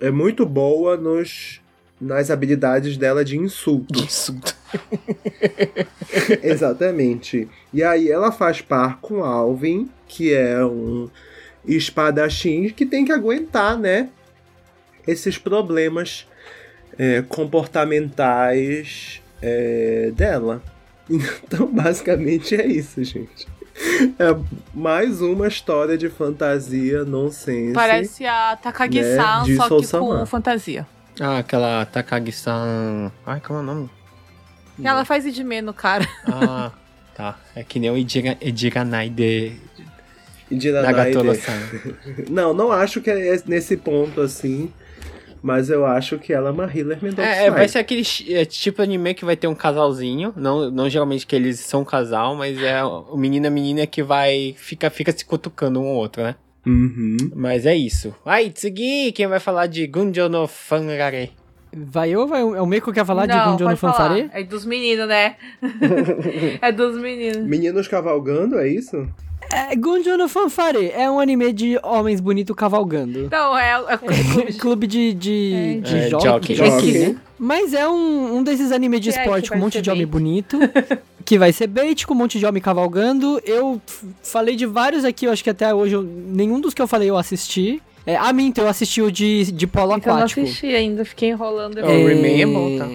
[0.00, 1.60] é muito boa nos
[2.00, 4.00] nas habilidades dela de insulto.
[4.00, 4.54] Insulto.
[6.42, 7.48] Exatamente.
[7.72, 11.08] E aí ela faz par com Alvin, que é um
[11.66, 14.08] espadachim que tem que aguentar, né?
[15.06, 16.26] Esses problemas
[16.98, 20.62] é, comportamentais é, dela.
[21.08, 23.46] Então, basicamente é isso, gente.
[24.18, 24.34] É
[24.72, 27.74] mais uma história de fantasia nonsense.
[27.74, 30.86] Parece a Takagi-san, Né, só que com fantasia.
[31.20, 33.12] Ah, aquela Takagi-san.
[33.26, 33.90] Ai, como é o nome?
[34.78, 36.06] E ela faz Idime no cara.
[36.26, 36.70] Ah,
[37.14, 37.38] tá.
[37.54, 39.52] É que nem o Ejira- Ejiranai de
[40.50, 41.58] de Nagatoro-san.
[42.30, 44.70] Não, não acho que é nesse ponto assim.
[45.42, 47.22] Mas eu acho que ela é uma healer Mendoza.
[47.28, 50.32] É, é, vai ser aquele é, tipo de anime que vai ter um casalzinho.
[50.36, 53.86] Não, não geralmente que eles são um casal, mas é o menino e a menina
[53.86, 54.54] que vai.
[54.58, 56.34] Fica, fica se cutucando um ao outro, né?
[56.66, 57.16] Uhum.
[57.34, 58.12] Mas é isso.
[58.24, 61.30] Aí, Tsugi, quem vai falar de Gunjo no Fangare?
[61.76, 63.80] Vai eu ou vai o é o Meiko quer falar de Não, Gunjo no pode
[63.80, 63.94] falar.
[63.94, 64.30] Fanfare?
[64.32, 65.36] É dos meninos, né?
[66.62, 67.46] é dos meninos.
[67.46, 69.06] Meninos cavalgando, é isso?
[69.52, 73.26] É, Gunjo no Fanfare é um anime de homens bonitos cavalgando.
[73.26, 76.54] Então, é, é clube de- Clube de, de, de É, jockey.
[76.54, 76.92] jockey.
[76.94, 77.18] Jockey.
[77.38, 80.04] Mas é um, um desses animes de Que é, esporte com um monte de homem
[80.06, 80.10] bait.
[80.12, 80.58] bonito.
[81.24, 83.40] que vai ser bait, com um monte de homem cavalgando.
[83.44, 83.80] Eu
[84.22, 87.10] falei de vários aqui, eu acho que até hoje eu- nenhum dos que eu falei
[87.10, 87.82] eu assisti.
[88.06, 90.40] É, a minto, eu assisti o de, de polo Então, eu não aquático.
[90.42, 91.78] assisti ainda, fiquei enrolando.
[91.80, 92.88] É, o Remain é bom, tá?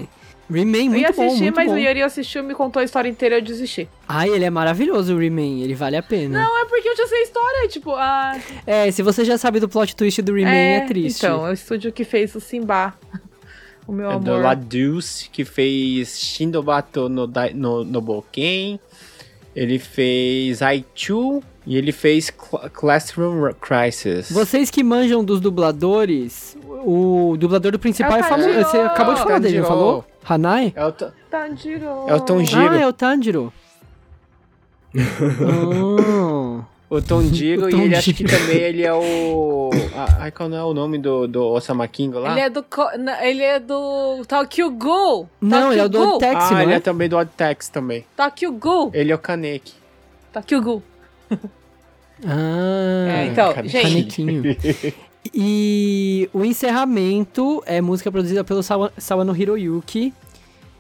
[0.50, 1.76] Remain, eu ia muito bom, assistir, muito mas bom.
[1.76, 3.88] o Yuri assistiu, me contou a história inteira e eu desisti.
[4.08, 6.42] Ai, ele é maravilhoso, o Remain, ele vale a pena.
[6.44, 8.38] Não, é porque eu já sei a história, tipo, ah...
[8.68, 11.20] É, se você já sabe do plot twist do Remain, é, triste.
[11.26, 12.94] Então, é o estúdio que fez o Simba.
[13.88, 14.44] O meu É do amor.
[14.44, 18.80] Ladus, que fez Shindobato no, no, no Boken.
[19.56, 24.32] Ele fez Aichu e ele fez Cl- Classroom Crisis.
[24.32, 28.48] Vocês que manjam dos dubladores, o dublador do principal É é, o famoso.
[28.48, 28.70] Tanjiro!
[28.70, 29.80] Você acabou de falar dele, não Tanjiro!
[29.82, 30.06] falou?
[30.24, 30.74] Hanai?
[30.76, 31.86] É o, Tanjiro.
[32.08, 32.74] é o Tonjiro.
[32.74, 33.54] Ah, é o Tanjiro.
[34.98, 36.66] Ah.
[36.92, 39.70] O Tonjiro O e ele acho que também ele é o.
[39.96, 42.32] Ah, Ai, qual não é o nome do, do Osama King lá?
[42.32, 42.66] Ele é do.
[43.22, 44.24] Ele é do.
[44.28, 45.30] Tokyo Ghoul.
[45.40, 46.02] Não, ele é do.
[46.02, 46.80] Odd Taxi, ah, não ele é é?
[46.82, 48.06] também do Odd Tax também.
[48.18, 48.92] Tokyo Ghoul.
[48.94, 49.74] Ele é o Kaneki.
[50.34, 50.84] Tokyo Ghoul.
[52.26, 53.82] Ah, É, então, gente.
[53.82, 54.44] Canequinho.
[55.34, 60.14] E o encerramento é música produzida pelo Sawa- Sawano Hiroyuki,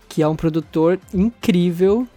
[0.09, 2.07] que é um produtor incrível.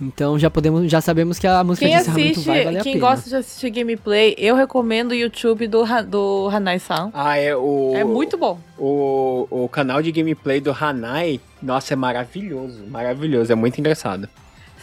[0.00, 2.82] Então já podemos, já sabemos que a música Quem de encerramento assiste, vai valer a
[2.82, 7.10] quem gosta de assistir gameplay, eu recomendo o YouTube do, do Hanai-san.
[7.14, 7.92] Ah, é o.
[7.94, 8.58] É muito bom.
[8.78, 12.84] O, o canal de gameplay do Hanai, nossa, é maravilhoso.
[12.88, 14.28] Maravilhoso, é muito engraçado.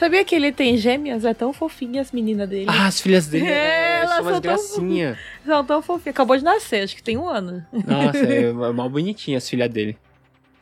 [0.03, 1.23] Sabia que ele tem gêmeas?
[1.23, 2.65] É tão fofinha as meninas dele.
[2.67, 5.17] Ah, as filhas dele É, é, elas são umas tão gracinhas.
[5.45, 6.13] São tão fofinhas.
[6.13, 7.65] Acabou de nascer, acho que tem um ano.
[7.71, 9.97] Nossa, é mal bonitinha as filhas dele.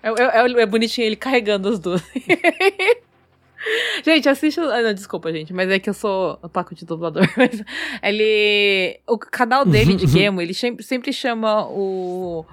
[0.04, 2.04] É, é- é bonitinho ele carregando as duas.
[4.06, 4.60] gente, assiste.
[4.60, 7.28] o- ah, não, desculpa, gente, mas é que eu sou otaku de dublador.
[7.36, 7.64] Mas
[8.04, 9.00] ele.
[9.08, 12.46] O canal dele de game, ele sempre, sempre chama o.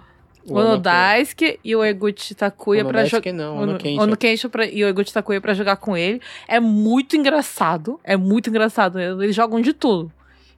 [0.47, 3.33] O Ono Daisuke e o Eguchi Takuya pra jogar.
[3.33, 4.03] não, Ono Kensho.
[4.47, 6.21] Ono pra, e o Eguchi Takuya pra jogar com ele.
[6.47, 8.01] É muito engraçado.
[8.03, 8.99] É muito engraçado.
[8.99, 10.11] Eles jogam de tudo.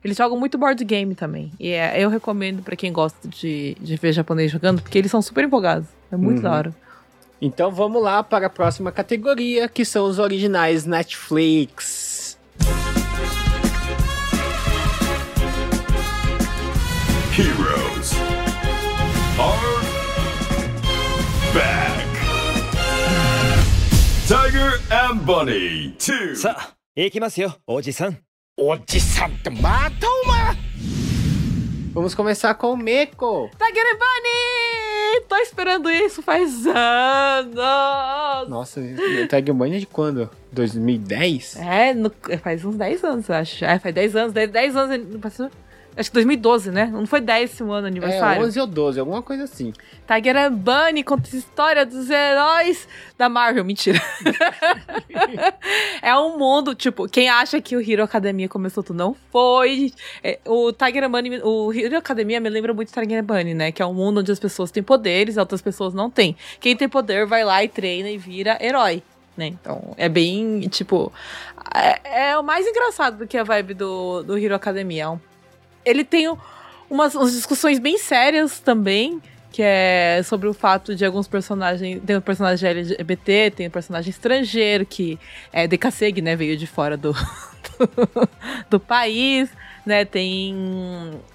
[0.03, 1.51] Eles jogam muito board game também.
[1.59, 5.21] E é, eu recomendo pra quem gosta de, de ver japonês jogando, porque eles são
[5.21, 5.87] super empolgados.
[6.11, 6.43] É muito Uhum.
[6.43, 6.75] da hora.
[7.41, 12.37] Então vamos lá para a próxima categoria, que são os originais Netflix.
[17.37, 17.80] Heroes
[24.90, 26.36] and Bunny 2.
[26.36, 28.18] さあ行きますよおじさん
[31.94, 33.48] Vamos começar com o Meko.
[33.58, 35.26] Tiger and Bunny!
[35.28, 38.48] Tô esperando isso faz anos!
[38.50, 40.28] Nossa, o Tiger Bunny é de quando?
[40.52, 41.56] 2010?
[41.56, 43.64] É, no- é, faz uns 10 anos, eu acho.
[43.64, 44.94] É, faz 10 anos, 10, 10 anos.
[44.94, 45.50] ele- Passou,
[45.95, 46.85] Acho que 2012, né?
[46.85, 48.43] Não foi 10 esse ano É, aniversário.
[48.43, 49.73] 11 ou 12, alguma coisa assim.
[50.07, 52.87] Tiger Bunny conta a história dos heróis
[53.17, 53.65] da Marvel.
[53.65, 54.01] Mentira.
[56.01, 59.91] é um mundo, tipo, quem acha que o Hero Academia começou tudo não foi.
[60.23, 63.71] É, o Tiger Bunny, o Hero Academia me lembra muito Tiger Bunny, né?
[63.71, 66.37] Que é um mundo onde as pessoas têm poderes, outras pessoas não têm.
[66.59, 69.03] Quem tem poder vai lá e treina e vira herói.
[69.35, 69.47] Né?
[69.47, 71.11] Então, é bem, tipo.
[71.73, 75.03] É, é o mais engraçado do que a vibe do, do Hero Academia.
[75.03, 75.19] É um
[75.85, 76.37] ele tem um-
[76.89, 79.21] umas, umas discussões bem sérias também,
[79.51, 82.01] que é sobre o fato de alguns personagens.
[82.05, 85.19] Tem um personagem LGBT, tem um personagem estrangeiro, que
[85.51, 86.35] é Decaseg, né?
[86.35, 87.11] Veio de fora do,
[87.77, 88.29] do,
[88.69, 89.49] do país,
[89.85, 90.05] né?
[90.05, 90.55] Tem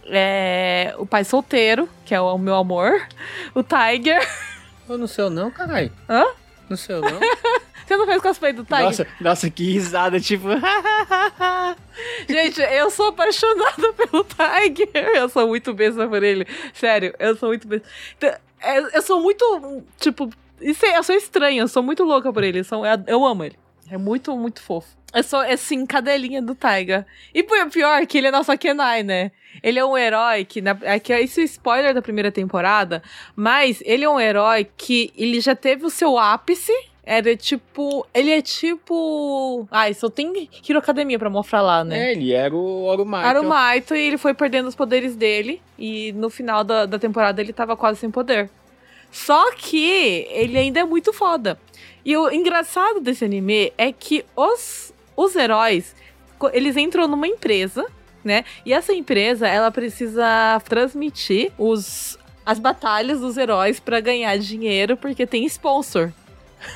[0.06, 3.06] é, o pai solteiro, que é o meu amor,
[3.54, 4.26] o Tiger.
[4.88, 5.92] Ô, no seu não, caralho.
[6.08, 6.24] Hã?
[6.70, 7.20] No seu não?
[7.86, 8.84] Você não fez cosplay do Tiger?
[8.84, 10.48] nossa, nossa, que risada, tipo.
[12.28, 15.08] Gente, eu sou apaixonada pelo Tiger.
[15.14, 16.46] Eu sou muito besta por ele.
[16.74, 17.88] Sério, eu sou muito besta.
[18.16, 18.30] Então,
[18.60, 20.28] é, Eu sou muito, tipo...
[20.60, 22.62] isso é- Eu sou estranha, eu sou muito louca por ele.
[23.06, 23.56] Eu, amo ele.
[23.90, 24.88] É muito, muito fofo.
[25.14, 27.06] Eu sou, assim, cadelinha do Taiga.
[27.32, 29.30] E pi- pior que ele é nosso Kenai, né?
[29.62, 30.60] Ele é um herói que...
[30.60, 33.02] Na, aqui, isso é spoiler da primeira temporada.
[33.34, 36.72] Mas ele é um herói que ele já teve o seu ápice.
[37.06, 38.04] Era tipo...
[38.12, 39.66] Ele é tipo...
[39.70, 42.08] Ai, só tem Hero Academia pra mostrar lá, né?
[42.08, 43.28] É, ele era o Orumaito.
[43.28, 45.62] Era o Maito e ele foi perdendo os poderes dele.
[45.78, 48.50] E no final da, da temporada ele tava quase sem poder.
[49.12, 51.58] Só que ele ainda é muito foda.
[52.04, 55.94] E o engraçado desse anime é que os, os heróis,
[56.52, 57.86] eles entram numa empresa,
[58.24, 58.44] né?
[58.64, 65.26] E essa empresa, ela precisa transmitir os, as batalhas dos heróis pra ganhar dinheiro, porque
[65.26, 66.12] tem sponsor,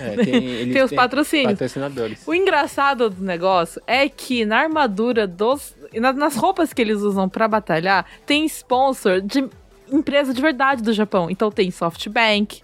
[0.01, 1.53] É, tem, eles tem os patrocínios.
[1.53, 2.22] patrocinadores.
[2.26, 5.74] O engraçado do negócio é que na armadura dos.
[5.95, 9.45] na- Nas roupas que eles usam pra batalhar, tem sponsor de
[9.91, 11.28] empresa de verdade do Japão.
[11.31, 12.62] Então tem SoftBank,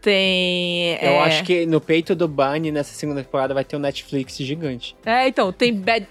[0.00, 0.94] tem.
[1.00, 4.36] Eu é, acho que no peito do Bunny, nessa segunda temporada, vai ter um Netflix
[4.36, 4.96] gigante.
[5.06, 6.06] É, então, tem bad...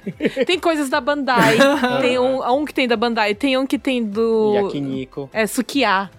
[0.46, 1.58] tem coisas da Bandai.
[2.02, 4.54] tem um, um que tem da Bandai, tem um que tem do.
[4.56, 5.30] Yakiniko.
[5.34, 6.10] É, Sukiá.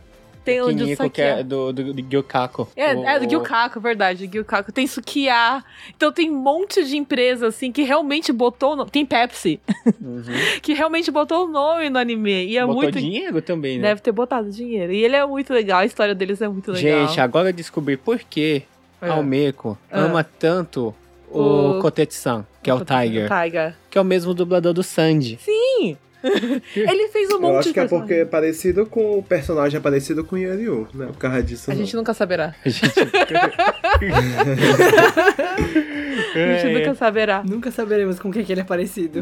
[0.45, 2.69] Tem um de Yakiniko, que é do, do, do Gyokako.
[2.77, 4.73] É, O- é do o- Gyukaku, verdade, Gyukaku.
[4.73, 5.63] Tem Sukiá.
[5.97, 8.73] Então tem um monte de empresa, assim, que realmente botou...
[8.73, 9.61] o nome- Tem Pepsi,
[10.01, 10.23] Uhum.
[10.63, 12.47] que realmente botou o nome no anime.
[12.47, 12.99] E é Botou muito...
[12.99, 13.89] dinheiro também, né?
[13.89, 14.93] Deve ter botado dinheiro.
[14.93, 17.07] E ele é muito legal, a história deles é muito legal.
[17.07, 18.63] Gente, agora eu descobri por que
[19.01, 19.09] É.
[19.09, 20.01] Almeco Ah.
[20.01, 20.95] ama tanto
[21.31, 23.75] o, O- Kotetsu-san, que é o Tiger, Tiger.
[23.91, 25.39] que é o mesmo dublador do Sandy.
[25.41, 25.97] Sim!
[26.77, 28.09] ele fez um monte Eu acho de que é personagem.
[28.09, 31.07] porque é parecido com o personagem, é parecido com o Yanryu, né?
[31.07, 31.71] Por causa disso.
[31.71, 31.81] A não.
[31.81, 32.55] gente nunca saberá.
[32.65, 32.93] A gente...
[36.35, 36.79] A gente É.
[36.79, 37.43] nunca saberá.
[37.45, 39.21] Nunca saberemos com quem que ele é parecido.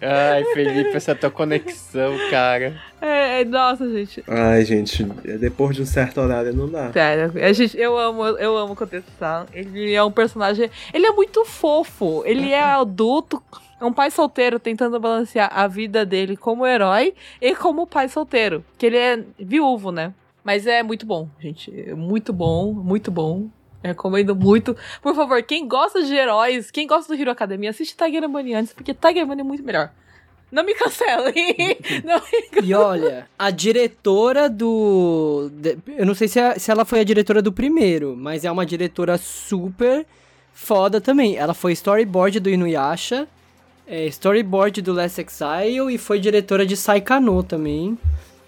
[0.00, 2.80] Ai, Felipe, essa tua conexão, cara.
[3.00, 4.24] É, é, nossa, gente.
[4.26, 5.04] Ai, gente,
[5.38, 6.92] depois de um certo horário não dá.
[6.92, 9.46] Sério, a gente, eu amo, eu amo o Kotetsu-san.
[9.52, 10.70] Ele é um personagem.
[10.92, 12.22] Ele é muito fofo.
[12.24, 13.42] Ele é adulto.
[13.80, 18.64] É um pai solteiro tentando balancear a vida dele como herói e como pai solteiro.
[18.78, 20.14] Que ele é viúvo, né?
[20.42, 21.70] Mas é muito bom, gente.
[21.94, 23.48] Muito bom, muito bom.
[23.82, 24.76] Eu Recomendo muito.
[25.02, 28.72] Por favor, quem gosta de heróis, quem gosta do Hero Academia, assiste Tiger Bunny antes,
[28.72, 29.90] porque Tiger Bunny é muito melhor.
[30.50, 31.34] Não me cancelem!
[32.04, 35.50] Não me E olha, a diretora do.
[35.98, 38.64] eu não sei se, é- se ela foi a diretora do primeiro, mas é uma
[38.64, 40.06] diretora super
[40.52, 41.36] foda também.
[41.36, 43.26] Ela foi storyboard do Inuyasha,
[43.88, 47.98] é, storyboard do Last Exile e foi diretora de Saikano também.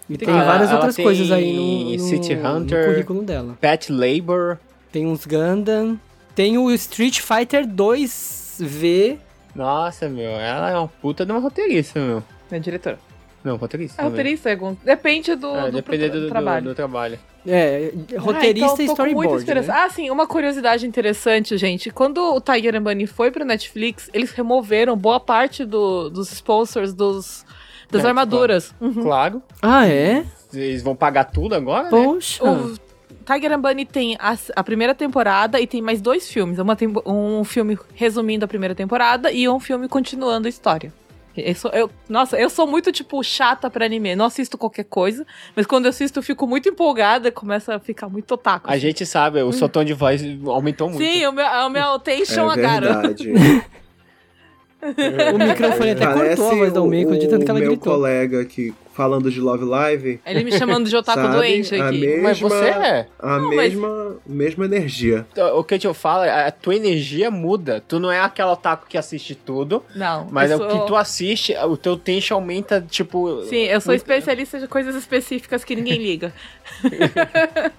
[0.08, 2.86] E tem, Ela- várias ela outras tem coisas aí no, no, City no Hunter.
[2.86, 3.58] currículo dela.
[3.60, 4.56] Pet Labor.
[4.92, 5.98] Tem uns Gundam,
[6.34, 9.18] tem o Street Fighter 2V.
[9.54, 12.22] Nossa, meu, ela é uma puta de uma roteirista, meu.
[12.50, 12.98] é diretora.
[13.44, 13.94] Não, roteirista.
[13.94, 14.10] É também.
[14.10, 16.64] roteirista, é algum- depende do, É, do, depende do, do- trabalho.
[16.64, 17.18] do trabalho.
[17.46, 19.36] É, roteirista Ah, então e storyboard.
[19.38, 19.72] esperança.
[19.72, 19.78] né?
[19.78, 21.88] Ah, sim, uma curiosidade interessante, gente.
[21.90, 26.92] Quando o Tiger and Bunny foi pro Netflix, eles removeram boa parte do- dos sponsors
[26.92, 27.44] dos,
[27.90, 28.74] das É, armaduras.
[28.80, 29.02] Uhum.
[29.02, 29.42] Claro.
[29.62, 30.24] Ah, é?
[30.52, 31.90] Eles vão pagar tudo agora, né?
[31.90, 32.44] Poxa.
[32.44, 32.74] O
[33.30, 36.58] Tiger and Bunny tem a, a primeira temporada e tem mais dois filmes.
[36.58, 36.74] Uma
[37.04, 40.90] um filme resumindo a primeira temporada e um filme continuando a história.
[41.36, 44.16] Eu sou- eu- nossa, eu sou muito, tipo, chata pra anime.
[44.16, 47.78] Não assisto qualquer coisa, mas quando eu assisto eu fico muito empolgada e começa a
[47.78, 48.70] ficar muito otaku.
[48.70, 51.04] A gente sabe, o seu tom de voz aumentou muito.
[51.04, 53.14] Sim, o meu, o meu tension É agarra.
[54.80, 57.94] O microfone até cortou a voz da Almeida de tanto que ela meu gritou.
[57.94, 61.36] colega que falando de Love Live, Ele me chamando de otaku Sabe?
[61.36, 61.98] doente A aqui.
[62.00, 63.06] mesma- Mas você é.
[63.20, 65.24] a Não, mas- mesma, mesma energia.
[65.54, 67.80] O que eu falo, é a tua energia muda.
[67.86, 70.26] Tu não é aquela otaku que assiste tudo, Não.
[70.32, 73.42] mas é o sou- que tu assiste, o teu tension aumenta, tipo.
[73.44, 76.32] Sim, eu sou especialista de coisas específicas que ninguém liga.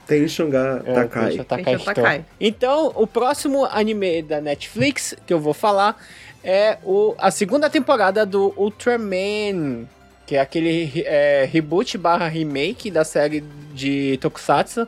[0.07, 1.33] Tem Xangá É, Takai.
[1.33, 1.79] então.
[1.79, 2.21] tacar.
[2.39, 5.97] Então, o próximo anime da Netflix que eu vou falar
[6.43, 9.87] é o, a segunda temporada do Ultraman,
[10.25, 13.41] que é aquele é, reboot barra remake da série
[13.73, 14.87] de Tokusatsu,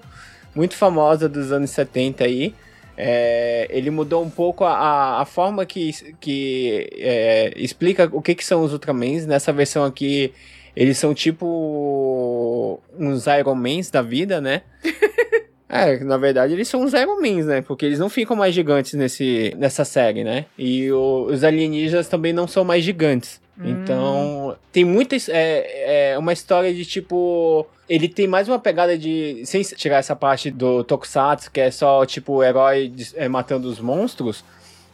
[0.55, 2.53] muito famosa dos anos 70 aí.
[2.97, 8.45] É, ele mudou um pouco a, a- forma que, que é, explica o que, que
[8.45, 9.25] são os Ultramans.
[9.25, 10.33] Nessa versão aqui,
[10.75, 14.61] eles são tipo uns Iron Mans da vida, né?
[15.73, 17.61] É, na verdade eles são os Iron Mans, né?
[17.61, 20.45] Porque eles não ficam mais gigantes nesse, nessa série, né?
[20.57, 23.39] E o- os alienígenas também não são mais gigantes.
[23.63, 25.15] Então, tem muita.
[25.29, 27.67] É, é uma história de tipo.
[27.87, 29.43] Ele tem mais uma pegada de.
[29.45, 33.79] Sem tirar essa parte do Tokusatsu, que é só tipo o herói é, matando os
[33.79, 34.43] monstros.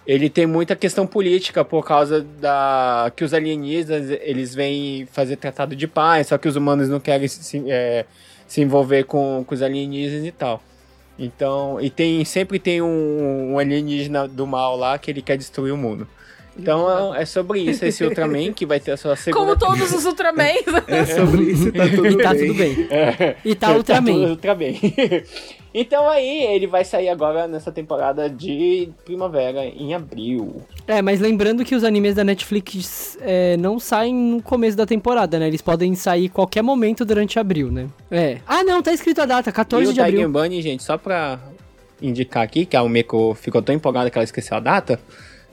[0.05, 3.09] Ele tem muita questão política por causa da.
[3.15, 7.27] que os alienígenas eles vêm fazer tratado de paz, só que os humanos não querem
[7.27, 8.03] se, é,
[8.47, 10.61] se envolver com, com os alienígenas e tal.
[11.19, 15.71] Então, e tem sempre tem um, um alienígena do mal lá que ele quer destruir
[15.73, 16.07] o mundo.
[16.59, 19.45] Então é, é sobre isso esse Ultraman que vai ter a sua segunda.
[19.45, 20.63] Como todos os Ultramans.
[20.87, 22.47] É sobre isso e tá tudo E tá bem.
[22.47, 22.87] tudo bem.
[22.89, 24.29] É, E tá Ultraman.
[24.29, 24.73] Ultraman.
[25.79, 30.61] Então aí ele vai sair agora nessa temporada de primavera em abril.
[30.87, 35.37] É, mas lembrando que os animes da Netflix é, não saem no começo da temporada,
[35.39, 35.47] né?
[35.47, 37.87] Eles podem sair qualquer momento durante abril, né?
[38.09, 38.37] É.
[38.47, 40.15] Ah, não, tá escrito a data, e 14 o de abril.
[40.17, 41.39] Tiger Bunny, gente, só pra
[42.01, 44.99] indicar aqui que a Umeko ficou tão empolgada que ela esqueceu a data.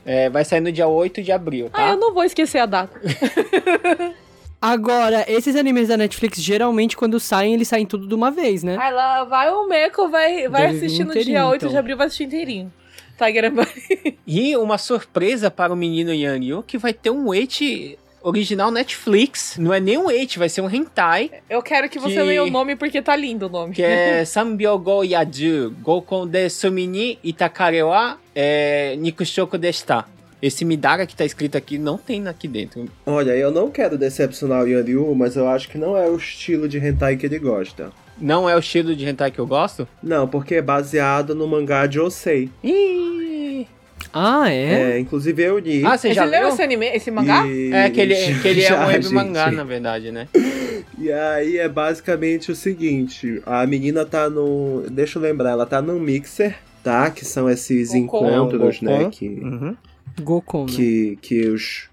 [0.05, 1.89] é, vai sair no dia 8 de abril, Ah, tá?
[1.89, 2.99] eu não vou esquecer a data.
[4.61, 8.77] Agora, esses animes da Netflix, geralmente, quando saem, eles saem tudo de uma vez, né?
[8.79, 11.69] Aí lá vai o Meco, vai, vai Deve assistir no dia 8 então.
[11.69, 12.73] de abril, vai assistir inteirinho.
[13.17, 13.51] Tiger.
[14.27, 19.55] E uma surpresa para o menino Yanryu que vai ter um Wait original Netflix.
[19.57, 21.29] Não é nem um Wait, vai ser um hentai.
[21.49, 23.73] Eu quero que você Que- leia o nome porque tá lindo o nome.
[23.73, 30.05] Que é Sambyogo Yaju Gokon de Sumini Itakare wa é, Nikushoku desta.
[30.45, 32.85] Esse Midara que tá escrito aqui não tem aqui dentro.
[33.05, 36.67] Olha, eu não quero decepcionar o Yanryu, mas eu acho que não é o estilo
[36.69, 37.91] de hentai que ele gosta.
[38.19, 39.87] Não é o estilo de hentai que eu gosto?
[40.03, 42.49] Não, porque é baseado no mangá de Osei.
[42.63, 43.65] Ih!
[44.13, 44.91] Ah, é?
[44.93, 45.83] É, inclusive eu li.
[45.83, 46.49] Ah, você já leu leu?
[46.49, 47.45] esse anime, esse mangá?
[47.47, 49.13] e- É que ele, que ele é Já, um web gente.
[49.15, 50.27] mangá, na verdade, né?
[50.97, 54.83] E aí é basicamente o seguinte: a menina tá no.
[54.89, 57.09] Deixa eu lembrar, ela tá num mixer, tá?
[57.09, 58.27] Que são esses Gokon.
[58.27, 59.03] encontros, É Gokon.
[59.03, 59.09] né?
[59.11, 59.75] Que, Uhum.
[60.21, 60.71] Gokon, né?
[60.71, 61.89] que, que os,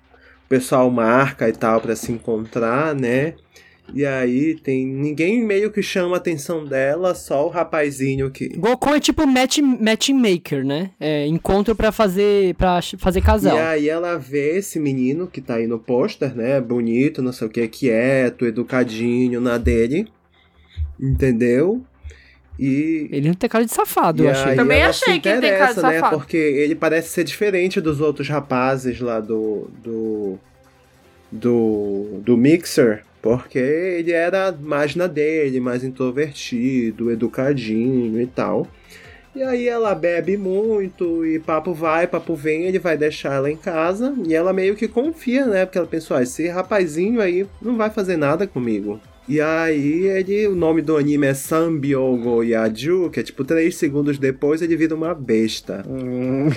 [0.46, 3.34] o pessoal marca e tal pra se encontrar, né?
[3.92, 4.86] E aí tem.
[4.86, 8.48] Ninguém meio que chama a atenção dela, só o rapazinho que.
[8.50, 10.92] Gokon é tipo match, matchmaker, né?
[11.00, 13.56] É, encontro pra fazer, ch- fazer casal.
[13.56, 16.60] E aí ela vê esse menino que tá aí no pôster, né?
[16.60, 20.06] Bonito, não sei o que, quieto, educadinho na dele.
[20.98, 21.84] Entendeu?
[22.58, 23.08] E.
[23.10, 24.54] Ele não tem cara de safado, e eu achei.
[24.54, 26.00] Também achei que ele tem cara de interessa, né?
[26.00, 26.16] safado.
[26.18, 29.70] Porque ele parece ser diferente dos outros rapazes lá do.
[29.82, 30.38] do.
[31.30, 33.04] do, do Mixer.
[33.20, 38.66] Porque ele era mais na dele, mais introvertido, educadinho e tal.
[39.34, 43.56] E aí ela bebe muito e papo vai, papo vem, ele vai deixar ela em
[43.56, 45.64] casa e ela meio que confia, né?
[45.64, 49.00] Porque ela pensou, ah, esse rapazinho aí não vai fazer nada comigo.
[49.28, 54.18] E aí ele, o nome do anime é Sambyogo Yaju, que é tipo três segundos
[54.18, 55.84] depois ele vira uma besta.
[55.88, 56.48] Hum,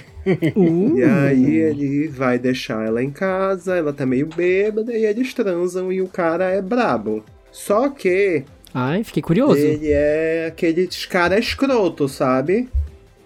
[0.56, 5.34] Uh, E aí ele vai deixar ela em casa, ela tá meio bêbada e eles
[5.34, 7.24] transam e o cara é brabo.
[7.52, 8.44] Só que
[8.74, 9.58] Ai, fiquei curioso.
[9.58, 12.70] ele é aqueles cara escroto, sabe?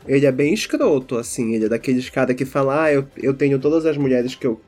[0.07, 1.53] Ele é bem escroto, assim.
[1.56, 4.61] Ele é daqueles cara que fala, ah, eu, eu tenho todas as mulheres que eu.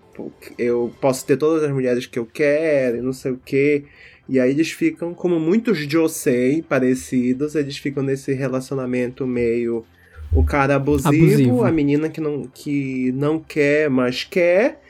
[0.57, 3.85] Eu posso ter todas as mulheres que eu quero, e não sei o quê.
[4.29, 9.83] E aí eles ficam, como muitos Josei parecidos, eles ficam nesse relacionamento meio.
[10.33, 11.63] O cara abusivo, Abusivo.
[11.65, 14.81] a menina que não, que não quer, mas quer.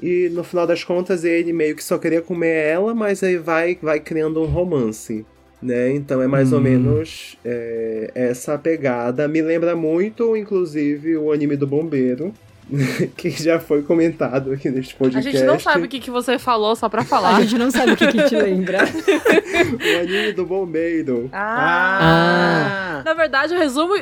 [0.00, 3.76] E no final das contas ele meio que só queria comer ela, mas aí vai,
[3.82, 5.26] vai criando um romance.
[5.60, 5.90] Né?
[5.92, 6.62] Então é mais ou Hum.
[6.62, 9.26] menos é, essa pegada.
[9.26, 12.32] Me lembra muito, inclusive, o anime do Bombeiro,
[13.16, 15.30] que já foi comentado aqui neste A podcast.
[15.30, 17.40] gente não sabe o que, que você falou só pra A falar.
[17.42, 18.78] gente não sabe o que, que te lembra.
[19.54, 21.28] O anime do Bombeiro.
[21.32, 23.00] Ah.
[23.00, 23.02] Ah!
[23.04, 23.94] Na verdade, o resumo.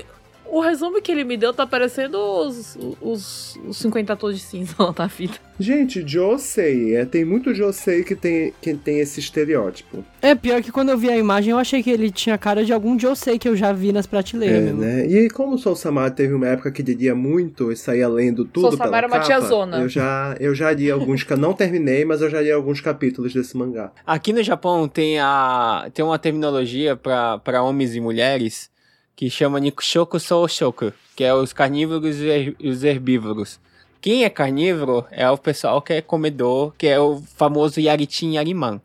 [0.53, 4.74] O resumo que ele me deu tá parecendo os, os, os 50 tons de cinza
[4.79, 5.33] lá da vida.
[5.59, 10.05] Gente, Josei, é, tem muito Josei que tem, que tem esse estereótipo.
[10.20, 12.73] É, pior que quando eu vi a imagem, eu achei que ele tinha cara de
[12.73, 14.59] algum Josei que eu já vi nas prateleiras.
[14.59, 14.81] É, mesmo.
[14.83, 15.07] né?
[15.07, 18.77] E como o Soul Samar teve uma época que lia muito e saía lendo tudo
[18.77, 19.79] pela Samar era uma capa, tiazona.
[19.79, 23.57] eu já, eu já li alguns, não terminei, mas eu já li alguns capítulos desse
[23.57, 23.91] mangá.
[24.07, 28.72] Aqui no Japão tem, a, tem uma terminologia para homens e mulheres
[29.15, 33.61] que chama Nikushoku Soushoku, que é os carnívoros e os herbívoros.
[34.01, 38.81] Quem é carnívoro é o pessoal que é comedor, que é o famoso Yaritin Yariman,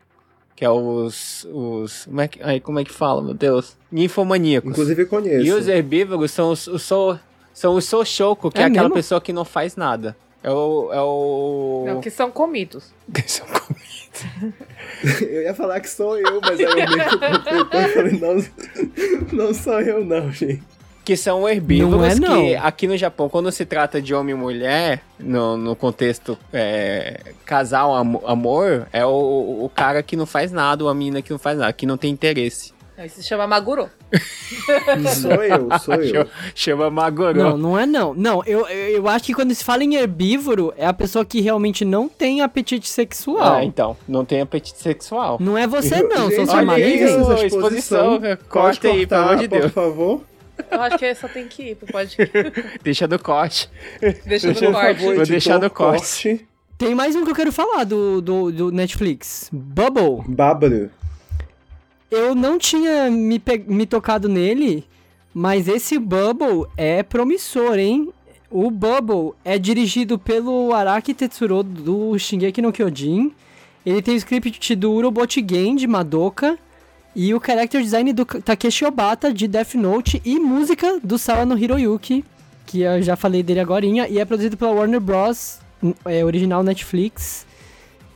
[0.54, 1.46] que é os.
[1.52, 3.76] os como, é que, ai, como é que fala, meu Deus?
[3.90, 4.70] Ninfomaníacos.
[4.70, 5.44] Inclusive eu conheço.
[5.44, 7.18] E os herbívoros são os, os, sou,
[7.52, 8.94] são os Soushoku, que é, É aquela mesmo?
[8.94, 10.16] pessoa que não faz nada.
[10.48, 10.90] É o.
[10.92, 11.84] É o...
[11.86, 12.92] Não, que são comidos.
[13.12, 14.54] que são comidos.
[15.20, 18.44] Eu ia falar que sou eu, mas aí eu meio que completou e falei, não,
[19.32, 20.60] não sou eu não, gente.
[21.04, 22.42] Que são herbívoros Não é, não.
[22.46, 27.20] que aqui no Japão, quando se trata de homem e mulher, no, no contexto é,
[27.46, 29.10] casal, amo- amor, é o,
[29.64, 31.96] o cara que não faz nada, ou a menina que não faz nada, que não
[31.96, 32.72] tem interesse.
[33.06, 33.88] Isso se chama Maguro.
[35.20, 36.26] Sou eu, sou eu.
[36.54, 37.38] Chama Magoro.
[37.38, 38.14] Não, não é não.
[38.14, 41.40] Não, eu, eu eu acho que quando se fala em herbívoro, é a pessoa que
[41.40, 43.56] realmente não tem apetite sexual.
[43.56, 45.38] Ah, então, não tem apetite sexual.
[45.40, 47.46] Não é você não, Gente, sou sua isso.
[47.46, 48.20] exposição,
[48.50, 49.72] Pode aí, pelo amor de por Deus.
[49.72, 50.22] favor.
[50.70, 52.32] Eu acho que essa tem que ir pro podcast.
[52.82, 53.70] Deixa no corte.
[54.26, 54.94] Deixa Por no corte.
[54.98, 56.46] favor, Vou deixar editor, no corte.
[56.76, 59.48] Tem mais um que eu quero falar do, do, do Netflix.
[59.52, 60.22] Bubble.
[60.26, 60.90] Bárbaro.
[62.10, 64.84] Eu não tinha me, me tocado nele,
[65.34, 68.08] mas esse Bubble é promissor, hein?
[68.50, 73.32] O Bubble é dirigido pelo Araki Tetsuro do Shingeki no Kyojin.
[73.84, 76.58] Ele tem o script do Urobot Game de Madoka
[77.14, 82.24] e o character design do Takeshi Obata de Death Note e música do Sawano Hiroyuki,
[82.64, 85.58] que eu já falei dele agora, e é produzido pela Warner Bros.
[86.04, 87.46] É, original Netflix.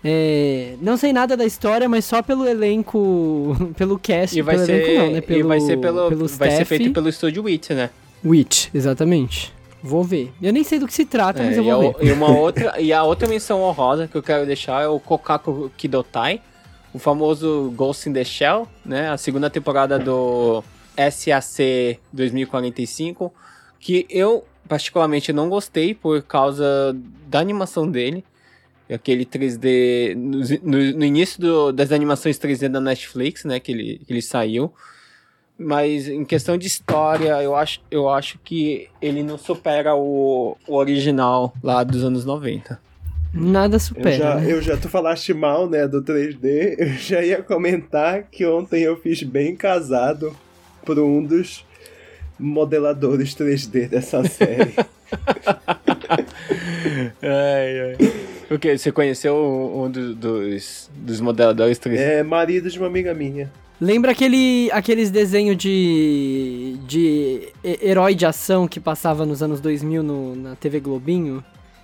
[0.04, 4.66] É, não sei nada da história, mas só pelo elenco, pelo cast, E vai pelo
[4.66, 5.20] ser, elenco não, né?
[5.20, 7.90] Pelo, e vai ser pelo, pelo vai ser feito pelo estúdio Wit, né?
[8.24, 9.52] Witch, exatamente.
[9.82, 10.32] Vou ver.
[10.40, 12.06] Eu nem sei do que se trata, mas É, eu e, a, vou o- ver.
[12.06, 15.70] e uma outra e a outra menção honrosa que eu quero deixar é o Kokaku
[15.76, 16.40] Kidotai,
[16.94, 19.08] o famoso Ghost in the Shell, né?
[19.10, 20.62] A segunda temporada do
[20.96, 23.32] SAC 2045,
[23.80, 26.96] que eu particularmente não gostei por causa
[27.28, 28.24] da animação dele.
[28.94, 30.14] Aquele 3D.
[30.16, 30.38] No,
[30.70, 33.58] no- no início do- das animações 3D da Netflix, né?
[33.60, 34.72] Que ele, que ele saiu.
[35.58, 40.74] Mas em questão de história, eu acho, eu acho que ele não supera o, o
[40.74, 42.80] original lá dos anos 90.
[43.34, 44.16] Nada Eu supera.
[44.16, 44.52] já, né?
[44.52, 46.74] eu já, tu falaste mal, né, do 3D.
[46.78, 50.34] Eu já ia comentar que ontem eu fiz bem casado
[50.84, 51.64] por um dos
[52.38, 54.74] modeladores 3D dessa série.
[57.22, 57.96] Ai, ai.
[58.48, 61.96] Porque você conheceu um, do- dos, dos modeladores 3D?
[61.98, 63.50] é marido de uma amiga minha.
[63.80, 70.02] Lembra aquele, aqueles desenhos de, de he- herói de ação que passava nos anos 2000
[70.02, 71.42] no, na TV Globinho?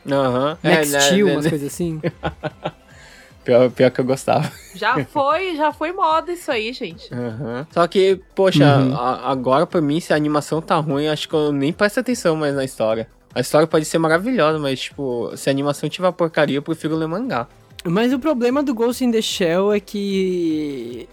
[0.09, 0.57] Aham.
[0.63, 2.01] Next É, Steel, né, umas né, coisas assim.
[3.45, 4.51] pior, pior que eu gostava.
[4.75, 7.13] Já foi, já foi moda isso aí, gente.
[7.13, 7.67] Aham.
[7.73, 8.95] Só que, poxa, Uhum.
[8.95, 11.99] a- agora pra mim, se a animação tá ruim, eu acho que eu nem presto
[12.01, 13.09] atenção mais na história.
[13.35, 17.07] A história pode ser maravilhosa, mas, tipo, se a animação tiver porcaria, eu prefiro ler
[17.07, 17.47] mangá.
[17.85, 21.09] Mas o problema do Ghost in the Shell é que.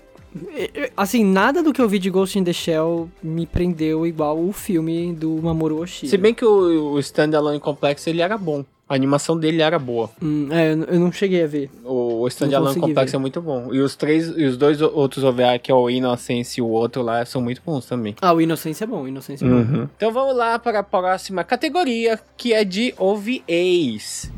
[0.97, 4.51] Assim, nada do que eu vi de Ghost in the Shell me prendeu igual o
[4.51, 6.09] filme do Mamoru Oshii.
[6.09, 8.65] Se bem que o, o Standalone Complex, ele era bom.
[8.88, 10.10] A animação dele era boa.
[10.20, 11.70] Hum, é, eu eu não cheguei a ver.
[11.84, 13.16] O, o Standalone consegui Complex ver.
[13.16, 13.72] é muito bom.
[13.72, 17.02] E os três, e os dois outros OVA, que é o Innocence e o outro
[17.02, 18.16] lá, são muito bons também.
[18.20, 19.88] Ah, o Inocência é bom, o Inocência é bom.
[19.96, 24.30] Então vamos lá para a próxima categoria, que é de OVAs.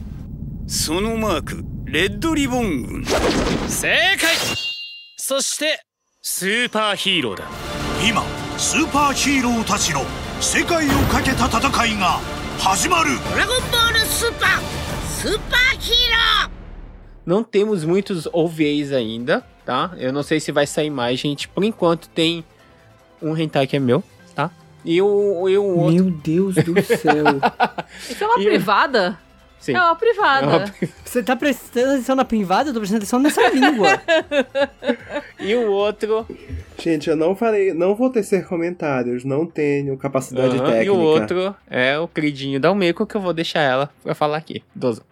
[0.66, 3.04] そのマークレッドリボン軍
[3.68, 3.88] 正
[4.18, 4.34] 解
[5.16, 5.82] そして
[6.22, 7.44] スーパーヒーローだ
[8.08, 8.22] 今
[8.56, 10.00] スーパーヒーローたちの
[10.40, 12.20] 世界をかけた戦いが
[12.58, 14.59] 始まるドラゴンボール Super!
[15.21, 16.51] Super Hero!
[17.25, 19.91] Não temos muitos OVAs ainda, tá?
[19.97, 21.47] Eu não sei se vai sair mais, gente.
[21.47, 22.43] Por enquanto tem
[23.21, 24.03] um hentai que é meu,
[24.33, 24.49] tá?
[24.85, 26.05] E o, e o outro...
[26.05, 27.25] Meu Deus do céu.
[28.09, 29.19] Isso é uma e privada?
[29.59, 29.73] Sim.
[29.75, 30.45] É uma privada.
[30.45, 30.73] É uma-
[31.03, 32.69] Você tá prestando atenção na privada?
[32.69, 34.01] Eu tô prestando atenção nessa língua.
[35.39, 36.25] E o outro...
[36.79, 40.83] Gente, eu não falei, não vou tecer comentários, não tenho capacidade Aham, técnica.
[40.85, 44.37] E o outro é o queridinho da Umeko, que eu vou deixar ela pra falar
[44.37, 44.63] aqui.
[44.75, 45.03] Dozo.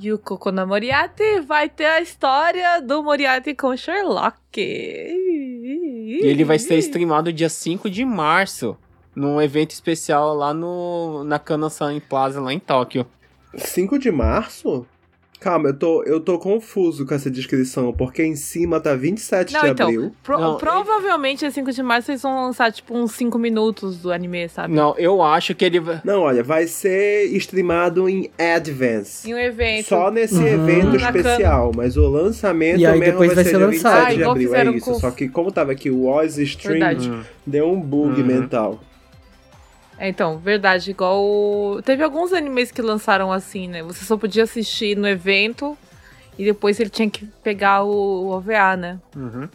[0.00, 4.36] E o Kokona Moriarty vai ter a história do Moriarty com Sherlock.
[4.56, 8.76] E ele vai ser streamado dia 5 de março
[9.14, 13.06] num evento especial lá no na Kanasan Plaza, lá em Tóquio.
[13.56, 14.86] 5 de março?
[15.40, 19.60] Calma, eu tô, eu tô confuso com essa descrição, porque em cima tá 27 Não,
[19.62, 20.12] de então, abril.
[20.22, 24.12] pro- Não, provavelmente é 5 de março eles vão lançar, tipo, uns 5 minutos do
[24.12, 24.74] anime, sabe?
[24.74, 25.98] Não, eu acho que ele vai.
[26.04, 29.30] Não, olha, vai ser streamado em Advance.
[29.30, 29.86] Em um evento.
[29.86, 30.46] Só nesse Uhum.
[30.46, 33.94] evento Na especial, mas o lançamento E aí mesmo depois vai ser ser dia lançado.
[33.94, 34.84] 27 Ah, de abril, é fizeram isso.
[34.92, 37.10] com- Só que como tava aqui o Oz Stream, Verdade.
[37.10, 37.22] Hum.
[37.46, 38.26] deu um bug Uhum.
[38.26, 38.78] mental.
[40.00, 41.82] É, então, verdade, igual.
[41.84, 43.82] Teve alguns animes que lançaram assim, né?
[43.82, 45.76] Você só podia assistir no evento
[46.38, 47.90] e depois ele tinha que pegar o,
[48.24, 48.98] o OVA, né?
[49.14, 49.46] Uhum.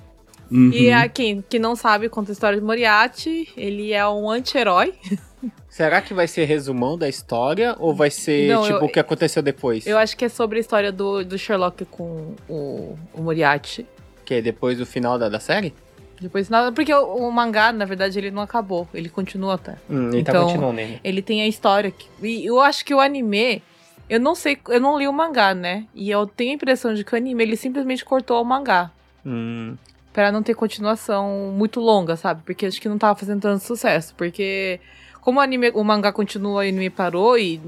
[0.52, 0.70] Uhum.
[0.72, 4.94] E a quem que não sabe conta a história de Moriarty, ele é um anti-herói.
[5.68, 9.00] Será que vai ser resumão da história ou vai ser Não, tipo eu- o que
[9.00, 9.88] aconteceu depois?
[9.88, 13.86] Eu acho que é sobre a história do, do Sherlock com o, o Moriarty.
[14.24, 15.74] Que é depois do final da, da série?
[16.20, 16.72] Depois nada.
[16.72, 18.88] Porque o, o mangá, na verdade, ele não acabou.
[18.94, 19.76] Ele continua até.
[19.90, 21.00] Hum, ele tá Então, continuando ainda.
[21.04, 21.92] Ele tem a história.
[21.92, 23.62] que- e eu acho que o anime.
[24.10, 25.86] Eu não sei, eu não li o mangá, né?
[25.96, 28.92] E eu tenho a impressão de que o anime ele simplesmente cortou o mangá.
[29.26, 29.76] Hum.
[30.14, 32.42] Pra não ter continuação muito longa, sabe?
[32.46, 34.14] Porque acho que não tava fazendo tanto sucesso.
[34.16, 34.80] Porque
[35.22, 37.60] como o anime, o mangá continua e o anime parou, e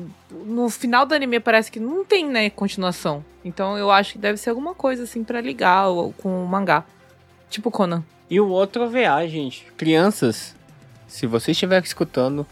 [0.45, 3.26] no final do anime parece que não tem, né, continuação.
[3.44, 5.88] Então eu acho que deve ser alguma coisa assim pra ligar
[6.22, 6.86] com o mangá.
[7.49, 8.03] Tipo Conan.
[8.29, 9.65] E o outro OVA, gente.
[9.77, 10.55] Crianças,
[11.07, 12.45] se vocês estiverem escutando,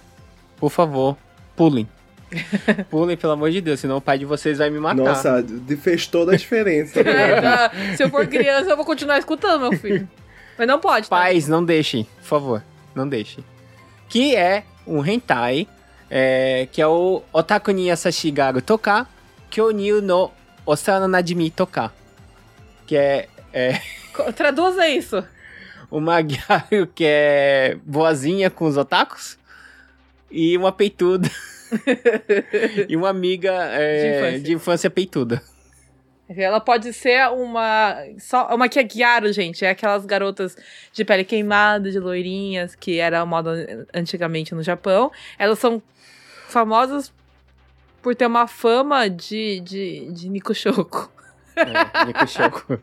[0.58, 1.18] por favor,
[1.56, 1.88] pulem.
[2.90, 5.04] pulem, pelo amor de Deus, senão o pai de vocês vai me matar.
[5.04, 7.02] Nossa, de- fez toda a diferença.
[7.96, 10.08] Se eu for criança, eu vou continuar escutando, meu filho.
[10.58, 11.16] Mas não pode, tá?
[11.18, 13.44] Pais, não deixem, por favor, não deixem.
[14.08, 15.68] Que é um hentai,
[16.10, 19.06] é, que é o Otaku ni Yasashigaru Toka,
[19.50, 20.32] Kyonyu no
[20.66, 21.92] Osana Najimi Toka.
[22.88, 23.82] Que é, é
[24.36, 25.22] Traduza isso.
[25.96, 29.38] Uma Gyaru que é boazinha com os otakus
[30.30, 31.30] e uma peituda.
[32.90, 34.40] e uma amiga é, De infância.
[34.40, 35.42] de infância peituda.
[36.28, 37.98] Ela pode ser uma.
[38.18, 39.64] Só, uma que é Guiaro, gente.
[39.64, 40.58] É aquelas garotas
[40.92, 45.12] de pele queimada, de loirinhas, que era a moda antigamente no Japão.
[45.38, 45.82] Elas são
[46.48, 47.14] famosas
[48.02, 51.12] por ter uma fama de, de, de Nikushoko.
[51.56, 52.80] É, Nikushoko.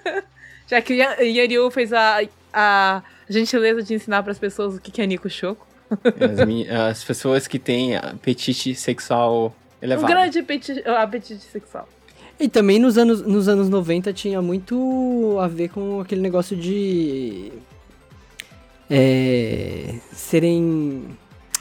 [0.66, 2.22] Já que Yanryu fez a,
[2.52, 5.66] a gentileza de ensinar para as pessoas o que é Nikushoko.
[5.90, 10.06] As, meni- as pessoas que têm apetite sexual Um elevado.
[10.06, 11.88] grande apetite, apetite sexual.
[12.38, 17.50] E também nos anos, nos anos 90 tinha muito a ver com aquele negócio de.
[18.90, 21.04] É, serem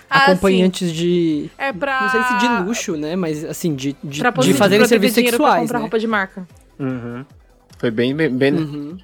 [0.09, 1.49] Ah, acompanhantes de.
[1.57, 2.01] É pra.
[2.01, 3.15] Não sei se de luxo, né?
[3.15, 5.61] Mas assim, de, de, pra de fazerem serviços dinheiro pra sexuais.
[5.63, 5.81] comprar Né?
[5.83, 6.47] roupa de marca.
[6.79, 7.25] Uhum.
[7.77, 8.97] Foi bem, bem, bem- Uhum.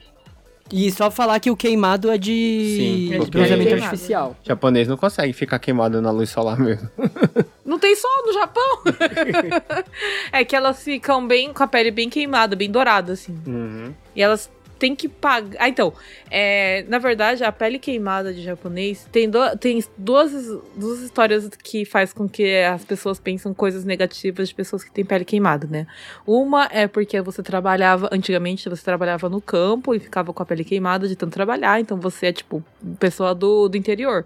[0.71, 4.35] E só falar que o queimado é de Sim, bronzeamento artificial.
[4.43, 6.89] japonês não consegue ficar queimado na luz solar mesmo.
[7.65, 8.83] Não tem sol no Japão.
[10.31, 13.35] é que elas ficam bem com a pele bem queimada, bem dourada, assim.
[13.47, 13.93] Uhum.
[14.15, 14.51] E elas
[14.83, 15.55] têm que pagar.
[15.61, 15.93] Ah, então,
[16.29, 20.33] é, na verdade, a pele queimada de japonês tem, do- tem duas,
[20.75, 25.05] duas histórias que faz com que as pessoas pensam coisas negativas de pessoas que têm
[25.05, 25.87] pele queimada, né?
[26.27, 30.65] Uma é porque você trabalhava, antigamente você trabalhava no campo e ficava com a pele
[30.65, 32.61] queimada de tanto trabalhar, então você é tipo
[32.99, 34.25] pessoa do, do interior.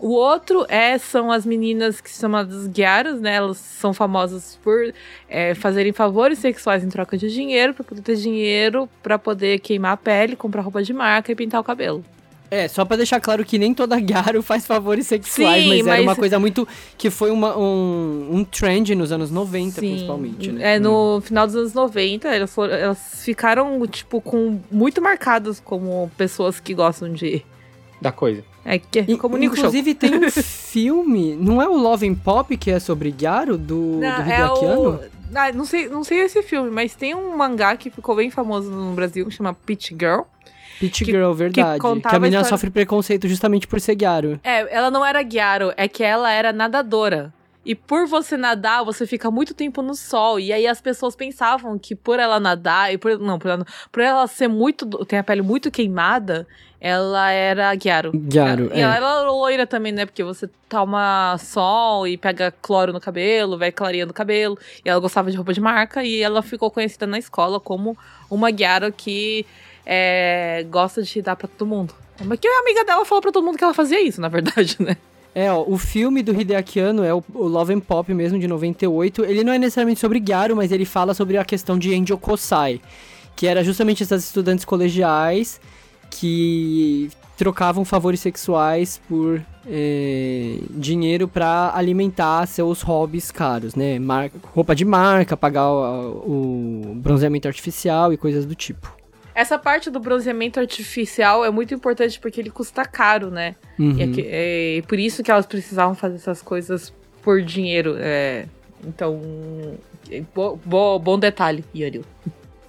[0.00, 3.34] O outro é, são as meninas que são chamadas guiaras, né?
[3.34, 4.94] Elas são famosas por
[5.28, 9.92] é, fazerem favores sexuais em troca de dinheiro, pra poder ter dinheiro pra poder queimar
[9.92, 12.02] a pele, comprar roupa de marca e pintar o cabelo.
[12.50, 15.96] É, só pra deixar claro que nem toda Garo faz favores sexuais, Sim, mas, era
[15.98, 16.66] mas- uma coisa muito.
[16.98, 20.76] que foi uma, um, um trend nos anos 90, principalmente, né?
[20.76, 26.10] É, no final dos anos 90, elas, foram- elas ficaram, tipo, com muito marcadas como
[26.16, 27.44] pessoas que gostam de.
[28.02, 28.42] Da coisa.
[28.64, 29.38] É, que, Nico Show.
[29.42, 33.98] Inclusive tem um filme, não é o Love and Pop que é sobre Garo, do,
[34.00, 35.00] Não, do é o.
[35.34, 38.70] Ah, não sei, não sei esse filme, mas tem um mangá que ficou bem famoso
[38.70, 40.22] no Brasil, que chama Peach Girl.
[40.80, 41.74] Pitch que- Girl, verdade.
[41.74, 44.40] Que, contava a menina história- sofre preconceito justamente por ser Garo.
[44.42, 47.32] É, ela não era Gyaro, é que ela era nadadora.
[47.64, 50.40] E por você nadar, você fica muito tempo no sol.
[50.40, 54.02] E aí as pessoas pensavam que por ela nadar, e por, não, por ela, por
[54.02, 54.86] ela ser muito.
[55.04, 56.46] tem a pele muito queimada,
[56.80, 58.10] ela era Gyaro.
[58.14, 58.80] Gyaro, E é.
[58.80, 60.06] ela era loira também, né?
[60.06, 64.56] Porque você toma sol e pega cloro no cabelo, vai clareando o cabelo.
[64.84, 66.02] E ela gostava de roupa de marca.
[66.02, 67.96] E ela ficou conhecida na escola como
[68.30, 69.44] uma Gyaro que
[69.84, 71.92] é, gosta de dar pra todo mundo.
[72.24, 74.76] Mas que a amiga dela falou pra todo mundo que ela fazia isso, na verdade,
[74.80, 74.96] né?
[75.34, 78.48] É, ó, o filme do Hideaki Anno é o, o Love and Pop mesmo, de
[78.48, 79.24] 98.
[79.24, 82.80] Ele não é necessariamente sobre Garo, mas ele fala sobre a questão de Angel Kosai,
[83.36, 85.60] que era justamente essas estudantes colegiais
[86.10, 93.98] que trocavam favores sexuais por é, dinheiro pra alimentar seus hobbies caros, né?
[93.98, 98.94] Mar- roupa de marca, pagar o, o bronzeamento artificial e coisas do tipo.
[99.34, 103.54] Essa parte do bronzeamento artificial é muito importante porque ele custa caro, né?
[103.78, 103.96] Uhum.
[103.98, 106.92] E é, que- é por isso que elas precisavam fazer essas coisas
[107.22, 107.94] por dinheiro.
[107.98, 108.46] é.
[108.86, 109.20] Então,
[110.10, 112.02] é, bo- bo- bom detalhe, Yuri.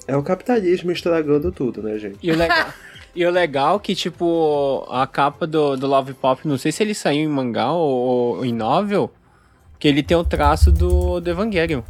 [0.07, 2.18] É o capitalismo estragando tudo, né, gente?
[2.22, 2.68] E o legal,
[3.16, 6.94] e o legal que, tipo, a capa do, do Love Pop, não sei se ele
[6.94, 9.12] saiu em mangá ou, ou em novel,
[9.80, 11.82] que ele tem o traço do, do Evangelion.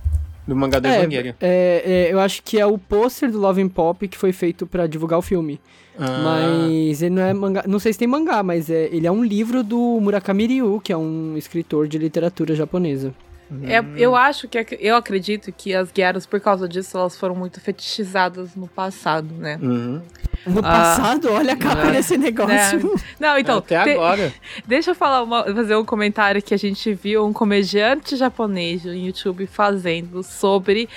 [0.48, 1.34] Do mangá do Evangelion.
[1.40, 4.88] É, é, eu acho que é o pôster do Love Pop que foi feito pra
[4.88, 5.60] divulgar o filme.
[5.98, 7.64] Ah, Mas ele não é mangá.
[7.68, 10.92] Não sei se tem mangá, mas é, ele é um livro do Murakami Ryu, que
[10.92, 13.14] é um escritor de literatura japonesa.
[13.64, 17.60] É, eu acho que eu acredito que as guerras, por causa disso, elas foram muito
[17.60, 19.60] fetichizadas no passado, né?
[19.62, 20.02] Uhum.
[20.46, 22.96] No Ah, passado, olha a capa né, desse negócio.
[23.20, 23.58] Não, então.
[23.60, 24.34] Até te- agora.
[24.66, 28.94] Deixa eu falar uma- fazer um comentário que a gente viu um comediante japonês no
[28.96, 30.88] YouTube fazendo sobre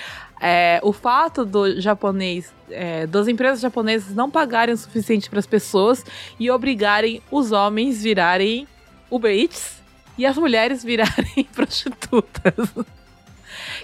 [0.41, 5.47] é, o fato do japonês, é, das empresas japonesas não pagarem o suficiente para as
[5.47, 6.05] pessoas
[6.39, 8.67] e obrigarem os homens virarem
[9.11, 9.83] Uber Eats
[10.19, 12.55] e as mulheres virarem prostitutas.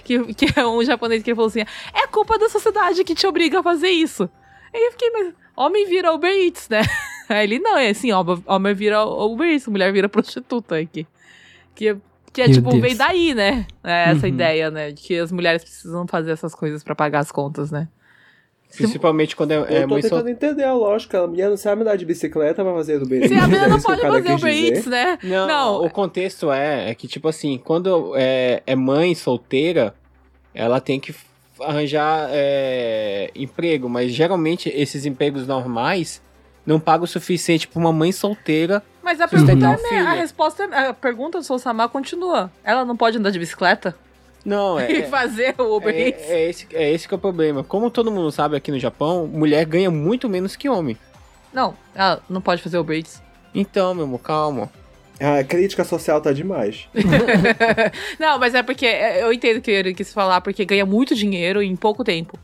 [0.03, 3.59] Que, que é um japonês que falou assim: é culpa da sociedade que te obriga
[3.59, 4.29] a fazer isso.
[4.73, 6.81] Aí eu fiquei, mas homem vira Uber Eats, né?
[7.29, 11.05] Aí ele, não, é assim, homem, homem vira Uber Eats, mulher vira prostituta aqui.
[11.75, 11.95] Que,
[12.33, 12.81] que é Meu tipo, Deus.
[12.81, 13.65] vem daí, né?
[13.83, 14.33] É essa Uhum.
[14.33, 14.91] ideia, né?
[14.91, 17.87] De que as mulheres precisam fazer essas coisas pra pagar as contas, né?
[18.75, 20.29] Principalmente quando é, é eu tô tentando sol...
[20.29, 21.23] entender a lógica.
[21.23, 23.27] A mulher não sabe andar de bicicleta pra fazer do bem.
[23.27, 24.53] Se a menina não É isso que o pode fazer Uber.
[24.53, 25.17] Eats, né?
[25.23, 29.93] Não, Não, o contexto é, é que, tipo assim, quando é, é mãe solteira,
[30.53, 31.13] ela tem que
[31.59, 36.21] arranjar é, emprego, mas geralmente esses empregos normais
[36.65, 38.83] não pagam o suficiente pra uma mãe solteira.
[39.03, 42.51] Mas a pergunta, é, a resposta, é- a pergunta do Sousama continua.
[42.63, 43.95] Ela não pode andar de bicicleta
[44.43, 44.91] Não, é.
[44.91, 46.29] e fazer o Uber É, Eats?
[46.29, 47.63] é esse, é esse que é o problema.
[47.63, 50.97] Como todo mundo sabe aqui no Japão, mulher ganha muito menos que homem.
[51.53, 53.21] Não, ela não pode fazer Uber Eats.
[53.53, 54.69] Então, meu amor, calma.
[55.19, 56.87] A crítica social tá demais.
[58.19, 61.13] Não, mas é porque é, eu entendo o que ele quis falar, porque ganha muito
[61.13, 62.39] dinheiro em pouco tempo.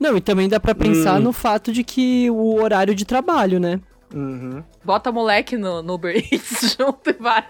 [0.00, 1.24] Não, e também dá pra pensar Hum.
[1.24, 3.78] no fato de que o horário de trabalho, né?
[4.12, 4.64] Uhum.
[4.82, 7.46] Bota moleque no, no Uber Eats junto e vai.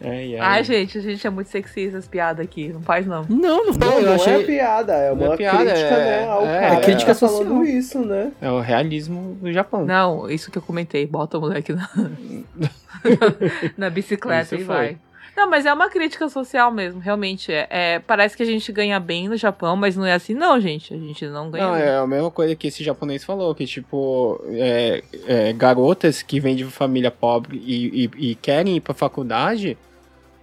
[0.00, 0.40] É, é.
[0.40, 2.68] Ai, gente, a gente é muito sexista as piadas aqui.
[2.68, 3.24] Não faz, não.
[3.28, 3.74] Não, não.
[3.74, 4.34] Não, eu não achei.
[4.34, 6.74] é piada, é Não é uma piada, crítica, é- né, ao é, cara.
[6.74, 7.64] é crítica tá falando social.
[7.64, 8.32] isso, né?
[8.40, 9.84] É o realismo do Japão.
[9.84, 11.06] Não, isso que eu comentei.
[11.06, 11.88] Bota o moleque na,
[13.76, 14.74] na bicicleta Isso e foi.
[14.76, 14.96] vai.
[15.36, 17.50] Não, mas é uma crítica social mesmo, realmente.
[17.52, 20.60] É, é, parece que a gente ganha bem no Japão, mas não é assim, não,
[20.60, 20.92] gente.
[20.92, 21.82] A gente não ganha Não, bem.
[21.82, 26.56] é a mesma coisa que esse japonês falou, que tipo, é, é, garotas que vêm
[26.56, 29.78] de família pobre e, e- e querem ir pra faculdade,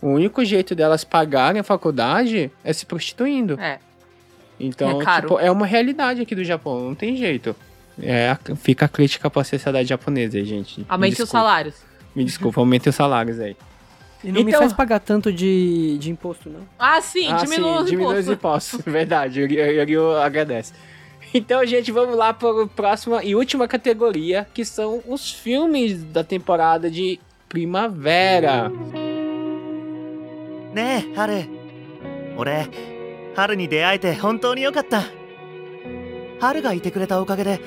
[0.02, 3.60] o único jeito delas pagarem a faculdade é se prostituindo.
[3.60, 3.80] É.
[4.60, 7.56] Então, É tipo, é uma realidade aqui do Japão, não tem jeito.
[8.02, 10.80] É, fica a crítica pra sociedade japonesa aí, gente.
[10.82, 11.76] Me Aumente os salários.
[12.16, 13.56] Me desculpa, aumentem os salários aí.
[14.24, 16.62] E não me Então- faz pagar tanto de, de imposto, não.
[16.80, 18.74] Ah, sim, ah, diminua sim, os diminui os impostos.
[18.80, 18.82] impostos.
[18.94, 20.74] Verdade, o Yuri agradece.
[21.34, 26.24] Então, gente, vamos lá para a próxima e última categoria, que são os filmes da
[26.24, 27.20] temporada de
[27.50, 28.72] primavera.
[30.78, 31.46] ねえ春
[32.38, 32.68] 俺
[33.36, 35.02] 春に出会えて本当によかった。
[36.40, 37.60] 春がいてくれたおかげで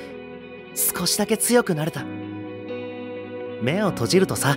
[0.75, 2.05] 少しだけ強くなれた。
[3.61, 4.55] 目を閉じるとさ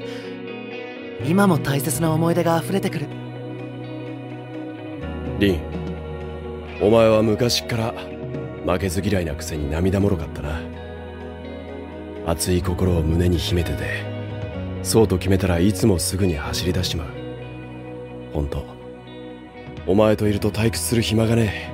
[1.24, 3.08] 今も大切な思い出が溢れてくる。
[5.40, 5.60] リン
[6.80, 7.92] お前は昔っから
[8.72, 10.60] 負けず嫌いなくせに涙もろかったな。
[12.24, 14.04] 熱い心を胸に秘めてて
[14.84, 17.23] そうと決めたらいつもすぐに走り出しちまう。
[18.34, 18.62] 本当。
[19.86, 21.72] お前といると退屈する暇がね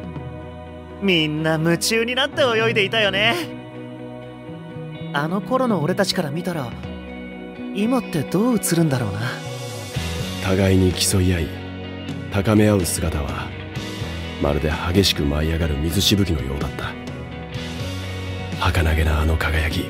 [1.01, 3.35] みんな夢中になって泳いでいたよね。
[5.13, 6.71] あの頃の俺たちから見たら
[7.75, 9.21] 今ってどう映るんだろうな。
[9.21, 11.49] え互いに競い合い
[12.33, 13.49] 高め合う姿は
[14.43, 16.93] まるで激しく舞い上がる水しぶきのようだった。
[18.61, 19.87] 儚げなあの輝き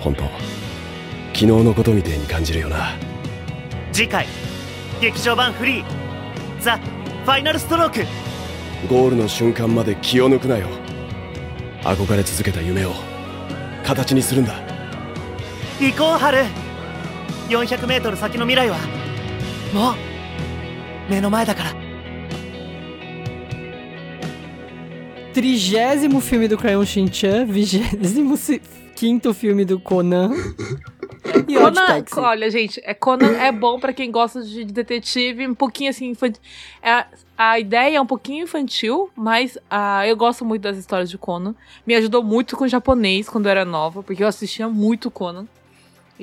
[0.00, 2.96] 本当昨日のことみてえに感じるよな。
[3.92, 4.26] 次回
[5.02, 5.84] 劇場版フリー。
[6.60, 8.06] ザ・ファイナルストローク。
[8.88, 10.68] ゴールの瞬間まで気を抜くなよ。
[11.82, 12.92] 憧れ続けた夢を
[13.84, 14.54] 形にするんだ。
[15.80, 16.38] 行こう春
[17.48, 18.76] 400m 先の未来は
[19.74, 19.94] もう
[21.10, 21.72] 目の前だから。
[25.34, 28.36] Trigésimo filme do Crayon Shin-chan, vigésimo
[28.94, 30.30] quinto filme do Conan.
[31.48, 31.76] E Odd
[32.10, 36.08] Conan, olha, gente, é, Conan é bom pra quem gosta de detetive, um pouquinho assim,
[36.08, 36.42] infantil.
[36.82, 37.04] É,
[37.38, 41.54] a ideia é um pouquinho infantil, mas ah, eu gosto muito das histórias de Conan.
[41.86, 45.46] Me ajudou muito com japonês quando eu era nova, porque eu assistia muito Conan.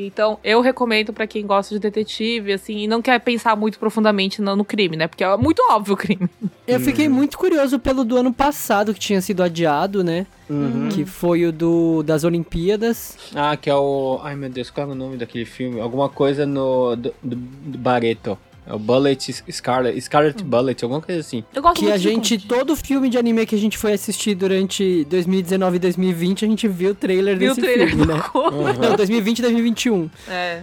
[0.06, 4.42] Então, eu recomendo pra quem gosta de detetive, assim, e não quer pensar muito profundamente
[4.42, 5.08] no, no crime, né?
[5.08, 6.30] Porque é muito óbvio o crime.
[6.68, 10.28] Eu fiquei muito curioso pelo do ano passado, que tinha sido adiado, né?
[10.50, 10.90] Uhum.
[10.90, 13.18] Que foi o do das Olimpíadas.
[13.36, 14.20] Ah, que é o.
[14.24, 15.80] Ai meu Deus, qual é o nome daquele filme?
[15.80, 16.96] Alguma coisa no.
[16.96, 18.38] do, do, do Barreto.
[18.70, 20.00] É o Bullet Scarlet.
[20.00, 21.44] Scarlet Bullet, alguma coisa assim.
[21.54, 24.36] Eu gosto Que muito a gente, todo filme de anime que a gente foi assistir
[24.36, 28.22] durante 2019 e 2020, a gente viu o trailer Viu o desse trailer filme, né?
[28.32, 28.74] Conan.
[28.74, 30.10] Não, 2020 e 2021.
[30.28, 30.62] É.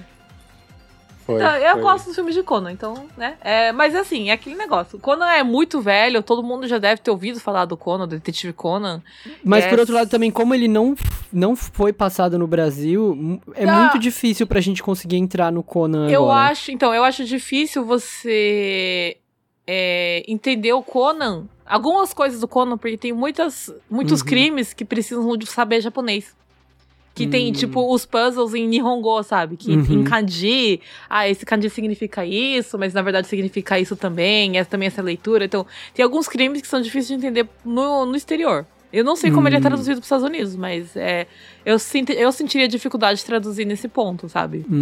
[1.26, 1.82] Foi, Então, eu foi.
[1.82, 3.36] gosto dos filmes de Conan, então, né?
[3.40, 4.96] É, mas assim, é aquele negócio.
[5.00, 8.52] Conan é muito velho, todo mundo já deve ter ouvido falar do Conan, do detetive
[8.52, 9.02] Conan.
[9.44, 10.94] Mas É, por outro lado também, como ele não,
[11.32, 13.72] não foi passado no Brasil, é Ah.
[13.80, 16.50] muito difícil pra gente conseguir entrar no Conan Eu agora.
[16.50, 19.16] acho, então, eu acho difícil você
[19.66, 24.26] é, entender o Conan, algumas coisas do Conan, porque tem muitas, muitos Uhum.
[24.28, 26.36] crimes que precisam de saber japonês.
[27.16, 27.52] Que tem, Hum.
[27.52, 29.56] tipo, os puzzles em Nihongo, sabe?
[29.56, 29.86] Que Uhum.
[30.00, 34.86] em kanji, ah, esse kanji significa isso, mas na verdade significa isso também, essa também
[34.86, 35.46] essa leitura.
[35.46, 38.66] Então, tem alguns crimes que são difíceis de entender no, no exterior.
[38.92, 39.62] Eu não sei como ele é Hum.
[39.62, 41.26] traduzido para os Estados Unidos, mas é,
[41.64, 44.64] eu, sinto, eu sentiria dificuldade de traduzir nesse ponto, sabe?
[44.70, 44.72] Hum.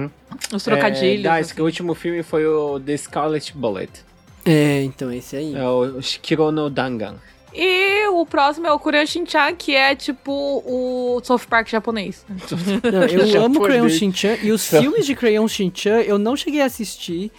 [0.00, 0.10] Uhum.
[0.56, 1.24] Os trocadilhos.
[1.26, 1.54] É, assim.
[1.54, 3.90] que o último filme foi o The Scarlet Bullet.
[4.44, 5.54] É, então esse aí.
[5.54, 7.16] É o Shikiro no Dangan.
[7.54, 12.24] E o próximo é o Kuren Shinchan, que é tipo o South Park japonês.
[12.28, 13.60] Não, eu amo.
[13.62, 17.30] Crayon Shin-chan e os filmes de Crayon Shin-chan eu não cheguei a assistir,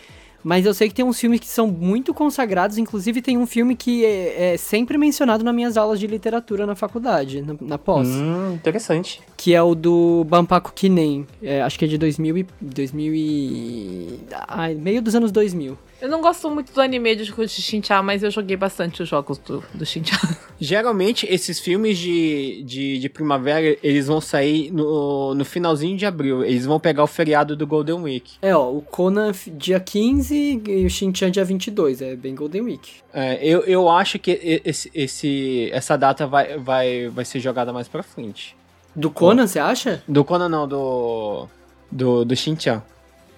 [0.44, 3.76] mas eu sei que tem uns filmes que são muito consagrados, inclusive tem um filme
[3.76, 8.08] que é, é sempre mencionado nas minhas aulas de literatura na faculdade, na, na pós,
[8.08, 9.22] Hum, interessante.
[9.36, 12.48] que é o do Bampaku Kinen, é, acho que é de 2000 e...
[12.62, 14.20] 2000 e...
[14.48, 15.78] Ai, meio dos anos 2000.
[16.06, 19.40] Eu não gosto muito do anime de de Shinchan, mas eu joguei bastante os jogos
[19.40, 20.16] do, do Shinchan.
[20.62, 26.46] Geralmente, esses filmes de, de, de primavera, eles vão sair no, no finalzinho de abril.
[26.46, 28.36] Eles vão pegar o feriado do Golden Week.
[28.40, 32.98] É, ó, o Conan dia 15 e o Shin-chan dia 22, é bem Golden Week.
[33.12, 37.88] É, eu, eu acho que esse, esse, essa data vai, vai, vai ser jogada mais
[37.88, 38.56] pra frente.
[38.96, 40.04] Do Conan, você acha?
[40.08, 41.48] Do Conan não, do...
[41.92, 42.84] Do, do Shin-chan.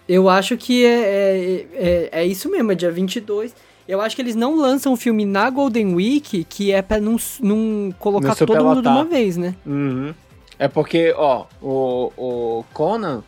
[0.08, 3.54] Eu acho que é, é, é, é isso mesmo, é dia 22.
[3.88, 7.18] Eu acho que eles não lançam o filme na Golden Week, que é pra não,
[7.42, 9.56] não colocar Não todo mundo de uma vez, né?
[9.66, 10.14] Uhum.
[10.60, 13.24] É porque, ó, o, o Conan,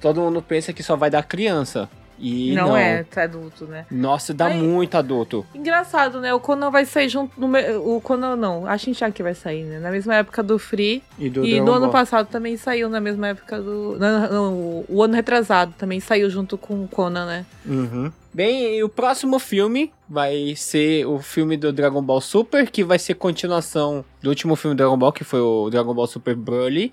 [0.00, 1.88] todo mundo pensa que só vai dar criança.
[2.18, 3.86] E não, não, é, tá adulto, né?
[3.90, 5.46] Nossa, dá Aí- muito adulto.
[5.54, 6.34] Engraçado, né?
[6.34, 7.38] O Conan vai sair junto.
[7.40, 7.48] No,
[7.96, 9.78] o Conan não, a Shinchan que vai sair, né?
[9.78, 11.02] Na mesma época do Free.
[11.18, 13.96] E do e ano passado também saiu na mesma época do.
[13.98, 17.46] Não, não, o- ano retrasado também saiu junto com o Conan, né?
[17.64, 18.10] Uhum.
[18.34, 22.98] Bem, e o próximo filme vai ser o filme do Dragon Ball Super, que vai
[22.98, 26.92] ser continuação do último filme do Dragon Ball, que foi o Dragon Ball Super Broly.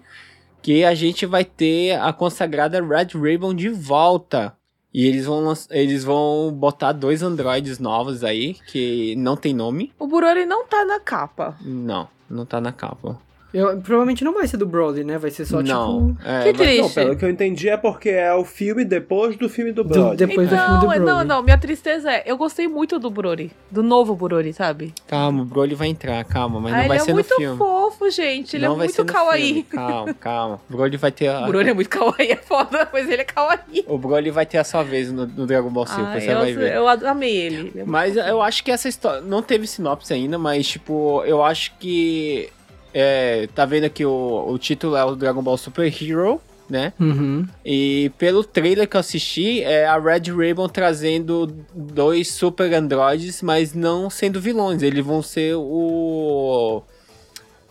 [0.61, 4.53] Que a gente vai ter a consagrada Red Ribbon de volta.
[4.97, 9.91] E eles vão, eles vão botar dois androides novos aí, que não tem nome.
[9.99, 11.53] O Burori não tá na capa.
[11.59, 13.19] Não, não tá na capa.
[13.55, 15.17] Eu, provavelmente não vai ser do Broly, né?
[15.17, 16.27] Vai ser só não, tipo.
[16.27, 16.81] é, Que vai- triste.
[16.81, 19.89] Não, pelo que eu entendi é porque é o filme depois do filme do Do-
[19.89, 20.27] Brother.
[20.27, 21.05] depois do filme do Então, Broly.
[21.05, 24.93] não, não, minha tristeza é, eu gostei muito do Burori, do novo Burori, sabe?
[25.07, 27.35] Calma, o Broly vai entrar, calma, mas ah, não ele vai é ser muito no
[27.37, 27.57] filme.
[27.57, 29.11] fofo, gente, ele não é muito filme.
[29.11, 29.63] kawaii.
[29.63, 30.59] Calma, calma.
[30.69, 31.41] O Broly vai ter a...
[31.43, 33.85] O Burori é muito kawaii, é foda, mas ele é kawaii.
[33.87, 36.37] O Broly vai ter a sua vez no, no Dragon Ball Super, Ah, você eu,
[36.39, 36.73] vai ver.
[36.75, 37.55] eu amei ele.
[37.55, 38.27] ele é muito Mas fofo.
[38.27, 39.21] eu acho que essa história.
[39.21, 42.49] Não teve sinopse ainda, mas, tipo, eu acho que.
[42.97, 46.39] É, tá vendo aqui o, o título é o Dragon Ball Super Hero,
[46.69, 46.93] né?
[46.97, 47.45] Uhum.
[47.65, 53.73] E pelo trailer que eu assisti, é a Red Ribbon trazendo dois super androides, mas
[53.73, 54.81] não sendo vilões.
[54.81, 56.83] Eles vão ser o.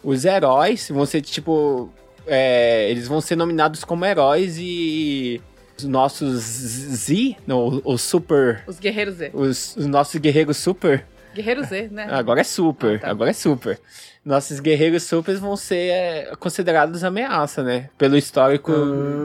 [0.02, 0.90] Os heróis.
[0.90, 1.88] Vão ser tipo.
[2.26, 5.40] é, eles vão ser nominados como heróis e.
[5.78, 8.62] Os nossos Z, não, os super.
[8.66, 9.30] Os Guerreiros Z.
[9.32, 11.04] Os, os nossos guerreiros super.
[11.34, 12.06] Guerreiro Z, né?
[12.10, 13.10] Agora é super, Ah, tá.
[13.10, 13.80] agora é super.
[14.24, 17.90] Nossos guerreiros super vão ser é, considerados ameaça, né?
[17.98, 18.72] Pelo histórico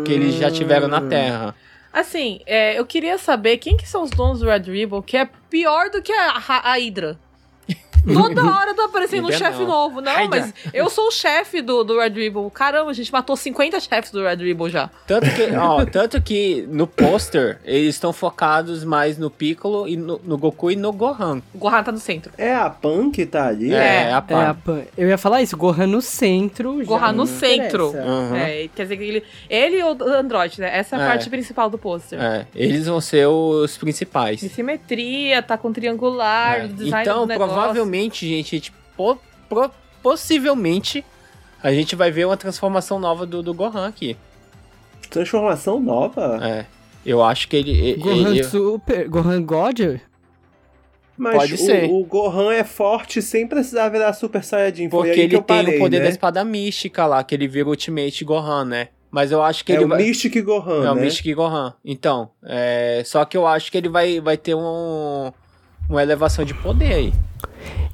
[0.05, 1.55] que eles já tiveram na Terra.
[1.93, 5.27] Assim, é, eu queria saber quem que são os donos do Red Ribbon, que é
[5.49, 7.17] pior do que a, a, a Hydra.
[8.05, 10.01] Toda hora tá aparecendo um chefe novo.
[10.01, 12.49] Não, mas eu sou o chefe do, do Red Ribbon.
[12.49, 14.89] Caramba, a gente matou 50 chefes do Red Ribbon já.
[15.05, 20.19] Tanto que, ó, tanto que no pôster eles estão focados mais no Piccolo e no,
[20.23, 21.41] no Goku e no Gohan.
[21.53, 22.31] O Gohan tá no centro.
[22.37, 23.73] É a Pan que tá ali?
[23.73, 24.49] É, a É, Pan.
[24.49, 26.79] a Pan- eu ia falar isso, Gohan no centro.
[26.79, 27.89] já Gohan no centro.
[27.91, 28.35] Uhum.
[28.35, 29.23] É, quer dizer que ele.
[29.49, 30.69] Ele e o Android, né?
[30.77, 31.07] Essa é a É.
[31.07, 32.19] parte principal do pôster.
[32.21, 34.39] É, eles vão ser os principais.
[34.39, 36.67] De simetria, tá com triangular, É.
[36.67, 37.55] design Então, do negócio.
[37.89, 39.17] Provavelmente, gente, a gente po-
[39.47, 39.71] pro-
[40.01, 41.03] possivelmente
[41.61, 44.15] a gente vai ver uma transformação nova do, do Gohan aqui.
[45.09, 46.39] Transformação nova?
[46.41, 46.65] É.
[47.05, 47.71] Eu acho que ele.
[47.71, 49.79] ele- Gohan ele- Super, Gohan God?
[51.17, 51.89] Mas Pode o, ser.
[51.89, 54.89] o Gohan é forte sem precisar virar Super Saiyajin.
[54.89, 56.03] Foi porque aí que ele eu tem parei, o poder né?
[56.05, 58.87] da espada mística lá, que ele vira o Ultimate Gohan, né?
[59.11, 59.97] Mas eu acho que É ele o vai.
[59.97, 61.01] Mystic Gohan, É o né?
[61.01, 61.73] Mystic Gohan.
[61.83, 63.01] Então, é...
[63.05, 65.31] só que eu acho que ele vai, vai ter um...
[65.89, 67.13] uma elevação de poder aí.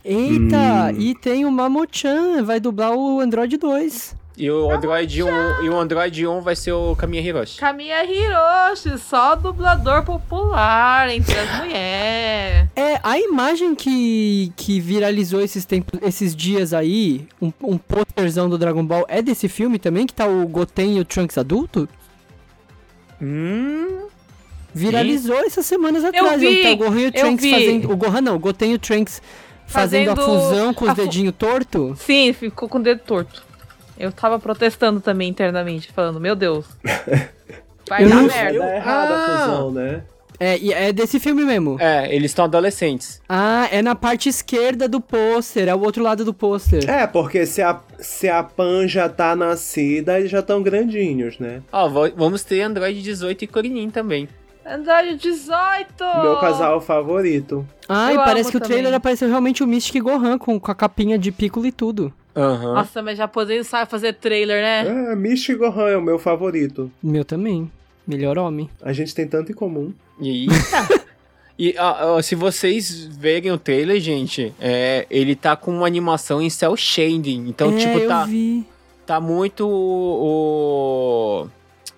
[0.03, 0.99] Eita, Hum.
[0.99, 4.15] e tem o Mamochan, vai dublar o Android 2.
[4.37, 7.57] E o Android 1, e o Android 1 vai ser o Kamiya Hiroshi.
[7.57, 12.67] Kamiya Hiroshi, só dublador popular entre as mulheres.
[12.75, 18.57] É, a imagem que, que viralizou esses, tempos, esses dias aí, um, um posterzão do
[18.57, 21.87] Dragon Ball, é desse filme também, que tá o Goten e o Trunks adulto?
[23.21, 24.07] Hum.
[24.73, 26.41] Viralizou essas semanas atrás.
[26.41, 27.51] vi, aí tá o Gohan e o eu Trunks vi.
[27.51, 27.89] fazendo.
[27.91, 29.21] O Gohan não, o Goten e o Trunks
[29.67, 31.99] fazendo, a Fazendo fusão com os a fu- dedinhos tortos.
[31.99, 33.43] Sim, ficou com o dedo torto.
[33.97, 36.65] Eu tava protestando também internamente, falando, meu Deus.
[37.87, 38.75] Vai Eu dar não- merda.
[38.75, 39.25] errado Ah.
[39.25, 40.03] a fusão, né?
[40.37, 41.77] É, e é desse filme mesmo.
[41.79, 43.21] É, eles estão adolescentes.
[43.29, 46.89] Ah, é na parte esquerda do pôster, é o outro lado do pôster.
[46.89, 51.61] É, porque se a, se a Pan já tá nascida, eles já estão grandinhos, né?
[51.71, 54.27] Ó, vamos ter Android 18 e Kuririn também.
[54.65, 56.03] Android 18!
[56.23, 57.67] Meu casal favorito.
[57.87, 58.97] Ah, e Eu parece que o trailer também.
[58.97, 62.11] apareceu realmente o Mystic Gohan com, com a capinha de Piccolo e tudo.
[62.35, 62.73] Aham.
[62.73, 65.11] Nossa, mas japonês sabe fazer trailer, né?
[65.11, 66.91] É, Mystic Gohan é o meu favorito.
[67.01, 67.71] Meu também.
[68.07, 68.69] Melhor homem.
[68.81, 69.93] A gente tem tanto em comum.
[70.19, 70.47] E,
[71.57, 76.41] e ó, ó, se vocês verem o trailer, gente, é, ele tá com uma animação
[76.41, 77.45] em cel shading.
[77.47, 78.65] Então, é, tipo, eu tá, vi.
[79.05, 81.47] tá muito o.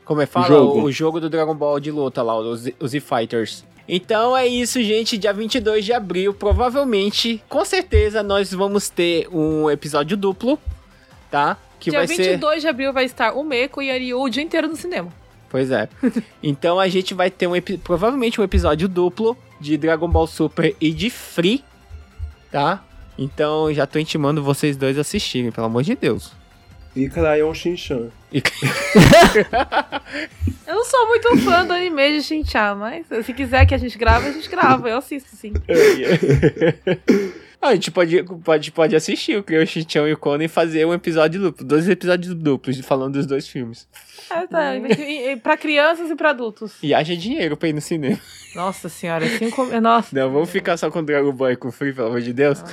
[0.08, 0.48] Como é que fala?
[0.48, 0.82] jogo.
[0.84, 3.66] O, jogo do Dragon Ball de luta lá, os, os Z-Fighters.
[3.88, 5.18] Então é isso, gente.
[5.18, 10.58] Dia 22 de abril, provavelmente, com certeza, nós vamos ter um episódio duplo,
[11.30, 11.58] tá?
[11.80, 12.16] Que Dia vai ser.
[12.32, 15.10] 22 de abril vai estar o Meiko e a Ryu o dia inteiro no cinema.
[15.50, 15.88] Pois é.
[16.42, 20.76] então a gente vai ter um epi- provavelmente um episódio duplo de Dragon Ball Super
[20.80, 21.64] e de Free,
[22.52, 22.84] tá?
[23.18, 26.32] Então já tô intimando vocês dois a assistirem, pelo amor de Deus.
[27.10, 28.10] Crayon Shinchan.
[30.68, 33.98] Eu não sou muito fã do anime de Shinchan, mas se quiser que a gente
[33.98, 34.90] grave, a gente grava.
[34.90, 35.54] Eu assisto, sim.
[37.60, 40.86] Ah, a gente pode, pode, pode assistir o Crayon Shinchan e o Conan e fazer
[40.86, 43.88] um episódio duplo, dois episódios duplos falando dos dois filmes.
[44.30, 44.76] É, tá.
[44.76, 46.74] E- Pra crianças e pra adultos.
[46.84, 48.20] E haja dinheiro pra ir no cinema.
[48.54, 49.66] Nossa senhora, cinco...
[49.82, 50.16] Nossa.
[50.16, 52.64] Não, vamos ficar só com Dragon Ball e com Free, pelo amor de Deus.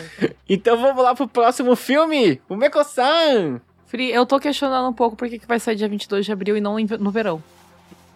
[0.46, 3.62] Então vamos lá pro próximo filme, o Meko-san.
[3.94, 6.56] Free, eu tô questionando um pouco por que que vai sair dia 22 de abril
[6.56, 7.40] e não no verão.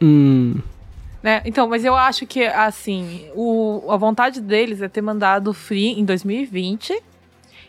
[0.03, 0.57] Hum.
[1.23, 1.41] Né?
[1.45, 5.93] Então, mas eu acho que, assim, o, a vontade deles é ter mandado o Free
[5.93, 7.01] em 2020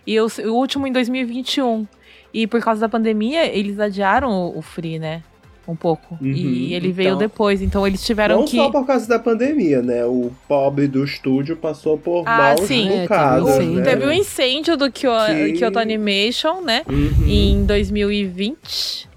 [0.07, 1.85] e o, o último em 2021.
[2.33, 5.21] E por causa da pandemia, eles adiaram o, o Free, né?
[5.69, 6.17] Um pouco.
[6.19, 8.57] Uhum, e ele veio então- depois, então eles tiveram Não que.
[8.57, 10.03] só por causa da pandemia, né?
[10.05, 12.89] O pobre do estúdio passou por Ah, maus sim.
[12.89, 13.81] É, bocados, teve um né?
[13.83, 16.83] Teve um incêndio do Kyo, Que- Kyoto Animation, né?
[16.89, 17.27] Uhum.
[17.27, 19.08] Em 2020.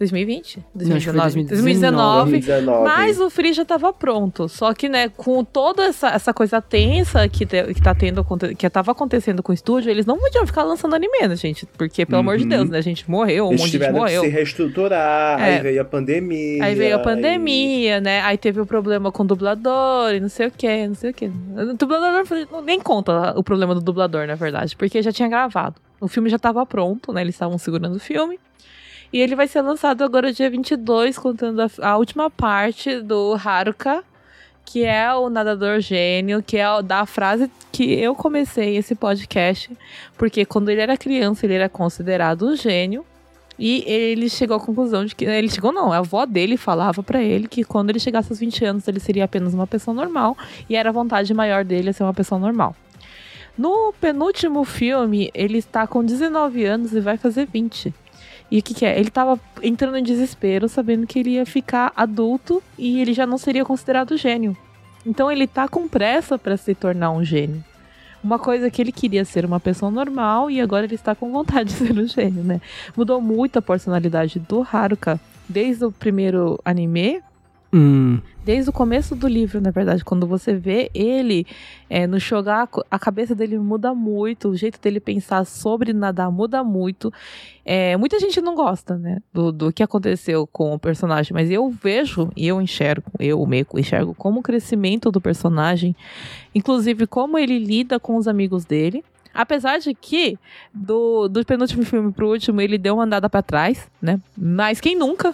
[0.00, 0.56] 2020?
[0.74, 1.44] Não, acho que foi 2019.
[1.46, 2.30] 2019.
[2.30, 2.84] 2019.
[2.84, 4.48] Mas o Free já tava pronto.
[4.48, 8.24] Só que, né, com toda essa, essa coisa tensa que, te- que tá tendo,
[8.56, 11.66] que tava acontecendo com o estúdio, eles não podiam ficar lançando anime, né, gente?
[11.66, 12.48] Porque, pelo amor de Uhum.
[12.48, 12.78] Deus, né?
[12.78, 14.22] A gente morreu, um Eles monte de gente morreu.
[14.22, 15.56] se reestruturar, É.
[15.56, 16.64] aí veio a pandemia.
[16.64, 18.22] Aí veio a aí- pandemia, né?
[18.22, 21.14] Aí teve o problema com o dublador e não sei o que, não sei o
[21.14, 21.26] que.
[21.26, 22.24] O dublador
[22.64, 25.76] nem conta o problema do dublador, na verdade, porque já tinha gravado.
[26.00, 27.20] O filme já tava pronto, né?
[27.20, 28.38] Eles estavam segurando o filme.
[29.12, 34.04] E ele vai ser lançado agora dia 22, contando a, a última parte do Haruka,
[34.64, 39.76] que é o nadador gênio, que é da frase que eu comecei esse podcast,
[40.16, 43.04] porque quando ele era criança, ele era considerado um gênio.
[43.58, 45.26] E ele chegou à conclusão de que.
[45.26, 48.64] Ele chegou, não, a avó dele falava pra ele que quando ele chegasse aos 20
[48.64, 50.34] anos ele seria apenas uma pessoa normal.
[50.66, 52.74] E era a vontade maior dele ser uma pessoa normal.
[53.58, 57.92] No penúltimo filme, ele está com 19 anos e vai fazer 20.
[58.50, 58.98] E o que, que é?
[58.98, 63.38] Ele tava entrando em desespero, sabendo que ele ia ficar adulto e ele já não
[63.38, 64.56] seria considerado gênio.
[65.06, 67.64] Então ele tá com pressa pra se tornar um gênio.
[68.22, 71.70] uma coisa que ele queria ser uma pessoa normal e agora ele está com vontade
[71.70, 72.60] de ser um gênio, né?
[72.96, 77.22] Mudou muito a personalidade do Haruka desde o primeiro anime
[77.72, 78.18] Hum.
[78.50, 81.46] Desde o começo do livro, na verdade, quando você vê ele
[81.88, 86.64] é, no Shogaku, a cabeça dele muda muito, o jeito dele pensar sobre nadar muda
[86.64, 87.12] muito.
[87.64, 91.70] É, muita gente não gosta, né, do, do que aconteceu com o personagem, mas eu
[91.70, 95.94] vejo e eu enxergo, eu, o Meiko, enxergo como o crescimento do personagem,
[96.52, 99.04] inclusive como ele lida com os amigos dele.
[99.32, 100.36] Apesar de que,
[100.74, 104.20] do, do penúltimo filme pro último, ele deu uma andada pra trás, né?
[104.36, 105.32] Mas quem nunca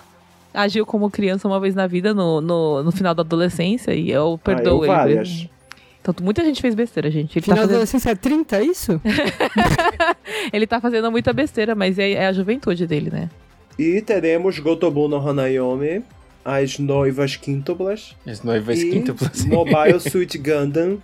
[0.56, 4.40] agiu como criança uma vez na vida, no, no, no final da adolescência, e eu
[4.42, 4.92] perdoo eu ele.
[4.92, 5.48] várias.
[6.00, 7.38] Então, muita gente fez besteira, gente.
[7.38, 9.00] Ele Final tá, da fazendo, adolescência é 30, é isso?
[10.52, 13.28] ele tá fazendo muita besteira, mas é, é a juventude dele, né?
[13.78, 16.02] E teremos Gotobu no Hanayome,
[16.44, 18.14] as noivas quíntuplas.
[18.24, 19.44] As noivas quíntuplas.
[19.44, 20.98] Mobile Suit Gundam,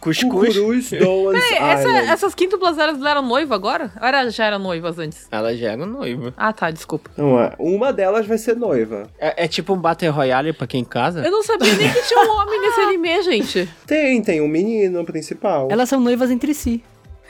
[0.00, 0.88] Cuscuz.
[0.90, 2.08] Peraí, essa- Island.
[2.10, 3.92] essas quíntuplas elas eram noiva agora?
[4.00, 5.28] Ou era, já eram noivas antes?
[5.30, 6.32] Ela já era noiva.
[6.36, 7.10] Ah, tá, desculpa.
[7.16, 9.08] Não, é, uma delas vai ser noiva.
[9.18, 11.20] É, é tipo um Battle Royale pra quem casa?
[11.24, 13.68] Eu não sabia nem que tinha um homem nesse anime, gente.
[13.86, 15.68] Tem, tem um menino principal.
[15.70, 16.82] Elas são noivas entre si.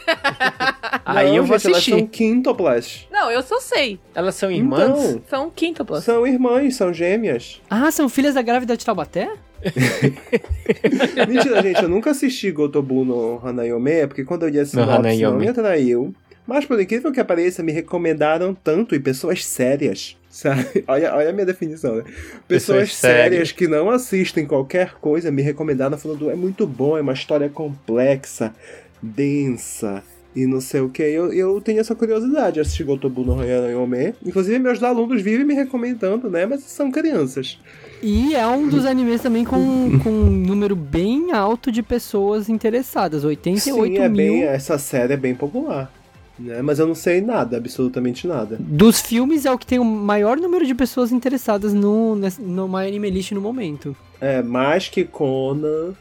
[1.04, 1.90] Aí Não, eu vou gente, Elas assistir.
[1.90, 3.06] são quíntuplas.
[3.10, 3.98] Não, eu só sei.
[4.14, 4.88] Elas são irmãs?
[4.90, 6.04] Então, São quíntuplas.
[6.04, 7.60] são irmãs, são gêmeas.
[7.68, 9.30] Ah, são filhas da grávida de Taubaté?
[11.28, 15.22] Mentira, gente, eu nunca assisti Gotobu no Hanayome, é porque quando eu li a sinopse
[15.22, 16.14] não me atraiu.
[16.46, 20.82] Mas por incrível que pareça, me recomendaram tanto e pessoas sérias, sabe?
[20.88, 22.02] Olha, olha a minha definição, né?
[22.02, 23.52] Pessoas, Pessoas sérias sérias.
[23.52, 28.52] que não assistem qualquer coisa me recomendaram falando é muito bom, é uma história complexa,
[29.00, 30.02] densa
[30.34, 31.02] e não sei o que.
[31.02, 34.14] Eu, eu tenho essa curiosidade de assistir Gotobu no Hanayome.
[34.24, 36.46] Inclusive, meus alunos vivem me recomendando, né?
[36.46, 37.58] Mas são crianças.
[38.02, 43.24] E é um dos animes também com, com um número bem alto de pessoas interessadas.
[43.24, 44.16] 88 Sim, é mil.
[44.16, 45.92] bem, essa série é bem popular.
[46.38, 46.62] Né?
[46.62, 48.56] Mas eu não sei nada, absolutamente nada.
[48.58, 52.88] Dos filmes é o que tem o maior número de pessoas interessadas no, no My
[52.88, 53.94] Anime List no momento.
[54.20, 55.92] É, mais que Conan,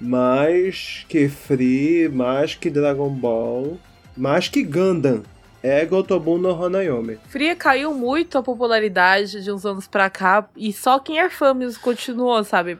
[0.00, 3.78] mais que Free, mais que Dragon Ball,
[4.16, 5.22] mais que Gundam.
[5.62, 7.18] É Gotobu no Hanayome.
[7.28, 11.52] Fria caiu muito a popularidade de uns anos pra cá e só quem é fã
[11.52, 12.78] mesmo continuou, sabe?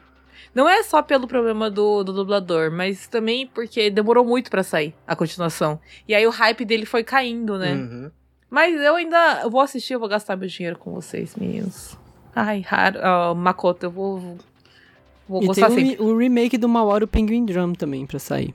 [0.53, 4.93] Não é só pelo problema do, do dublador, mas também porque demorou muito pra sair
[5.07, 5.79] a continuação.
[6.07, 7.73] E aí o hype dele foi caindo, né?
[7.73, 8.11] Uhum.
[8.49, 11.97] Mas eu ainda vou assistir, eu vou gastar meu dinheiro com vocês, meninos.
[12.35, 14.37] Ai, Har ah, Makoto, eu vou,
[15.29, 16.03] vou e gostar tem o, sempre.
[16.03, 18.53] re- o remake do Mawaru Penguin Drum também pra sair.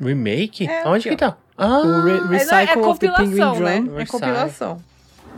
[0.00, 0.66] Remake?
[0.68, 1.30] É, Onde aqui, que ó.
[1.30, 1.36] tá?
[1.56, 3.80] Ah, o re É, é Recycle of the Penguin compilação, né?
[3.80, 3.98] Drum.
[4.00, 4.82] É compilação.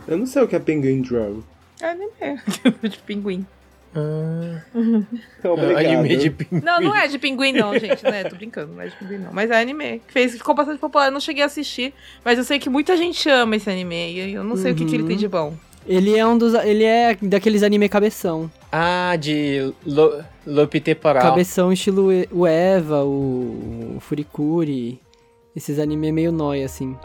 [0.07, 1.43] Eu não sei o que é Penguin Drum.
[1.79, 2.11] É anime
[2.89, 3.45] de pinguim.
[3.95, 4.61] ah,
[5.43, 5.77] Obrigado.
[5.85, 6.61] anime de pinguim.
[6.65, 8.23] Não, não é de pinguim, não, gente, né?
[8.23, 9.31] Tô brincando, não é de pinguim, não.
[9.31, 10.01] Mas é anime.
[10.07, 11.05] Que fez, ficou bastante popular.
[11.07, 11.93] Eu não cheguei a assistir,
[12.25, 14.13] mas eu sei que muita gente ama esse anime.
[14.13, 15.53] E eu não sei o que, que ele tem de bom.
[15.85, 16.53] Ele é um dos.
[16.53, 18.51] Ele é daqueles anime cabeção.
[18.71, 21.23] Ah, de lo, loop temporal.
[21.23, 24.99] Cabeção estilo o Eva, o, o Furikuri.
[25.55, 26.95] Esses anime meio nóia, assim.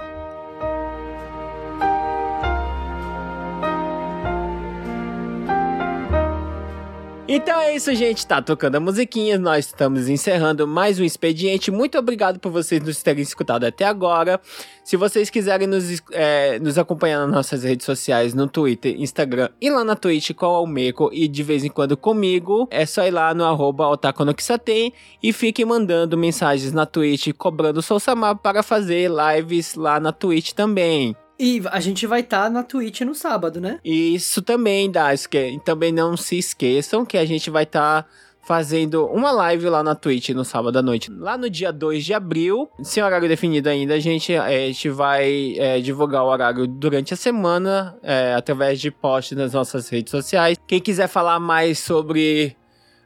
[7.34, 8.26] Então é isso, gente.
[8.26, 9.38] Tá tocando a musiquinha.
[9.38, 11.70] Nós estamos encerrando mais um expediente.
[11.70, 14.38] Muito obrigado por vocês nos terem escutado até agora.
[14.84, 19.70] Se vocês quiserem nos, é, nos acompanhar nas nossas redes sociais, no Twitter, Instagram e
[19.70, 23.12] lá na Twitch com o Almeco e de vez em quando comigo, é só ir
[23.12, 24.92] lá no arroba Otaku no Kisaten
[25.22, 30.52] e fiquem mandando mensagens na Twitch cobrando o Sousama para fazer lives lá na Twitch
[30.52, 31.16] também.
[31.38, 33.80] E a gente vai estar na Twitch no sábado, né?
[33.84, 38.06] Isso também esque- também não se esqueçam que a gente vai estar
[38.44, 41.10] fazendo uma live lá na Twitch no sábado à noite.
[41.10, 45.54] Lá no dia 2 de abril, sem horário definido ainda, a gente, a gente vai
[45.56, 50.59] eh, divulgar o horário durante a semana, eh, através de posts nas nossas redes sociais.
[50.66, 52.56] Quem quiser falar mais sobre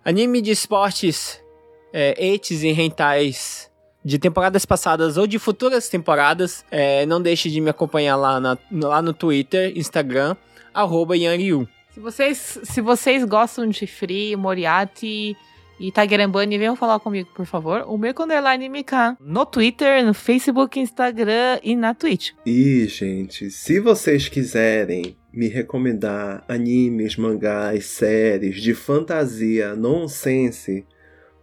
[0.04, 1.38] anime de esportes,
[1.92, 3.70] é, etes e rentais
[4.06, 8.56] de temporadas passadas ou de futuras temporadas, é, não deixe de me acompanhar lá, na-
[8.70, 10.36] lá no Twitter, Instagram,
[10.72, 11.68] arroba Yanryu.
[11.92, 15.36] Se vocês, se vocês gostam de Free, Moriarty
[15.80, 17.84] e Tiger Bunny, venham falar comigo, por favor.
[17.88, 19.16] O meu underline MK.
[19.20, 22.30] No Twitter, no Facebook, Instagram e na Twitch.
[22.46, 30.84] E, gente, se vocês quiserem me recomendar animes, mangás, séries de fantasia nonsense,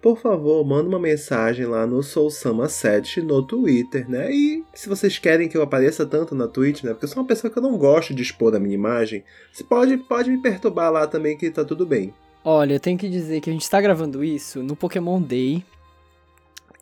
[0.03, 4.29] por favor, manda uma mensagem lá no Sousama7 no Twitter, né?
[4.29, 6.91] E se vocês querem que eu apareça tanto na Twitch, né?
[6.91, 9.23] Porque eu sou uma pessoa que eu não gosto de expor a minha imagem,
[9.53, 12.13] você pode, pode me perturbar lá também que tá tudo bem.
[12.43, 15.63] Olha, eu tenho que dizer que a gente está gravando isso no Pokémon Day.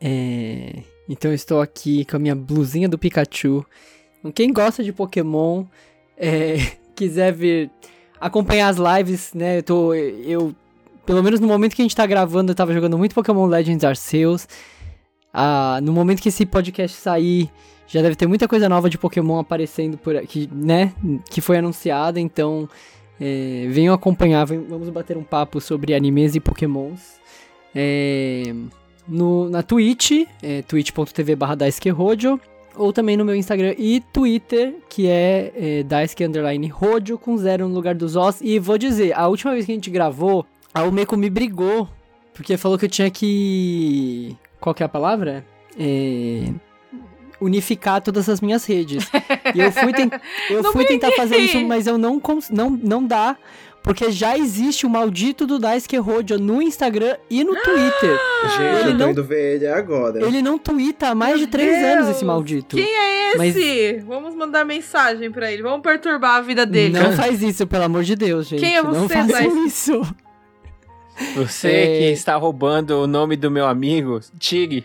[0.02, 0.82] É...
[1.08, 3.64] Então eu estou aqui com a minha blusinha do Pikachu.
[4.34, 5.66] Quem gosta de Pokémon,
[6.18, 6.56] é,
[6.98, 7.70] quiser vir
[8.20, 9.60] acompanhar as lives, né?
[9.60, 9.94] Eu tô.
[9.94, 10.56] Eu.
[11.06, 13.84] Pelo menos no momento que a gente tá gravando, eu tava jogando muito Pokémon Legends
[13.84, 14.48] Arceus.
[15.34, 17.50] Ah, no momento que esse podcast sair,
[17.88, 20.94] já deve ter muita coisa nova de Pokémon aparecendo por aqui, né?
[21.30, 22.70] Que foi anunciada, então.
[23.24, 27.20] É, venham acompanhar, vamos bater um papo sobre animes e Pokémons.
[27.76, 28.52] É,
[29.08, 31.56] no, na Twitch, é, twitch.tv barra
[32.76, 36.72] ou também no meu Instagram e Twitter, que é, é Daisuke Underline
[37.20, 38.42] com zero no lugar dos Os.
[38.42, 41.88] E vou dizer, a última vez que a gente gravou, a Umeko me brigou,
[42.34, 44.36] porque falou que eu tinha que...
[44.60, 45.46] Qual que é a palavra?
[45.78, 46.50] É...
[47.40, 49.10] Unificar todas as minhas redes.
[49.56, 50.12] E eu fui, ten-
[50.50, 53.36] eu Não fui tentar fazer isso, mas eu não, cons- não, não dá,
[53.82, 58.20] porque já existe o maldito do Daisuke Rojo no Instagram e no Twitter.
[58.58, 60.24] Gente, Ele eu tô não- indo ver ele agora.
[60.24, 61.84] Ele não twitta há mais Meu de três Deus!
[61.98, 62.76] anos, esse maldito.
[62.76, 64.00] Quem é Mas- esse?
[64.06, 65.64] Vamos mandar mensagem pra ele.
[65.64, 66.94] Vamos perturbar a vida dele.
[67.00, 68.60] Não faz isso, pelo amor de Deus, gente.
[68.60, 69.66] Quem é Não você, façam Daisuke?
[69.68, 70.16] isso.
[71.36, 71.86] Você É.
[72.00, 74.84] que está roubando o nome do meu amigo, tire.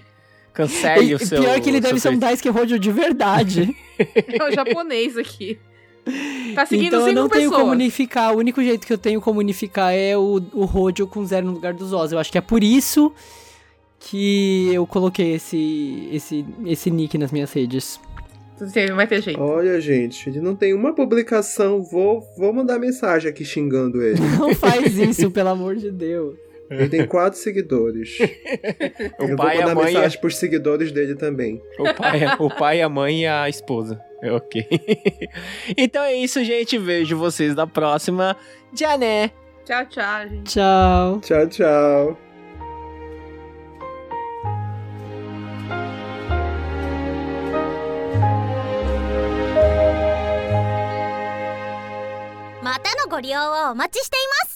[0.52, 1.42] Cancele E- o seu.
[1.42, 3.76] pior que ele deve ser um Daisuke Rojo de verdade.
[3.98, 5.58] É o japonês aqui.
[6.54, 7.60] Tá seguindo então eu não tenho pessoas.
[7.60, 8.32] como unificar.
[8.34, 11.52] O único jeito que eu tenho como unificar é o, o Rojo com zero no
[11.52, 12.12] lugar dos Oz.
[12.12, 13.12] Eu acho que é por isso
[13.98, 17.98] que eu coloquei esse, esse, esse nick nas minhas redes.
[18.94, 19.40] Vai ter jeito.
[19.40, 21.82] Olha, gente, ele não tem uma publicação.
[21.82, 24.20] Vou, vou mandar mensagem aqui xingando ele.
[24.38, 26.36] Não faz isso, pelo amor de Deus.
[26.70, 28.18] Ele tem quatro seguidores.
[29.18, 31.62] O eu pai, vou a mandar mãe, mensagem pros seguidores dele também.
[31.78, 34.00] o pai, o pai, a mãe e a esposa.
[34.22, 34.66] É Ok.
[35.76, 36.78] então é isso, gente.
[36.78, 38.36] Vejo vocês na próxima.
[38.74, 39.30] Jané.
[39.64, 40.54] Tchau, tchau, gente.
[40.54, 41.20] Tchau.
[41.20, 42.25] Tchau, tchau.
[52.66, 54.55] またのご利用をお待ちしています。